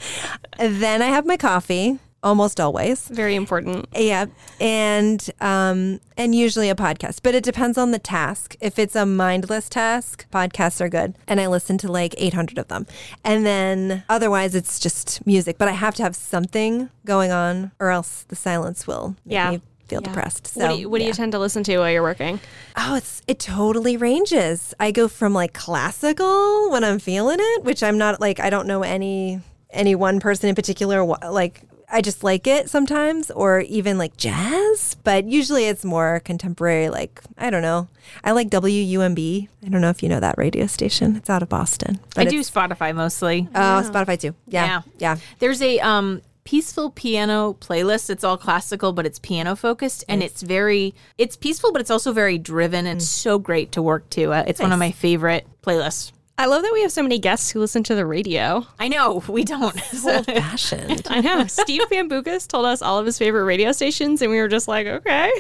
then 0.60 1.02
I 1.02 1.08
have 1.08 1.26
my 1.26 1.38
coffee, 1.38 1.98
almost 2.24 2.60
always. 2.60 3.08
Very 3.08 3.36
important. 3.36 3.88
Yeah, 3.96 4.26
and 4.60 5.28
um, 5.42 6.00
and 6.18 6.36
usually 6.36 6.70
a 6.70 6.76
podcast, 6.76 7.20
but 7.24 7.36
it 7.36 7.44
depends 7.44 7.78
on 7.78 7.92
the 7.92 8.00
task. 8.00 8.56
If 8.62 8.78
it's 8.80 8.96
a 8.96 9.06
mindless 9.06 9.70
task, 9.70 10.26
podcasts 10.32 10.82
are 10.82 10.90
good, 10.90 11.16
and 11.28 11.40
I 11.42 11.48
listen 11.48 11.78
to 11.80 11.92
like 11.92 12.14
800 12.18 12.58
of 12.58 12.68
them. 12.68 12.86
And 13.24 13.46
then 13.46 14.04
otherwise, 14.10 14.56
it's 14.56 14.80
just 14.80 15.26
music. 15.26 15.58
But 15.58 15.68
I 15.68 15.72
have 15.74 15.96
to 15.96 16.04
have 16.04 16.16
something 16.16 16.90
going 17.06 17.32
on, 17.32 17.72
or 17.80 17.90
else 17.90 18.24
the 18.28 18.36
silence 18.36 18.86
will 18.88 19.16
make 19.26 19.34
Yeah. 19.34 19.52
me 19.52 19.62
feel 19.88 20.02
Yeah. 20.02 20.08
depressed. 20.08 20.48
So 20.48 20.62
what 20.62 20.70
do 20.76 20.80
you, 20.80 20.90
what 20.90 21.00
do 21.00 21.06
you 21.06 21.14
tend 21.14 21.34
to 21.34 21.40
listen 21.40 21.64
to 21.64 21.78
while 21.80 21.90
you're 21.92 22.02
working? 22.02 22.40
Oh, 22.78 22.96
it's 22.96 23.22
it 23.28 23.40
totally 23.40 23.98
ranges. 23.98 24.74
I 24.80 24.92
go 24.92 25.08
from 25.10 25.34
like 25.34 25.54
classical 25.54 26.70
when 26.72 26.84
I'm 26.84 27.00
feeling 27.00 27.38
it, 27.40 27.64
which 27.64 27.84
I'm 27.84 27.98
not 27.98 28.22
like 28.22 28.40
I 28.40 28.50
don't 28.50 28.68
know 28.68 28.84
any 28.84 29.42
any 29.72 29.96
one 29.96 30.20
person 30.20 30.48
in 30.50 30.56
particular. 30.56 31.04
Like 31.04 31.64
I 31.91 32.01
just 32.01 32.23
like 32.23 32.47
it 32.47 32.69
sometimes, 32.69 33.30
or 33.32 33.60
even 33.62 33.97
like 33.97 34.15
jazz. 34.17 34.95
But 35.04 35.25
usually 35.25 35.65
it's 35.65 35.84
more 35.84 36.21
contemporary. 36.23 36.89
Like 36.89 37.21
I 37.38 37.49
don't 37.49 37.62
know. 37.62 37.88
I 38.23 38.32
like 38.32 38.49
WUMB. 38.49 39.47
I 39.65 39.69
don't 39.69 39.82
know 39.82 39.89
if 39.89 40.01
you 40.01 40.10
know 40.10 40.19
that 40.19 40.38
radio 40.38 40.67
station. 40.67 41.15
It's 41.15 41.30
out 41.30 41.43
of 41.43 41.49
Boston. 41.49 41.99
I 42.15 42.25
do 42.25 42.39
Spotify 42.41 42.95
mostly. 42.95 43.47
Oh, 43.54 43.84
Spotify 43.86 44.19
too. 44.19 44.36
Yeah, 44.47 44.65
Yeah. 44.65 44.82
yeah. 44.97 45.17
There's 45.39 45.62
a 45.62 45.80
um 45.80 46.21
peaceful 46.43 46.89
piano 46.91 47.54
playlist. 47.60 48.10
It's 48.10 48.23
all 48.23 48.38
classical, 48.38 48.93
but 48.93 49.06
it's 49.06 49.19
piano 49.19 49.56
focused, 49.56 50.04
and 50.10 50.23
it's 50.23 50.41
very 50.41 50.95
it's 51.17 51.36
peaceful, 51.36 51.71
but 51.71 51.82
it's 51.82 51.91
also 51.91 52.12
very 52.13 52.38
driven. 52.38 52.88
It's 52.88 53.08
so 53.08 53.38
great 53.38 53.71
to 53.73 53.82
work 53.82 54.10
to. 54.12 54.32
Uh, 54.34 54.43
it's 54.47 54.60
one 54.60 54.71
of 54.71 54.80
my 54.80 54.91
favorite 54.91 55.45
playlists. 55.62 56.12
I 56.41 56.45
love 56.47 56.63
that 56.63 56.73
we 56.73 56.82
have 56.82 56.91
so 56.91 57.04
many 57.04 57.19
guests 57.19 57.51
who 57.51 57.60
listen 57.60 57.84
to 57.84 57.93
the 57.93 58.04
radio. 58.06 58.65
I 58.80 58.88
know 58.88 59.21
we 59.27 59.43
don't. 59.43 59.80
Old 60.06 60.25
fashioned. 60.25 61.06
I 61.08 61.21
know. 61.21 61.45
Steve 61.45 61.84
Bambukas 61.84 62.47
told 62.47 62.65
us 62.65 62.82
all 62.82 62.97
of 62.97 63.06
his 63.06 63.17
favorite 63.19 63.43
radio 63.43 63.71
stations, 63.71 64.23
and 64.23 64.32
we 64.32 64.39
were 64.39 64.47
just 64.47 64.67
like, 64.67 64.88
okay. 64.88 65.32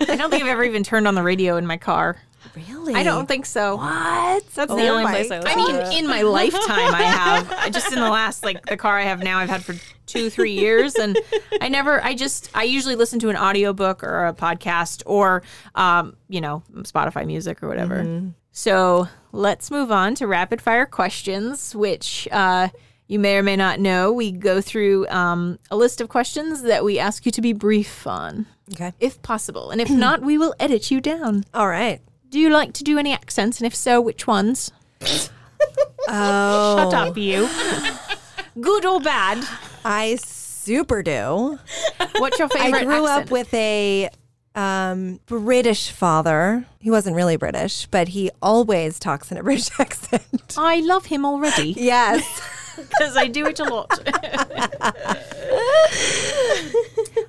I 0.00 0.14
don't 0.16 0.30
think 0.30 0.42
I've 0.44 0.48
ever 0.48 0.64
even 0.64 0.82
turned 0.82 1.06
on 1.06 1.14
the 1.14 1.22
radio 1.22 1.56
in 1.58 1.66
my 1.66 1.76
car. 1.76 2.16
really? 2.56 2.94
I 2.94 3.02
don't 3.02 3.26
think 3.26 3.44
so. 3.44 3.76
What? 3.76 4.46
That's 4.54 4.72
Oh 4.72 4.76
the 4.76 4.88
only 4.88 5.04
place 5.04 5.30
I 5.30 5.36
I 5.36 5.40
listen. 5.40 5.58
mean, 5.90 5.98
in 5.98 6.06
my 6.06 6.22
lifetime, 6.22 6.94
I 6.94 7.02
have. 7.02 7.52
I 7.52 7.68
just 7.68 7.92
in 7.92 8.00
the 8.00 8.08
last, 8.08 8.44
like 8.44 8.64
the 8.66 8.76
car 8.78 8.98
I 8.98 9.02
have 9.02 9.22
now, 9.22 9.38
I've 9.38 9.50
had 9.50 9.62
for 9.62 9.74
two, 10.06 10.30
three 10.30 10.52
years, 10.52 10.94
and 10.94 11.18
I 11.60 11.68
never. 11.68 12.02
I 12.02 12.14
just. 12.14 12.50
I 12.54 12.62
usually 12.64 12.96
listen 12.96 13.18
to 13.20 13.28
an 13.28 13.36
audiobook 13.36 14.02
or 14.02 14.26
a 14.26 14.32
podcast 14.32 15.02
or, 15.04 15.42
um, 15.74 16.16
you 16.30 16.40
know, 16.40 16.62
Spotify 16.78 17.26
music 17.26 17.62
or 17.62 17.68
whatever. 17.68 18.32
So 18.58 19.06
let's 19.30 19.70
move 19.70 19.92
on 19.92 20.16
to 20.16 20.26
rapid 20.26 20.60
fire 20.60 20.84
questions, 20.84 21.76
which. 21.76 22.26
Uh, 22.32 22.68
you 23.10 23.18
may 23.18 23.38
or 23.38 23.42
may 23.42 23.56
not 23.56 23.80
know, 23.80 24.12
we 24.12 24.30
go 24.30 24.60
through 24.60 25.06
um, 25.08 25.58
a 25.70 25.76
list 25.78 26.02
of 26.02 26.10
questions 26.10 26.60
that 26.64 26.84
we 26.84 26.98
ask 26.98 27.24
you 27.24 27.32
to 27.32 27.40
be 27.40 27.54
brief 27.54 28.06
on, 28.06 28.44
Okay. 28.74 28.92
if 29.00 29.22
possible. 29.22 29.70
And 29.70 29.80
if 29.80 29.88
not, 29.88 30.20
we 30.20 30.36
will 30.36 30.54
edit 30.60 30.90
you 30.90 31.00
down. 31.00 31.44
All 31.54 31.68
right. 31.68 32.02
Do 32.28 32.38
you 32.38 32.50
like 32.50 32.74
to 32.74 32.84
do 32.84 32.98
any 32.98 33.14
accents? 33.14 33.60
And 33.60 33.66
if 33.66 33.74
so, 33.74 33.98
which 34.00 34.26
ones? 34.26 34.72
Oh, 36.10 36.90
Shut 36.90 36.94
up, 36.94 37.16
you. 37.16 37.48
Good 38.60 38.84
or 38.84 39.00
bad? 39.00 39.42
I 39.84 40.16
super 40.16 41.02
do. 41.02 41.58
What's 42.18 42.38
your 42.38 42.48
favorite 42.48 42.82
I 42.82 42.84
grew 42.84 43.06
accent? 43.06 43.24
up 43.26 43.30
with 43.30 43.52
a 43.54 44.08
um, 44.58 45.20
British 45.26 45.90
father. 45.90 46.64
He 46.80 46.90
wasn't 46.90 47.16
really 47.16 47.36
British, 47.36 47.86
but 47.86 48.08
he 48.08 48.30
always 48.42 48.98
talks 48.98 49.30
in 49.30 49.38
a 49.38 49.42
British 49.48 49.70
accent. 49.78 50.54
I 50.58 50.80
love 50.80 51.06
him 51.06 51.24
already 51.24 51.70
yes. 51.76 52.24
because 52.76 53.16
I 53.16 53.26
do 53.26 53.46
it 53.46 53.58
a 53.60 53.64
lot. 53.64 53.90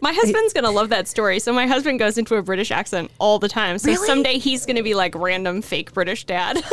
My 0.01 0.13
husband's 0.13 0.53
gonna 0.53 0.69
love 0.71 0.89
that 0.89 1.07
story. 1.07 1.39
So 1.39 1.51
my 1.53 1.65
husband 1.67 1.99
goes 1.99 2.17
into 2.17 2.35
a 2.35 2.41
British 2.41 2.71
accent 2.71 3.11
all 3.19 3.39
the 3.39 3.49
time. 3.49 3.77
So 3.79 3.91
Really? 3.91 4.07
someday 4.07 4.37
he's 4.37 4.65
gonna 4.65 4.83
be 4.83 4.93
like 4.93 5.13
random 5.15 5.61
fake 5.61 5.91
British 5.93 6.23
dad. 6.25 6.63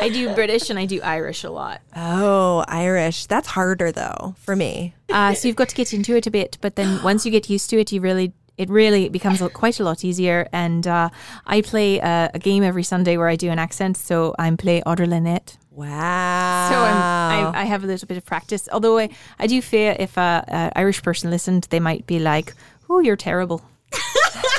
I 0.00 0.08
do 0.12 0.34
British 0.34 0.70
and 0.70 0.78
I 0.78 0.86
do 0.86 1.00
Irish 1.02 1.44
a 1.44 1.50
lot. 1.50 1.80
Oh, 1.96 2.64
Irish. 2.68 3.26
That's 3.26 3.48
harder 3.48 3.92
though 3.92 4.34
for 4.38 4.56
me. 4.56 4.94
Uh, 5.10 5.34
so 5.34 5.46
you've 5.48 5.56
got 5.56 5.68
to 5.68 5.74
get 5.76 5.92
into 5.92 6.16
it 6.16 6.26
a 6.26 6.30
bit, 6.30 6.58
but 6.60 6.76
then 6.76 7.02
once 7.02 7.24
you 7.24 7.30
get 7.30 7.48
used 7.50 7.70
to 7.70 7.78
it, 7.78 7.92
you 7.92 8.00
really. 8.00 8.32
It 8.58 8.68
really 8.68 9.08
becomes 9.08 9.40
a- 9.40 9.48
quite 9.48 9.80
a 9.80 9.82
lot 9.82 10.04
easier, 10.04 10.46
and 10.52 10.86
uh, 10.86 11.08
I 11.46 11.62
play 11.62 11.98
a, 12.00 12.30
a 12.34 12.38
game 12.38 12.62
every 12.62 12.82
Sunday 12.82 13.16
where 13.16 13.26
I 13.28 13.34
do 13.34 13.48
an 13.48 13.58
accent. 13.58 13.96
So 13.96 14.34
I'm 14.38 14.58
play 14.58 14.82
Audre 14.82 15.08
Lynette. 15.08 15.56
Wow. 15.70 16.68
So 16.70 16.76
I'm, 16.76 17.54
I, 17.56 17.60
I 17.62 17.64
have 17.64 17.82
a 17.82 17.86
little 17.86 18.06
bit 18.06 18.18
of 18.18 18.26
practice. 18.26 18.68
Although 18.70 18.98
I, 18.98 19.08
I 19.38 19.46
do 19.46 19.62
fear 19.62 19.96
if 19.98 20.18
a, 20.18 20.44
a 20.46 20.78
Irish 20.78 21.02
person 21.02 21.30
listened, 21.30 21.66
they 21.70 21.80
might 21.80 22.06
be 22.06 22.18
like, 22.18 22.52
"Oh, 22.90 23.00
you're 23.00 23.16
terrible." 23.16 23.62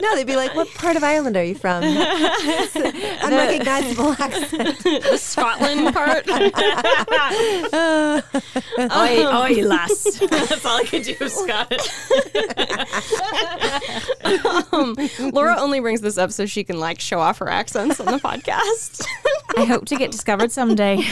no, 0.00 0.14
they'd 0.14 0.26
be 0.26 0.36
like, 0.36 0.54
"What 0.54 0.68
part 0.74 0.96
of 0.96 1.04
Ireland 1.04 1.36
are 1.36 1.44
you 1.44 1.54
from?" 1.54 1.82
Unrecognizable 2.74 4.12
accent. 4.18 4.78
the 4.82 5.16
Scotland 5.18 5.94
part. 5.94 6.24
Oi, 8.78 9.26
oi, 9.26 9.62
lass. 9.66 10.18
That's 10.20 10.64
all 10.64 10.78
I 10.78 10.84
could 10.84 11.02
do, 11.02 11.28
Scott. 11.28 11.72
Laura 15.32 15.56
only 15.58 15.80
brings 15.80 16.00
this 16.00 16.18
up 16.18 16.32
so 16.32 16.46
she 16.46 16.64
can 16.64 16.78
like 16.78 17.00
show 17.00 17.20
off 17.20 17.38
her 17.38 17.48
accents 17.48 18.00
on 18.00 18.06
the 18.06 18.18
podcast. 18.18 19.04
I 19.56 19.64
hope 19.64 19.86
to 19.86 19.96
get 19.96 20.10
discovered 20.10 20.50
someday. 20.52 20.96
no, 20.96 21.04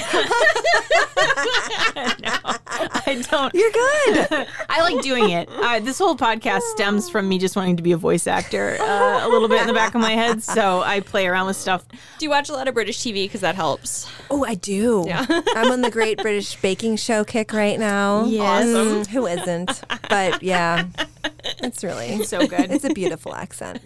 I 3.06 3.24
don't. 3.30 3.54
You're 3.54 3.70
good. 3.70 4.46
I 4.68 4.80
like 4.80 5.02
doing 5.02 5.30
it. 5.30 5.48
Uh, 5.50 5.80
this 5.80 5.98
whole 5.98 6.16
podcast 6.16 6.62
stems 6.72 7.08
from 7.10 7.28
me 7.28 7.38
just 7.38 7.54
wanting 7.56 7.71
to 7.76 7.82
be 7.82 7.92
a 7.92 7.96
voice 7.96 8.26
actor 8.26 8.76
uh, 8.80 9.26
a 9.26 9.28
little 9.28 9.48
bit 9.48 9.60
in 9.60 9.66
the 9.66 9.72
back 9.72 9.94
of 9.94 10.00
my 10.00 10.12
head. 10.12 10.42
So 10.42 10.80
I 10.82 11.00
play 11.00 11.26
around 11.26 11.46
with 11.46 11.56
stuff. 11.56 11.84
Do 11.88 12.24
you 12.24 12.30
watch 12.30 12.48
a 12.48 12.52
lot 12.52 12.68
of 12.68 12.74
British 12.74 12.98
TV? 12.98 13.24
Because 13.24 13.40
that 13.42 13.54
helps. 13.54 14.10
Oh, 14.30 14.44
I 14.44 14.54
do. 14.54 15.04
Yeah. 15.06 15.24
I'm 15.56 15.70
on 15.70 15.80
the 15.82 15.90
Great 15.90 16.18
British 16.22 16.56
Baking 16.60 16.96
Show 16.96 17.24
kick 17.24 17.52
right 17.52 17.78
now. 17.78 18.24
Yes. 18.24 18.66
Mm, 18.66 19.06
who 19.06 19.26
isn't? 19.26 19.82
But 20.08 20.42
yeah, 20.42 20.86
it's 21.62 21.82
really 21.84 22.24
So 22.24 22.46
good. 22.46 22.70
It's 22.70 22.84
a 22.84 22.92
beautiful 22.94 23.34
accent. 23.34 23.80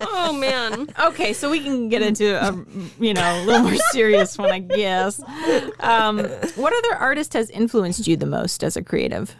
Oh 0.00 0.32
man. 0.34 0.88
Okay, 1.00 1.32
so 1.32 1.50
we 1.50 1.60
can 1.60 1.88
get 1.88 2.02
into 2.02 2.36
a 2.36 2.52
you 3.02 3.14
know 3.14 3.42
a 3.42 3.44
little 3.44 3.62
more 3.62 3.76
serious 3.90 4.36
one, 4.36 4.50
I 4.50 4.58
guess. 4.58 5.20
Um, 5.80 6.18
what 6.56 6.72
other 6.76 6.94
artist 6.96 7.32
has 7.32 7.48
influenced 7.50 8.06
you 8.06 8.16
the 8.16 8.26
most 8.26 8.62
as 8.62 8.76
a 8.76 8.82
creative? 8.82 9.34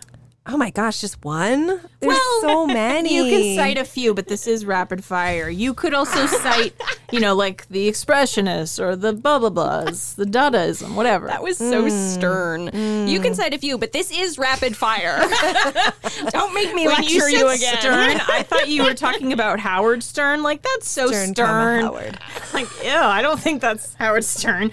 Oh 0.48 0.56
my 0.56 0.70
gosh, 0.70 1.00
just 1.00 1.24
one? 1.24 1.66
There's 1.66 1.82
Well, 2.00 2.40
so 2.40 2.66
many. 2.68 3.16
You 3.16 3.24
can 3.24 3.56
cite 3.56 3.78
a 3.78 3.84
few, 3.84 4.14
but 4.14 4.28
this 4.28 4.46
is 4.46 4.64
rapid 4.64 5.02
fire. 5.02 5.48
You 5.48 5.74
could 5.74 5.92
also 5.94 6.26
cite, 6.26 6.74
you 7.10 7.18
know, 7.18 7.34
like 7.34 7.66
the 7.68 7.88
expressionists 7.88 8.78
or 8.78 8.94
the 8.94 9.12
blah 9.12 9.38
blah 9.40 9.50
blahs, 9.50 10.14
the 10.14 10.24
Dadaism, 10.24 10.94
whatever. 10.94 11.26
That 11.26 11.42
was 11.42 11.56
so 11.58 11.88
stern. 11.88 12.66
You 13.08 13.18
can 13.20 13.34
cite 13.34 13.54
a 13.54 13.58
few, 13.58 13.76
but 13.78 13.92
this 13.92 14.10
is 14.12 14.38
rapid 14.38 14.76
fire. 14.76 15.18
Don't 16.30 16.54
make 16.54 16.72
me 16.74 16.86
when 16.86 16.96
lecture 16.96 17.28
you, 17.28 17.38
you, 17.38 17.48
again. 17.48 17.78
Stern, 17.80 18.20
I 18.28 18.42
thought 18.44 18.68
you 18.68 18.84
were 18.84 18.94
talking 18.94 19.32
about 19.32 19.58
Howard 19.58 20.02
Stern. 20.02 20.42
Like 20.42 20.62
that's 20.62 20.88
so 20.88 21.08
Stern, 21.08 21.34
Stern. 21.34 21.84
Howard. 21.84 22.18
Like, 22.52 22.68
ew, 22.84 22.90
I 22.90 23.22
don't 23.22 23.40
think 23.40 23.60
that's 23.60 23.94
Howard 23.94 24.24
Stern. 24.24 24.70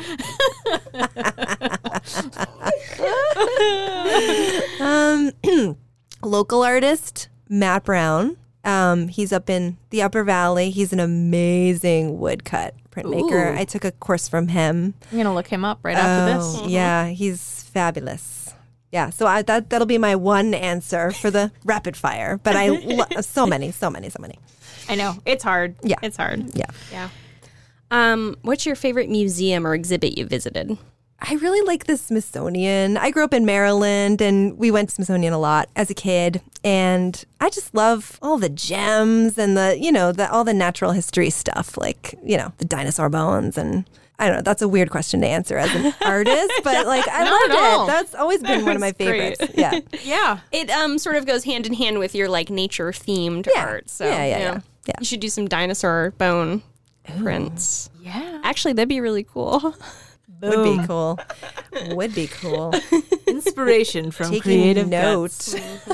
Um, 4.79 5.31
local 6.23 6.63
artist 6.63 7.29
Matt 7.49 7.83
Brown. 7.83 8.37
Um, 8.65 9.09
he's 9.09 9.33
up 9.33 9.49
in 9.49 9.77
the 9.89 10.01
Upper 10.01 10.23
Valley. 10.23 10.69
He's 10.69 10.93
an 10.93 10.99
amazing 10.99 12.17
woodcut 12.19 12.73
printmaker. 12.91 13.53
Ooh. 13.53 13.59
I 13.59 13.65
took 13.65 13.83
a 13.83 13.91
course 13.91 14.27
from 14.29 14.47
him. 14.47 14.93
I'm 15.11 15.17
gonna 15.17 15.33
look 15.33 15.47
him 15.47 15.65
up 15.65 15.79
right 15.83 15.97
after 15.97 16.37
Oh, 16.37 16.61
this. 16.63 16.71
Yeah, 16.71 17.07
he's 17.09 17.63
fabulous. 17.63 18.53
Yeah, 18.91 19.09
so 19.09 19.25
I, 19.25 19.41
that 19.43 19.69
that'll 19.69 19.87
be 19.87 19.97
my 19.97 20.15
one 20.15 20.53
answer 20.53 21.11
for 21.11 21.29
the 21.31 21.51
rapid 21.65 21.97
fire. 21.97 22.39
But 22.41 22.55
I 22.55 22.69
lo- 22.69 23.21
so 23.21 23.45
many, 23.45 23.71
so 23.71 23.89
many, 23.89 24.09
so 24.09 24.19
many. 24.21 24.37
I 24.87 24.95
know 24.95 25.15
it's 25.25 25.43
hard. 25.43 25.75
Yeah. 25.81 25.95
it's 26.01 26.17
hard. 26.17 26.55
Yeah. 26.55 26.65
Yeah. 26.91 27.09
Um, 27.91 28.37
what's 28.43 28.65
your 28.65 28.75
favorite 28.75 29.09
museum 29.09 29.67
or 29.67 29.73
exhibit 29.75 30.17
you 30.17 30.25
visited? 30.25 30.77
I 31.21 31.35
really 31.35 31.61
like 31.65 31.85
the 31.85 31.95
Smithsonian. 31.95 32.97
I 32.97 33.09
grew 33.09 33.23
up 33.23 33.33
in 33.33 33.45
Maryland 33.45 34.21
and 34.21 34.57
we 34.57 34.71
went 34.71 34.89
to 34.89 34.95
Smithsonian 34.95 35.31
a 35.31 35.37
lot 35.39 35.69
as 35.75 35.89
a 35.89 35.93
kid. 35.93 36.41
And 36.65 37.23
I 37.39 37.49
just 37.49 37.73
love 37.73 38.19
all 38.21 38.37
the 38.37 38.49
gems 38.49 39.37
and 39.37 39.55
the, 39.55 39.77
you 39.79 39.91
know, 39.91 40.11
the 40.11 40.29
all 40.29 40.43
the 40.43 40.53
natural 40.53 40.91
history 40.91 41.29
stuff, 41.29 41.77
like, 41.77 42.15
you 42.25 42.35
know, 42.37 42.51
the 42.57 42.65
dinosaur 42.65 43.09
bones 43.09 43.57
and 43.57 43.85
I 44.19 44.27
don't 44.27 44.35
know. 44.37 44.41
That's 44.43 44.61
a 44.61 44.67
weird 44.67 44.89
question 44.89 45.21
to 45.21 45.27
answer 45.27 45.57
as 45.57 45.73
an 45.73 45.93
artist, 46.05 46.51
but 46.63 46.85
like 46.87 47.05
I 47.09 47.23
Not 47.23 47.49
at 47.51 47.55
loved 47.55 47.89
it. 47.89 47.93
That's 47.93 48.15
always 48.15 48.41
been 48.43 48.65
one 48.65 48.75
of 48.75 48.81
my 48.81 48.87
was 48.87 49.07
great. 49.07 49.37
favorites. 49.37 49.53
Yeah. 49.57 49.79
Yeah. 50.03 50.39
It 50.51 50.69
um 50.71 50.97
sort 50.97 51.15
of 51.15 51.25
goes 51.25 51.45
hand 51.45 51.65
in 51.65 51.73
hand 51.73 51.99
with 51.99 52.15
your 52.15 52.27
like 52.27 52.49
nature 52.49 52.91
themed 52.91 53.47
Yeah. 53.53 53.65
art. 53.65 53.89
So 53.89 54.05
Yeah, 54.05 54.25
yeah, 54.25 54.37
yeah. 54.39 54.59
Yeah. 54.87 54.93
You 54.99 55.05
should 55.05 55.21
do 55.21 55.29
some 55.29 55.47
dinosaur 55.47 56.13
bone 56.17 56.61
prints. 57.21 57.89
Yeah. 58.01 58.41
Actually, 58.43 58.73
that'd 58.73 58.89
be 58.89 58.99
really 58.99 59.23
cool. 59.23 59.73
Would 60.43 60.77
be 60.77 60.85
cool. 60.87 61.19
Would 61.95 62.15
be 62.15 62.27
cool. 62.27 62.73
Inspiration 63.27 64.11
from 64.11 64.27
Taking 64.27 64.41
creative 64.41 64.89
notes. 64.89 65.53
Guts. 65.55 65.85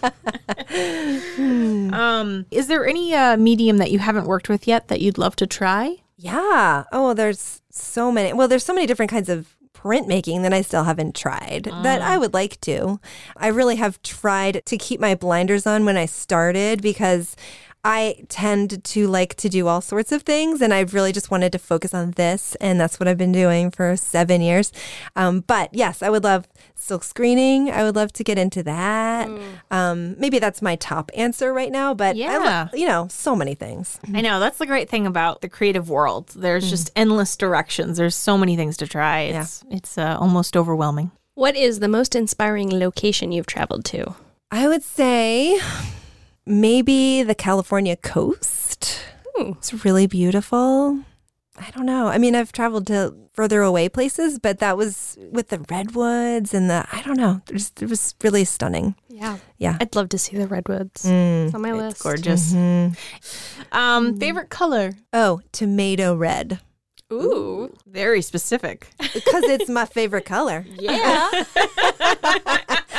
um, 1.92 2.46
is 2.50 2.66
there 2.66 2.86
any 2.86 3.14
uh, 3.14 3.36
medium 3.36 3.78
that 3.78 3.90
you 3.90 3.98
haven't 3.98 4.26
worked 4.26 4.48
with 4.48 4.66
yet 4.66 4.88
that 4.88 5.00
you'd 5.00 5.18
love 5.18 5.36
to 5.36 5.46
try? 5.46 5.96
Yeah. 6.16 6.84
Oh, 6.92 7.14
there's 7.14 7.62
so 7.70 8.12
many. 8.12 8.32
Well, 8.32 8.48
there's 8.48 8.64
so 8.64 8.74
many 8.74 8.86
different 8.86 9.10
kinds 9.10 9.28
of 9.28 9.56
printmaking 9.80 10.42
that 10.42 10.52
I 10.52 10.60
still 10.60 10.84
haven't 10.84 11.14
tried 11.14 11.64
that 11.64 12.02
I 12.02 12.18
would 12.18 12.34
like 12.34 12.60
to. 12.62 13.00
I 13.36 13.46
really 13.48 13.76
have 13.76 14.02
tried 14.02 14.62
to 14.66 14.76
keep 14.76 15.00
my 15.00 15.14
blinders 15.14 15.66
on 15.66 15.86
when 15.86 15.96
I 15.96 16.04
started 16.04 16.82
because 16.82 17.34
I 17.84 18.24
tend 18.28 18.84
to 18.84 19.06
like 19.08 19.34
to 19.36 19.48
do 19.48 19.66
all 19.66 19.80
sorts 19.80 20.12
of 20.12 20.22
things 20.22 20.60
and 20.60 20.74
I've 20.74 20.92
really 20.92 21.12
just 21.12 21.30
wanted 21.30 21.52
to 21.52 21.58
focus 21.58 21.94
on 21.94 22.10
this 22.12 22.54
and 22.56 22.78
that's 22.78 23.00
what 23.00 23.08
I've 23.08 23.16
been 23.16 23.32
doing 23.32 23.70
for 23.70 23.96
seven 23.96 24.42
years. 24.42 24.70
Um, 25.16 25.40
but 25.40 25.72
yes, 25.72 26.02
I 26.02 26.10
would 26.10 26.22
love 26.22 26.46
silk 26.74 27.04
screening. 27.04 27.70
I 27.70 27.82
would 27.84 27.96
love 27.96 28.12
to 28.14 28.24
get 28.24 28.36
into 28.38 28.62
that. 28.64 29.28
Um, 29.70 30.14
maybe 30.18 30.38
that's 30.38 30.60
my 30.60 30.76
top 30.76 31.10
answer 31.14 31.52
right 31.54 31.72
now, 31.72 31.94
but 31.94 32.16
I 32.16 32.18
Yeah. 32.18 32.68
lo- 32.72 32.78
you 32.78 32.86
know, 32.86 33.06
so 33.10 33.34
many 33.34 33.54
things. 33.54 33.98
I 34.12 34.20
know 34.20 34.40
that's 34.40 34.58
the 34.58 34.66
great 34.66 34.90
thing 34.90 35.06
about 35.06 35.40
the 35.40 35.48
creative 35.48 35.88
world. 35.88 36.28
There's 36.36 36.68
just 36.68 36.90
endless 36.94 37.34
directions. 37.36 37.96
There's 37.96 38.14
so 38.16 38.36
many 38.36 38.56
things 38.56 38.76
to 38.78 38.86
try. 38.86 39.20
It's 39.20 39.64
it's 39.70 39.96
uh, 39.96 40.16
almost 40.20 40.56
overwhelming. 40.56 41.12
What 41.34 41.56
is 41.56 41.80
the 41.80 41.88
most 41.88 42.14
inspiring 42.14 42.70
location 42.78 43.32
you've 43.32 43.46
traveled 43.46 43.84
to? 43.86 44.14
I 44.50 44.68
would 44.68 44.82
say 44.82 45.58
maybe 46.50 47.22
the 47.22 47.34
California 47.34 47.96
coast. 47.96 49.00
Ooh. 49.38 49.54
It's 49.58 49.84
really 49.84 50.06
beautiful. 50.06 51.00
I 51.58 51.70
don't 51.72 51.86
know. 51.86 52.06
I 52.08 52.16
mean, 52.18 52.34
I've 52.34 52.52
traveled 52.52 52.86
to 52.88 53.14
further 53.34 53.60
away 53.62 53.88
places, 53.88 54.38
but 54.38 54.58
that 54.60 54.76
was 54.78 55.18
with 55.30 55.48
the 55.48 55.58
redwoods 55.70 56.54
and 56.54 56.70
the, 56.70 56.86
I 56.90 57.02
don't 57.02 57.16
know. 57.18 57.42
It 57.48 57.52
was, 57.52 57.72
it 57.80 57.88
was 57.88 58.14
really 58.22 58.44
stunning. 58.44 58.94
Yeah. 59.08 59.36
Yeah. 59.58 59.76
I'd 59.80 59.94
love 59.94 60.08
to 60.10 60.18
see 60.18 60.36
the 60.38 60.46
redwoods. 60.46 61.04
Mm. 61.04 61.46
It's 61.46 61.54
on 61.54 61.60
my 61.62 61.70
It's 61.70 61.78
list. 61.78 62.02
gorgeous. 62.02 62.52
Mhm. 62.54 62.96
Um, 63.72 64.16
favorite 64.18 64.48
color? 64.48 64.92
Oh, 65.12 65.40
tomato 65.52 66.14
red. 66.14 66.60
Ooh. 67.12 67.74
Very 67.86 68.22
specific. 68.22 68.88
Because 68.98 69.44
it's 69.44 69.68
my 69.68 69.84
favorite 69.84 70.24
color. 70.24 70.64
Yeah. 70.78 71.28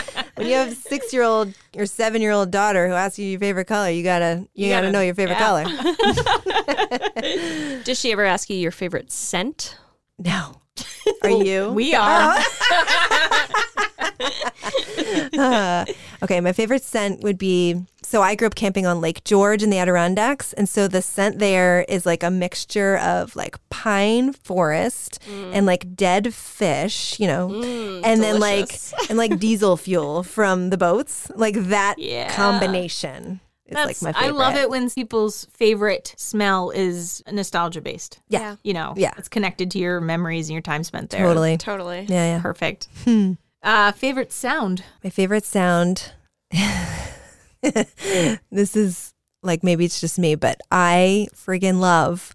When 0.42 0.50
you 0.50 0.56
have 0.56 0.72
a 0.72 0.76
six 0.76 1.14
year 1.14 1.24
old 1.24 1.54
or 1.78 1.86
seven 1.86 2.22
year 2.22 2.32
old 2.32 2.50
daughter 2.52 2.88
who 2.88 2.94
asks 2.94 3.20
you 3.20 3.28
your 3.28 3.40
favorite 3.40 3.66
color, 3.66 3.90
you 3.90 4.04
gotta 4.04 4.48
you, 4.56 4.66
You 4.68 4.72
gotta, 4.72 4.88
gotta- 4.88 4.92
know 4.92 5.02
your 5.02 5.14
favorite 5.16 5.38
yeah. 5.40 5.48
color. 5.48 5.66
Does 7.84 8.00
she 8.00 8.12
ever 8.12 8.26
ask 8.26 8.50
you 8.50 8.58
your 8.58 8.72
favorite 8.72 9.12
scent? 9.12 9.78
No. 10.18 10.62
Are 11.24 11.30
you? 11.30 11.72
we 11.72 11.94
are. 11.94 12.34
Uh-huh. 12.38 13.88
Uh, 15.38 15.86
okay, 16.24 16.40
my 16.42 16.52
favorite 16.54 16.84
scent 16.84 17.22
would 17.22 17.38
be 17.38 17.76
so 18.04 18.22
I 18.22 18.36
grew 18.36 18.48
up 18.48 18.56
camping 18.56 18.86
on 18.86 19.00
Lake 19.00 19.24
George 19.24 19.64
in 19.64 19.70
the 19.70 19.78
Adirondacks, 19.78 20.52
and 20.54 20.68
so 20.68 20.88
the 20.88 21.02
scent 21.02 21.40
there 21.40 21.86
is 21.88 22.06
like 22.06 22.24
a 22.24 22.32
mixture 22.32 22.98
of 22.98 23.36
like 23.36 23.58
pine 23.70 24.34
forest 24.34 25.20
and 25.30 25.66
like 25.66 25.96
dead 25.96 26.34
fish, 26.34 27.20
you 27.20 27.28
know, 27.28 27.54
and 28.04 28.22
then 28.22 28.40
like 28.40 28.78
and 29.10 29.18
like 29.18 29.40
diesel 29.40 29.78
fuel 29.78 30.24
from 30.24 30.70
the 30.72 30.78
boats, 30.78 31.32
like 31.36 31.56
that 31.56 31.96
Yeah. 31.98 32.34
combination. 32.36 33.40
Is 33.66 33.76
That's, 33.76 34.02
like 34.02 34.14
my 34.16 34.20
favorite. 34.20 34.36
I 34.36 34.38
love 34.38 34.56
it 34.58 34.70
when 34.70 34.90
people's 34.90 35.46
favorite 35.54 36.14
smell 36.18 36.72
is 36.72 37.24
nostalgia 37.32 37.80
based. 37.80 38.20
Yeah, 38.28 38.58
You 38.64 38.74
know, 38.74 38.94
Yeah. 38.98 39.14
it's 39.18 39.30
connected 39.30 39.72
to 39.72 39.80
your 39.80 40.02
memories 40.02 40.50
and 40.50 40.54
your 40.54 40.62
time 40.62 40.84
spent 40.84 41.10
there. 41.12 41.22
totally. 41.26 41.56
Totally. 41.58 42.00
Yeah, 42.10 42.36
yeah. 42.36 42.42
Perfect. 42.42 42.90
Hmm. 43.06 43.34
Uh, 43.64 43.92
favorite 43.92 44.32
sound? 44.32 44.84
My 45.04 45.10
favorite 45.10 45.46
sound. 45.46 46.14
this 47.62 48.76
is 48.76 49.14
like 49.44 49.64
maybe 49.64 49.86
it's 49.86 50.02
just 50.02 50.20
me, 50.20 50.36
but 50.36 50.62
I 50.72 51.28
friggin' 51.36 51.80
love 51.80 52.34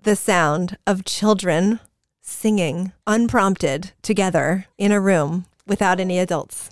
the 0.00 0.16
sound 0.16 0.76
of 0.86 1.04
children 1.04 1.80
singing 2.22 2.92
unprompted 3.06 3.92
together 4.02 4.66
in 4.76 4.92
a 4.92 5.00
room 5.00 5.46
without 5.66 6.00
any 6.00 6.18
adults. 6.18 6.70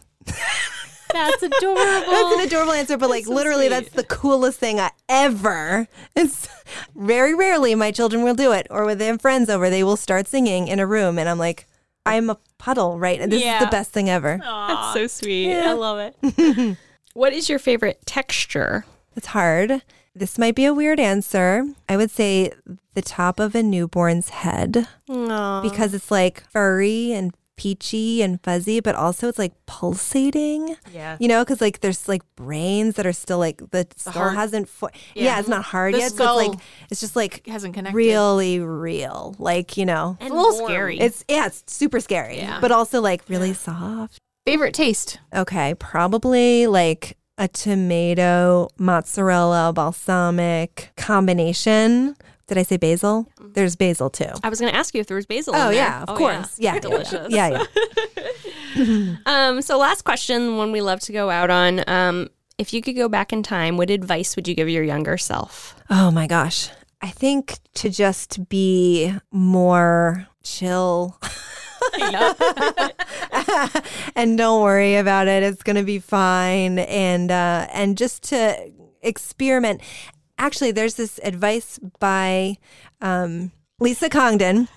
That's 1.12 1.42
adorable. 1.42 2.10
That's 2.10 2.34
an 2.34 2.46
adorable 2.46 2.72
answer, 2.72 2.98
but 2.98 3.08
like 3.08 3.24
so 3.24 3.32
literally, 3.32 3.68
sweet. 3.68 3.70
that's 3.70 3.90
the 3.90 4.04
coolest 4.04 4.58
thing 4.58 4.80
I 4.80 4.90
ever. 5.08 5.88
It's 6.14 6.48
very 6.94 7.34
rarely 7.34 7.74
my 7.74 7.90
children 7.92 8.22
will 8.22 8.34
do 8.34 8.52
it, 8.52 8.66
or 8.70 8.84
when 8.84 8.98
they 8.98 9.06
have 9.06 9.22
friends 9.22 9.48
over, 9.48 9.70
they 9.70 9.84
will 9.84 9.96
start 9.96 10.26
singing 10.26 10.68
in 10.68 10.80
a 10.80 10.86
room, 10.86 11.18
and 11.18 11.28
I'm 11.28 11.38
like, 11.38 11.66
I'm 12.06 12.30
a 12.30 12.38
puddle, 12.58 12.98
right? 12.98 13.20
And 13.20 13.30
this 13.30 13.42
is 13.42 13.60
the 13.60 13.70
best 13.70 13.92
thing 13.92 14.08
ever. 14.08 14.38
That's 14.42 14.94
so 14.94 15.06
sweet. 15.06 15.54
I 15.54 15.72
love 15.72 15.98
it. 15.98 16.76
what 17.14 17.32
is 17.32 17.48
your 17.48 17.58
favorite 17.58 18.00
texture? 18.06 18.84
It's 19.16 19.28
hard. 19.28 19.82
This 20.14 20.38
might 20.38 20.54
be 20.54 20.64
a 20.64 20.72
weird 20.72 20.98
answer. 20.98 21.66
I 21.88 21.96
would 21.96 22.10
say 22.10 22.52
the 22.94 23.02
top 23.02 23.38
of 23.38 23.54
a 23.54 23.62
newborn's 23.62 24.30
head 24.30 24.88
Aww. 25.08 25.62
because 25.62 25.92
it's 25.92 26.10
like 26.10 26.42
furry 26.50 27.12
and 27.12 27.34
peachy 27.56 28.22
and 28.22 28.42
fuzzy, 28.42 28.80
but 28.80 28.94
also 28.94 29.28
it's 29.28 29.38
like 29.38 29.52
pulsating. 29.66 30.76
yeah. 30.92 31.16
You 31.18 31.28
know, 31.28 31.44
because 31.44 31.60
like 31.60 31.80
there's 31.80 32.06
like 32.08 32.22
brains 32.36 32.96
that 32.96 33.06
are 33.06 33.12
still 33.12 33.38
like 33.38 33.58
the, 33.70 33.86
skull 33.96 34.12
heart. 34.12 34.34
hasn't. 34.34 34.68
Fo- 34.68 34.88
yeah. 35.14 35.24
Yeah. 35.24 35.40
it's 35.40 35.48
not 35.48 35.64
hard 35.64 35.94
The 35.94 35.98
yet. 35.98 36.12
So 36.12 36.24
it's 36.38 36.48
like 36.50 36.60
it's 36.90 37.00
just 37.00 37.16
like 37.16 37.42
It 37.46 37.50
hasn't 37.50 37.74
connected. 37.74 37.96
really 37.96 38.60
real. 38.60 39.34
Like 39.38 39.76
you 39.76 39.86
know, 39.86 40.16
It's 40.20 40.30
a 40.30 40.34
little 40.34 40.58
warm. 40.58 40.70
scary. 40.70 40.98
it's 41.00 41.24
yeah, 41.28 41.46
it's 41.46 41.64
super 41.66 42.00
scary, 42.00 42.38
Yeah. 42.38 42.58
but 42.60 42.70
also 42.72 43.00
like 43.00 43.22
really 43.28 43.54
soft. 43.54 44.18
favorite 44.46 44.74
taste? 44.74 45.18
Okay, 45.34 45.74
probably 45.74 46.66
like 46.66 47.16
a 47.38 47.48
tomato, 47.48 48.68
mozzarella, 48.78 49.72
balsamic 49.74 50.90
combination. 50.96 52.16
Did 52.48 52.58
I 52.58 52.62
say 52.62 52.76
basil? 52.76 53.28
There's 53.40 53.74
basil 53.74 54.08
too. 54.08 54.30
I 54.44 54.48
was 54.48 54.60
going 54.60 54.72
to 54.72 54.78
ask 54.78 54.94
you 54.94 55.00
if 55.00 55.06
there 55.08 55.16
was 55.16 55.26
basil. 55.26 55.54
Oh 55.54 55.68
in 55.68 55.74
there. 55.74 55.74
yeah, 55.74 56.04
of 56.06 56.16
course. 56.16 56.58
Yeah. 56.58 56.78
Delicious. 56.80 57.28
Yeah, 57.30 57.48
yeah. 57.48 57.64
Um, 59.26 59.62
so 59.62 59.78
last 59.78 60.02
question, 60.02 60.58
one 60.58 60.70
we 60.70 60.82
love 60.82 61.00
to 61.00 61.12
go 61.12 61.30
out 61.30 61.48
on. 61.50 61.82
Um, 61.88 62.28
if 62.58 62.74
you 62.74 62.82
could 62.82 62.94
go 62.94 63.08
back 63.08 63.32
in 63.32 63.42
time, 63.42 63.76
what 63.78 63.88
advice 63.90 64.36
would 64.36 64.46
you 64.46 64.54
give 64.54 64.68
your 64.68 64.84
younger 64.84 65.16
self? 65.16 65.74
Oh 65.88 66.10
my 66.10 66.26
gosh. 66.26 66.68
I 67.00 67.08
think 67.08 67.58
to 67.74 67.88
just 67.88 68.48
be 68.48 69.14
more 69.32 70.26
chill 70.42 71.18
and 74.14 74.36
don't 74.38 74.62
worry 74.62 74.96
about 74.96 75.26
it. 75.28 75.42
It's 75.42 75.62
going 75.62 75.76
to 75.76 75.82
be 75.82 75.98
fine 75.98 76.78
and 76.78 77.30
uh 77.30 77.66
and 77.72 77.96
just 77.96 78.24
to 78.24 78.70
experiment. 79.02 79.80
Actually, 80.38 80.70
there's 80.72 80.94
this 80.94 81.18
advice 81.22 81.78
by 81.98 82.56
um 83.00 83.52
Lisa 83.80 84.08
Congdon. 84.08 84.68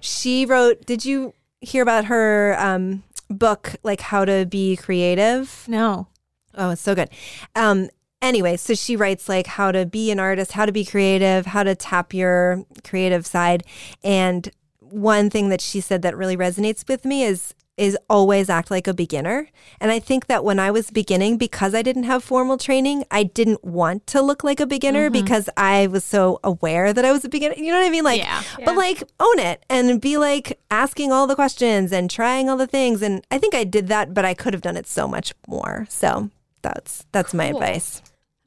She 0.00 0.44
wrote, 0.44 0.84
did 0.86 1.04
you 1.04 1.34
hear 1.60 1.82
about 1.82 2.06
her 2.06 2.56
um 2.58 3.02
book 3.30 3.76
like 3.82 4.00
how 4.00 4.24
to 4.24 4.46
be 4.46 4.76
creative? 4.76 5.64
No. 5.68 6.08
Oh, 6.56 6.70
it's 6.70 6.82
so 6.82 6.94
good. 6.94 7.10
Um, 7.56 7.88
anyway, 8.22 8.56
so 8.56 8.74
she 8.74 8.96
writes 8.96 9.28
like 9.28 9.46
how 9.46 9.72
to 9.72 9.86
be 9.86 10.10
an 10.10 10.20
artist, 10.20 10.52
how 10.52 10.66
to 10.66 10.72
be 10.72 10.84
creative, 10.84 11.46
how 11.46 11.62
to 11.62 11.74
tap 11.74 12.14
your 12.14 12.64
creative 12.84 13.26
side. 13.26 13.64
And 14.02 14.48
one 14.78 15.30
thing 15.30 15.48
that 15.48 15.60
she 15.60 15.80
said 15.80 16.02
that 16.02 16.16
really 16.16 16.36
resonates 16.36 16.86
with 16.88 17.04
me 17.04 17.24
is 17.24 17.54
is 17.76 17.98
always 18.08 18.48
act 18.48 18.70
like 18.70 18.86
a 18.86 18.94
beginner. 18.94 19.48
And 19.80 19.90
I 19.90 19.98
think 19.98 20.26
that 20.26 20.44
when 20.44 20.58
I 20.58 20.70
was 20.70 20.90
beginning, 20.90 21.38
because 21.38 21.74
I 21.74 21.82
didn't 21.82 22.04
have 22.04 22.22
formal 22.22 22.56
training, 22.56 23.04
I 23.10 23.24
didn't 23.24 23.64
want 23.64 24.06
to 24.08 24.22
look 24.22 24.44
like 24.44 24.60
a 24.60 24.66
beginner 24.66 25.10
mm-hmm. 25.10 25.24
because 25.24 25.50
I 25.56 25.88
was 25.88 26.04
so 26.04 26.38
aware 26.44 26.92
that 26.92 27.04
I 27.04 27.10
was 27.12 27.24
a 27.24 27.28
beginner. 27.28 27.54
You 27.56 27.72
know 27.72 27.80
what 27.80 27.86
I 27.86 27.90
mean? 27.90 28.04
Like, 28.04 28.20
Yeah. 28.20 28.42
but 28.64 28.76
like 28.76 29.02
own 29.18 29.38
it 29.38 29.64
and 29.68 30.00
be 30.00 30.16
like 30.16 30.60
asking 30.70 31.10
all 31.10 31.26
the 31.26 31.34
questions 31.34 31.92
and 31.92 32.08
trying 32.08 32.48
all 32.48 32.56
the 32.56 32.66
things. 32.66 33.02
And 33.02 33.26
I 33.30 33.38
think 33.38 33.54
I 33.54 33.64
did 33.64 33.88
that, 33.88 34.14
but 34.14 34.24
I 34.24 34.34
could 34.34 34.54
have 34.54 34.62
done 34.62 34.76
it 34.76 34.86
so 34.86 35.08
much 35.08 35.34
more. 35.48 35.86
So 35.88 36.30
that's 36.62 37.04
that's 37.12 37.34
my 37.34 37.46
advice. 37.46 38.02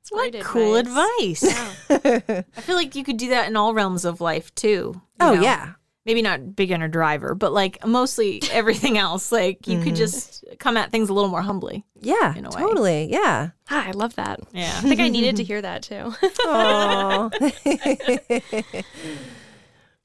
That's 0.09 0.11
What 0.11 0.41
cool 0.41 0.75
advice. 0.75 1.43
I 1.89 2.61
feel 2.61 2.75
like 2.77 2.95
you 2.95 3.03
could 3.03 3.17
do 3.17 3.29
that 3.29 3.49
in 3.49 3.57
all 3.57 3.73
realms 3.73 4.05
of 4.05 4.21
life 4.21 4.55
too. 4.55 4.93
you 4.95 5.01
Oh 5.19 5.35
know? 5.35 5.41
yeah. 5.41 5.73
Maybe 6.07 6.23
not 6.23 6.55
beginner 6.55 6.87
driver, 6.87 7.35
but 7.35 7.53
like 7.53 7.85
mostly 7.85 8.41
everything 8.51 8.97
else. 8.97 9.31
Like 9.31 9.67
you 9.67 9.79
could 9.83 9.95
just 9.95 10.43
come 10.57 10.77
at 10.77 10.89
things 10.89 11.09
a 11.09 11.13
little 11.13 11.29
more 11.29 11.43
humbly. 11.43 11.85
Yeah. 11.99 12.33
In 12.33 12.45
a 12.45 12.49
way. 12.49 12.59
totally. 12.61 13.11
Yeah. 13.11 13.49
Ah, 13.69 13.87
I 13.87 13.91
love 13.91 14.15
that. 14.15 14.39
Yeah. 14.53 14.73
I 14.75 14.81
think 14.81 15.01
I 15.01 15.09
needed 15.09 15.35
to 15.35 15.43
hear 15.51 15.61
that 15.61 15.83
too. 15.83 16.13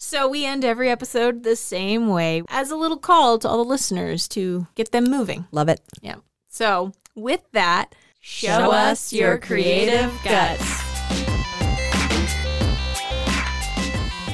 So 0.05 0.29
we 0.29 0.45
end 0.45 0.65
every 0.65 0.91
episode 0.91 1.45
the 1.45 1.55
same 1.55 2.09
way 2.09 2.43
as 2.49 2.73
a 2.73 2.77
little 2.77 2.97
call 2.97 3.39
to 3.39 3.49
all 3.49 3.59
the 3.59 3.71
listeners 3.71 4.27
to 4.31 4.67
get 4.75 4.91
them 4.91 5.05
moving. 5.05 5.47
Love 5.53 5.69
it. 5.69 5.81
Yeah. 6.01 6.17
So 6.49 6.91
with 7.15 7.43
that, 7.53 7.95
show, 8.21 8.73
us 8.73 9.13
your 9.13 9.39
creative 9.39 10.13
guts. 10.25 10.91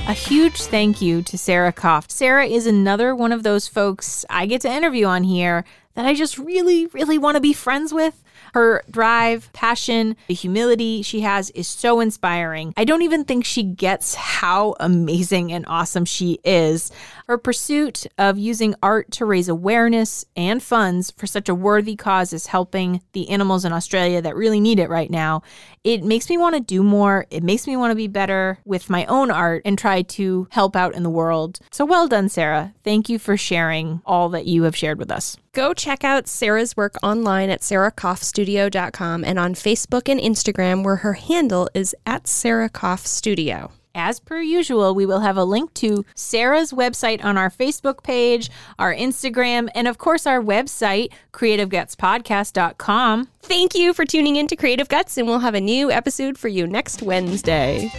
A 0.08 0.14
huge 0.14 0.62
thank 0.62 1.02
you 1.02 1.20
to 1.20 1.36
Sarah 1.36 1.70
Koff. 1.70 2.10
Sarah 2.10 2.46
is 2.46 2.66
another 2.66 3.14
one 3.14 3.30
of 3.30 3.42
those 3.42 3.68
folks 3.68 4.24
I 4.30 4.46
get 4.46 4.62
to 4.62 4.72
interview 4.72 5.04
on 5.04 5.22
here 5.22 5.66
that 5.96 6.06
I 6.06 6.14
just 6.14 6.38
really, 6.38 6.86
really 6.86 7.18
want 7.18 7.34
to 7.34 7.42
be 7.42 7.52
friends 7.52 7.92
with. 7.92 8.24
Her 8.54 8.82
drive, 8.90 9.52
passion, 9.52 10.16
the 10.28 10.32
humility 10.32 11.02
she 11.02 11.20
has 11.20 11.50
is 11.50 11.68
so 11.68 12.00
inspiring. 12.00 12.72
I 12.74 12.84
don't 12.86 13.02
even 13.02 13.24
think 13.24 13.44
she 13.44 13.62
gets 13.62 14.14
how 14.14 14.76
amazing 14.80 15.52
and 15.52 15.66
awesome 15.68 16.06
she 16.06 16.38
is. 16.42 16.90
Her 17.28 17.36
pursuit 17.36 18.06
of 18.16 18.38
using 18.38 18.74
art 18.82 19.10
to 19.12 19.26
raise 19.26 19.50
awareness 19.50 20.24
and 20.34 20.62
funds 20.62 21.10
for 21.10 21.26
such 21.26 21.50
a 21.50 21.54
worthy 21.54 21.94
cause 21.94 22.32
is 22.32 22.46
helping 22.46 23.02
the 23.12 23.28
animals 23.28 23.66
in 23.66 23.72
Australia 23.74 24.22
that 24.22 24.34
really 24.34 24.60
need 24.60 24.78
it 24.78 24.88
right 24.88 25.10
now. 25.10 25.42
It 25.84 26.02
makes 26.02 26.30
me 26.30 26.38
want 26.38 26.54
to 26.54 26.60
do 26.60 26.82
more. 26.82 27.26
It 27.30 27.42
makes 27.42 27.66
me 27.66 27.76
want 27.76 27.90
to 27.90 27.96
be 27.96 28.08
better 28.08 28.60
with 28.64 28.88
my 28.88 29.04
own 29.04 29.30
art 29.30 29.60
and 29.66 29.76
try 29.76 30.00
to 30.00 30.48
help 30.52 30.74
out 30.74 30.94
in 30.94 31.02
the 31.02 31.10
world. 31.10 31.60
So 31.70 31.84
well 31.84 32.08
done, 32.08 32.30
Sarah. 32.30 32.72
Thank 32.82 33.10
you 33.10 33.18
for 33.18 33.36
sharing 33.36 34.00
all 34.06 34.30
that 34.30 34.46
you 34.46 34.62
have 34.62 34.74
shared 34.74 34.98
with 34.98 35.10
us. 35.10 35.36
Go 35.52 35.74
check 35.74 36.04
out 36.04 36.28
Sarah's 36.28 36.78
work 36.78 36.96
online 37.02 37.50
at 37.50 37.60
sarahkoffstudio.com 37.60 39.24
and 39.24 39.38
on 39.38 39.52
Facebook 39.52 40.08
and 40.08 40.18
Instagram, 40.18 40.82
where 40.82 40.96
her 40.96 41.12
handle 41.12 41.68
is 41.74 41.94
at 42.06 42.26
Sarah 42.26 42.70
Studio. 43.04 43.70
As 43.94 44.20
per 44.20 44.40
usual, 44.40 44.94
we 44.94 45.06
will 45.06 45.20
have 45.20 45.36
a 45.36 45.44
link 45.44 45.74
to 45.74 46.04
Sarah's 46.14 46.72
website 46.72 47.24
on 47.24 47.36
our 47.36 47.50
Facebook 47.50 48.02
page, 48.02 48.50
our 48.78 48.94
Instagram, 48.94 49.68
and 49.74 49.88
of 49.88 49.98
course 49.98 50.26
our 50.26 50.40
website, 50.40 51.08
creativegutspodcast.com. 51.32 53.28
Thank 53.42 53.74
you 53.74 53.92
for 53.92 54.04
tuning 54.04 54.36
in 54.36 54.46
to 54.48 54.56
Creative 54.56 54.88
Guts, 54.88 55.16
and 55.16 55.26
we'll 55.26 55.40
have 55.40 55.54
a 55.54 55.60
new 55.60 55.90
episode 55.90 56.38
for 56.38 56.48
you 56.48 56.66
next 56.66 57.02
Wednesday. 57.02 57.90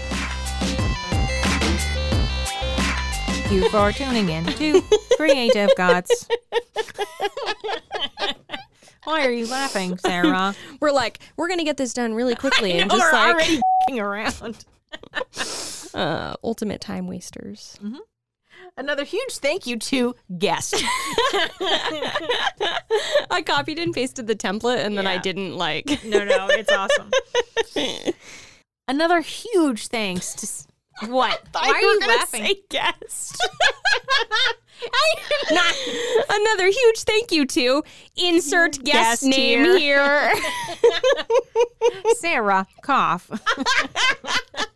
Thank 3.50 3.52
you 3.52 3.70
for 3.70 3.92
tuning 3.92 4.30
in 4.30 4.46
to 4.46 4.82
Creative 5.18 5.70
Guts. 5.76 6.28
Why 9.06 9.26
are 9.26 9.32
you 9.32 9.48
laughing, 9.48 9.98
Sarah? 9.98 10.54
We're 10.80 10.92
like, 10.92 11.20
we're 11.36 11.48
going 11.48 11.58
to 11.58 11.66
get 11.66 11.78
this 11.78 11.94
done 11.94 12.14
really 12.14 12.36
quickly 12.36 12.74
and 12.80 12.92
We're 12.92 13.00
just 13.00 13.12
like 13.12 13.34
already 13.34 13.60
around. 14.00 14.66
Uh, 15.94 16.36
ultimate 16.44 16.82
time 16.82 17.08
wasters. 17.08 17.78
Another 18.78 19.04
huge 19.04 19.38
thank 19.38 19.68
you 19.68 19.78
to 19.78 20.16
guest. 20.38 20.76
I 23.30 23.42
copied 23.46 23.80
and 23.80 23.94
pasted 23.94 24.28
the 24.28 24.36
template 24.36 24.86
and 24.86 24.98
then 24.98 25.08
I 25.08 25.18
didn't 25.18 25.56
like. 25.56 26.04
No, 26.04 26.24
no, 26.24 26.48
it's 26.50 26.72
awesome. 26.72 27.12
Another 28.88 29.22
huge 29.22 29.88
thanks 29.88 30.34
to 30.36 30.48
what? 31.12 31.42
Why 31.52 31.70
are 31.70 31.80
you 31.80 32.00
laughing? 32.08 32.56
guest. 32.70 33.38
Another 36.30 36.68
huge 36.68 37.00
thank 37.00 37.32
you 37.32 37.46
to 37.46 37.84
insert 38.16 38.84
guest, 38.84 39.22
Guest 39.22 39.24
name 39.24 39.78
here. 39.78 40.34
here. 40.36 40.44
Sarah 42.18 42.68
Koff. 42.82 43.30
Would 43.30 43.40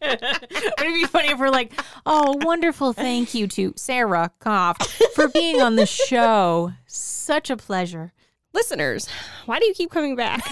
it 0.01 0.93
be 0.93 1.05
funny 1.05 1.29
if 1.29 1.39
we're 1.39 1.49
like, 1.49 1.73
oh, 2.05 2.37
wonderful 2.41 2.93
thank 2.93 3.33
you 3.33 3.47
to 3.47 3.73
Sarah 3.75 4.31
Koff 4.39 4.77
for 5.15 5.27
being 5.27 5.61
on 5.61 5.75
the 5.75 5.85
show. 5.85 6.73
Such 6.85 7.49
a 7.49 7.57
pleasure. 7.57 8.11
Listeners, 8.53 9.07
why 9.45 9.59
do 9.59 9.65
you 9.65 9.73
keep 9.73 9.91
coming 9.91 10.15
back? 10.15 10.45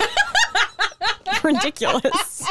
Ridiculous. 1.43 2.43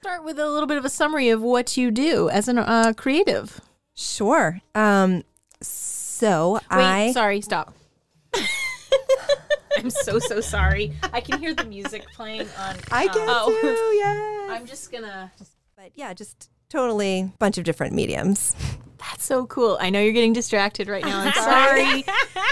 Start 0.00 0.24
with 0.24 0.38
a 0.38 0.48
little 0.50 0.66
bit 0.66 0.78
of 0.78 0.84
a 0.84 0.90
summary 0.90 1.28
of 1.28 1.42
what 1.42 1.76
you 1.76 1.90
do 1.90 2.28
as 2.28 2.48
a 2.48 2.60
uh, 2.60 2.92
creative. 2.92 3.60
Sure. 3.94 4.60
Um, 4.74 5.22
so 6.22 6.52
Wait, 6.52 6.62
I 6.70 7.12
sorry, 7.12 7.40
stop. 7.40 7.74
I'm 9.76 9.90
so 9.90 10.20
so 10.20 10.40
sorry. 10.40 10.92
I 11.12 11.20
can 11.20 11.40
hear 11.40 11.52
the 11.52 11.64
music 11.64 12.06
playing 12.12 12.46
on. 12.60 12.76
I 12.92 13.06
get 13.06 13.16
oh. 13.16 13.50
to, 13.60 13.98
yeah. 13.98 14.54
I'm 14.54 14.64
just 14.64 14.92
gonna. 14.92 15.32
But 15.76 15.90
yeah, 15.96 16.14
just 16.14 16.48
totally 16.68 17.32
bunch 17.40 17.58
of 17.58 17.64
different 17.64 17.94
mediums. 17.94 18.54
That's 19.10 19.24
so 19.24 19.46
cool. 19.46 19.78
I 19.80 19.90
know 19.90 20.00
you're 20.00 20.12
getting 20.12 20.32
distracted 20.32 20.88
right 20.88 21.04
now. 21.04 21.20
I'm 21.20 21.32
Sorry. 21.34 22.02
sorry. 22.02 22.04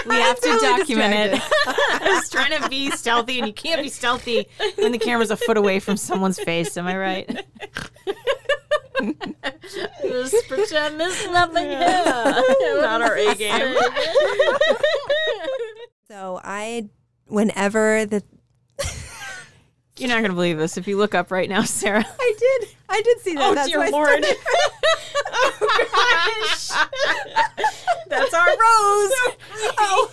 We 0.07 0.15
have 0.15 0.35
to 0.41 0.49
totally 0.49 0.77
document 0.79 1.13
it. 1.33 1.41
I 1.67 1.99
was 2.19 2.29
trying 2.29 2.61
to 2.61 2.67
be 2.69 2.91
stealthy, 2.91 3.39
and 3.39 3.47
you 3.47 3.53
can't 3.53 3.81
be 3.81 3.89
stealthy 3.89 4.47
when 4.75 4.91
the 4.91 4.97
camera's 4.99 5.31
a 5.31 5.37
foot 5.37 5.57
away 5.57 5.79
from 5.79 5.95
someone's 5.97 6.39
face. 6.39 6.75
Am 6.77 6.87
I 6.87 6.97
right? 6.97 7.45
Just 10.03 10.47
pretend 10.47 10.99
there's 10.99 11.25
nothing 11.27 11.69
here. 11.69 11.79
Not 12.81 13.01
our 13.01 13.15
A 13.15 13.33
game. 13.35 13.75
So 16.07 16.39
I, 16.43 16.89
whenever 17.27 18.05
the 18.05 18.23
You're 19.97 20.09
not 20.09 20.21
gonna 20.21 20.33
believe 20.33 20.57
this 20.57 20.77
if 20.77 20.87
you 20.87 20.97
look 20.97 21.15
up 21.15 21.31
right 21.31 21.49
now, 21.49 21.63
Sarah. 21.63 22.05
I 22.19 22.33
did, 22.37 22.69
I 22.89 23.01
did 23.01 23.19
see 23.21 23.35
that. 23.35 23.43
Oh, 23.43 23.55
That's 23.55 23.69
dear 23.69 23.79
why 23.79 23.89
Lord. 23.89 24.25
That's 28.07 28.33
our 28.33 28.47
rose. 28.47 29.11
Oh. 29.77 30.11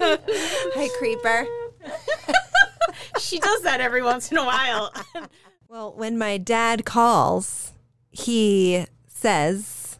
Hi, 0.00 0.88
creeper. 0.98 1.46
She 3.18 3.38
does 3.38 3.62
that 3.62 3.80
every 3.80 4.02
once 4.02 4.30
in 4.30 4.38
a 4.38 4.44
while. 4.44 4.92
Well, 5.68 5.92
when 5.94 6.16
my 6.18 6.38
dad 6.38 6.84
calls, 6.84 7.72
he 8.10 8.86
says, 9.08 9.98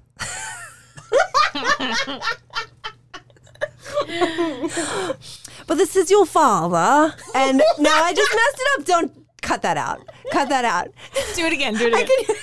But 5.67 5.79
this 5.79 5.97
is 5.97 6.11
your 6.11 6.27
father. 6.27 7.15
And 7.35 7.63
now 7.79 8.03
I 8.05 8.13
just 8.15 8.33
messed 8.33 8.61
it 8.61 8.69
up. 8.79 8.87
Don't 8.87 9.24
cut 9.45 9.63
that 9.63 9.77
out. 9.77 10.09
Cut 10.33 10.49
that 10.49 10.65
out. 10.65 10.89
do 11.37 11.45
it 11.47 11.53
again. 11.53 11.75
Do 11.75 11.87
it 11.87 11.95
I 11.95 12.01
again. 12.01 12.25
can, 12.27 12.37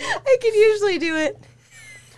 I 0.26 0.36
can 0.40 0.54
usually 0.54 0.98
do 0.98 1.16
it. 1.16 1.38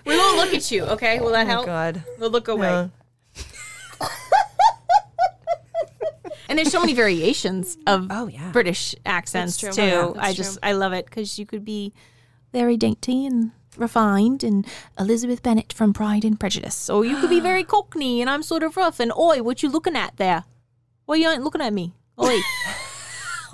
We 0.06 0.16
won't 0.16 0.36
look 0.36 0.54
at 0.54 0.70
you. 0.70 0.84
Okay? 0.84 1.20
Will 1.20 1.30
that 1.32 1.46
Oh, 1.46 1.50
help? 1.50 1.66
God. 1.66 2.02
We'll 2.18 2.30
look 2.30 2.48
away. 2.48 2.68
No. 2.68 2.90
And 6.48 6.58
there's 6.58 6.70
so 6.70 6.80
many 6.80 6.92
variations 6.92 7.78
of 7.86 8.08
Oh, 8.10 8.26
yeah. 8.26 8.50
British 8.52 8.94
accents 9.06 9.56
That's 9.58 9.74
too. 9.74 9.82
true. 9.82 9.90
Oh, 9.90 10.12
yeah, 10.16 10.22
I 10.22 10.32
just 10.34 10.54
true. 10.60 10.68
I 10.68 10.72
love 10.72 10.92
it 10.92 11.06
because 11.06 11.38
you 11.38 11.46
could 11.46 11.64
be 11.64 11.94
very 12.52 12.76
dainty 12.76 13.24
and 13.24 13.52
refined 13.78 14.44
and 14.44 14.66
Elizabeth 14.98 15.42
Bennet 15.42 15.72
from 15.72 15.94
Pride 15.94 16.26
and 16.26 16.38
Prejudice, 16.38 16.90
or 16.90 17.06
you 17.06 17.16
could 17.16 17.30
be 17.30 17.40
very 17.40 17.64
Cockney 17.74 18.20
and 18.20 18.28
I'm 18.28 18.42
sort 18.42 18.62
of 18.62 18.76
rough 18.76 19.00
and 19.00 19.10
oi, 19.16 19.42
what 19.42 19.62
you 19.62 19.70
looking 19.70 19.96
at 19.96 20.16
there? 20.18 20.44
Why 21.06 21.14
you 21.14 21.30
ain't 21.30 21.42
looking 21.42 21.62
at 21.62 21.72
me? 21.72 21.94
Oi. 22.22 22.38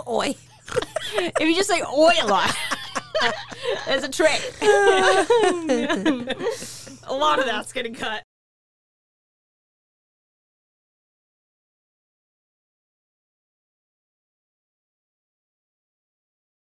Oi. 0.06 0.34
if 1.14 1.40
you 1.40 1.54
just 1.54 1.68
say 1.68 1.80
oi 1.82 2.12
a 2.22 2.26
lot, 2.26 2.54
there's 3.86 4.04
a 4.04 4.08
trick. 4.08 4.40
a 7.04 7.14
lot 7.14 7.38
of 7.38 7.46
that's 7.46 7.72
getting 7.72 7.94
cut. 7.94 8.22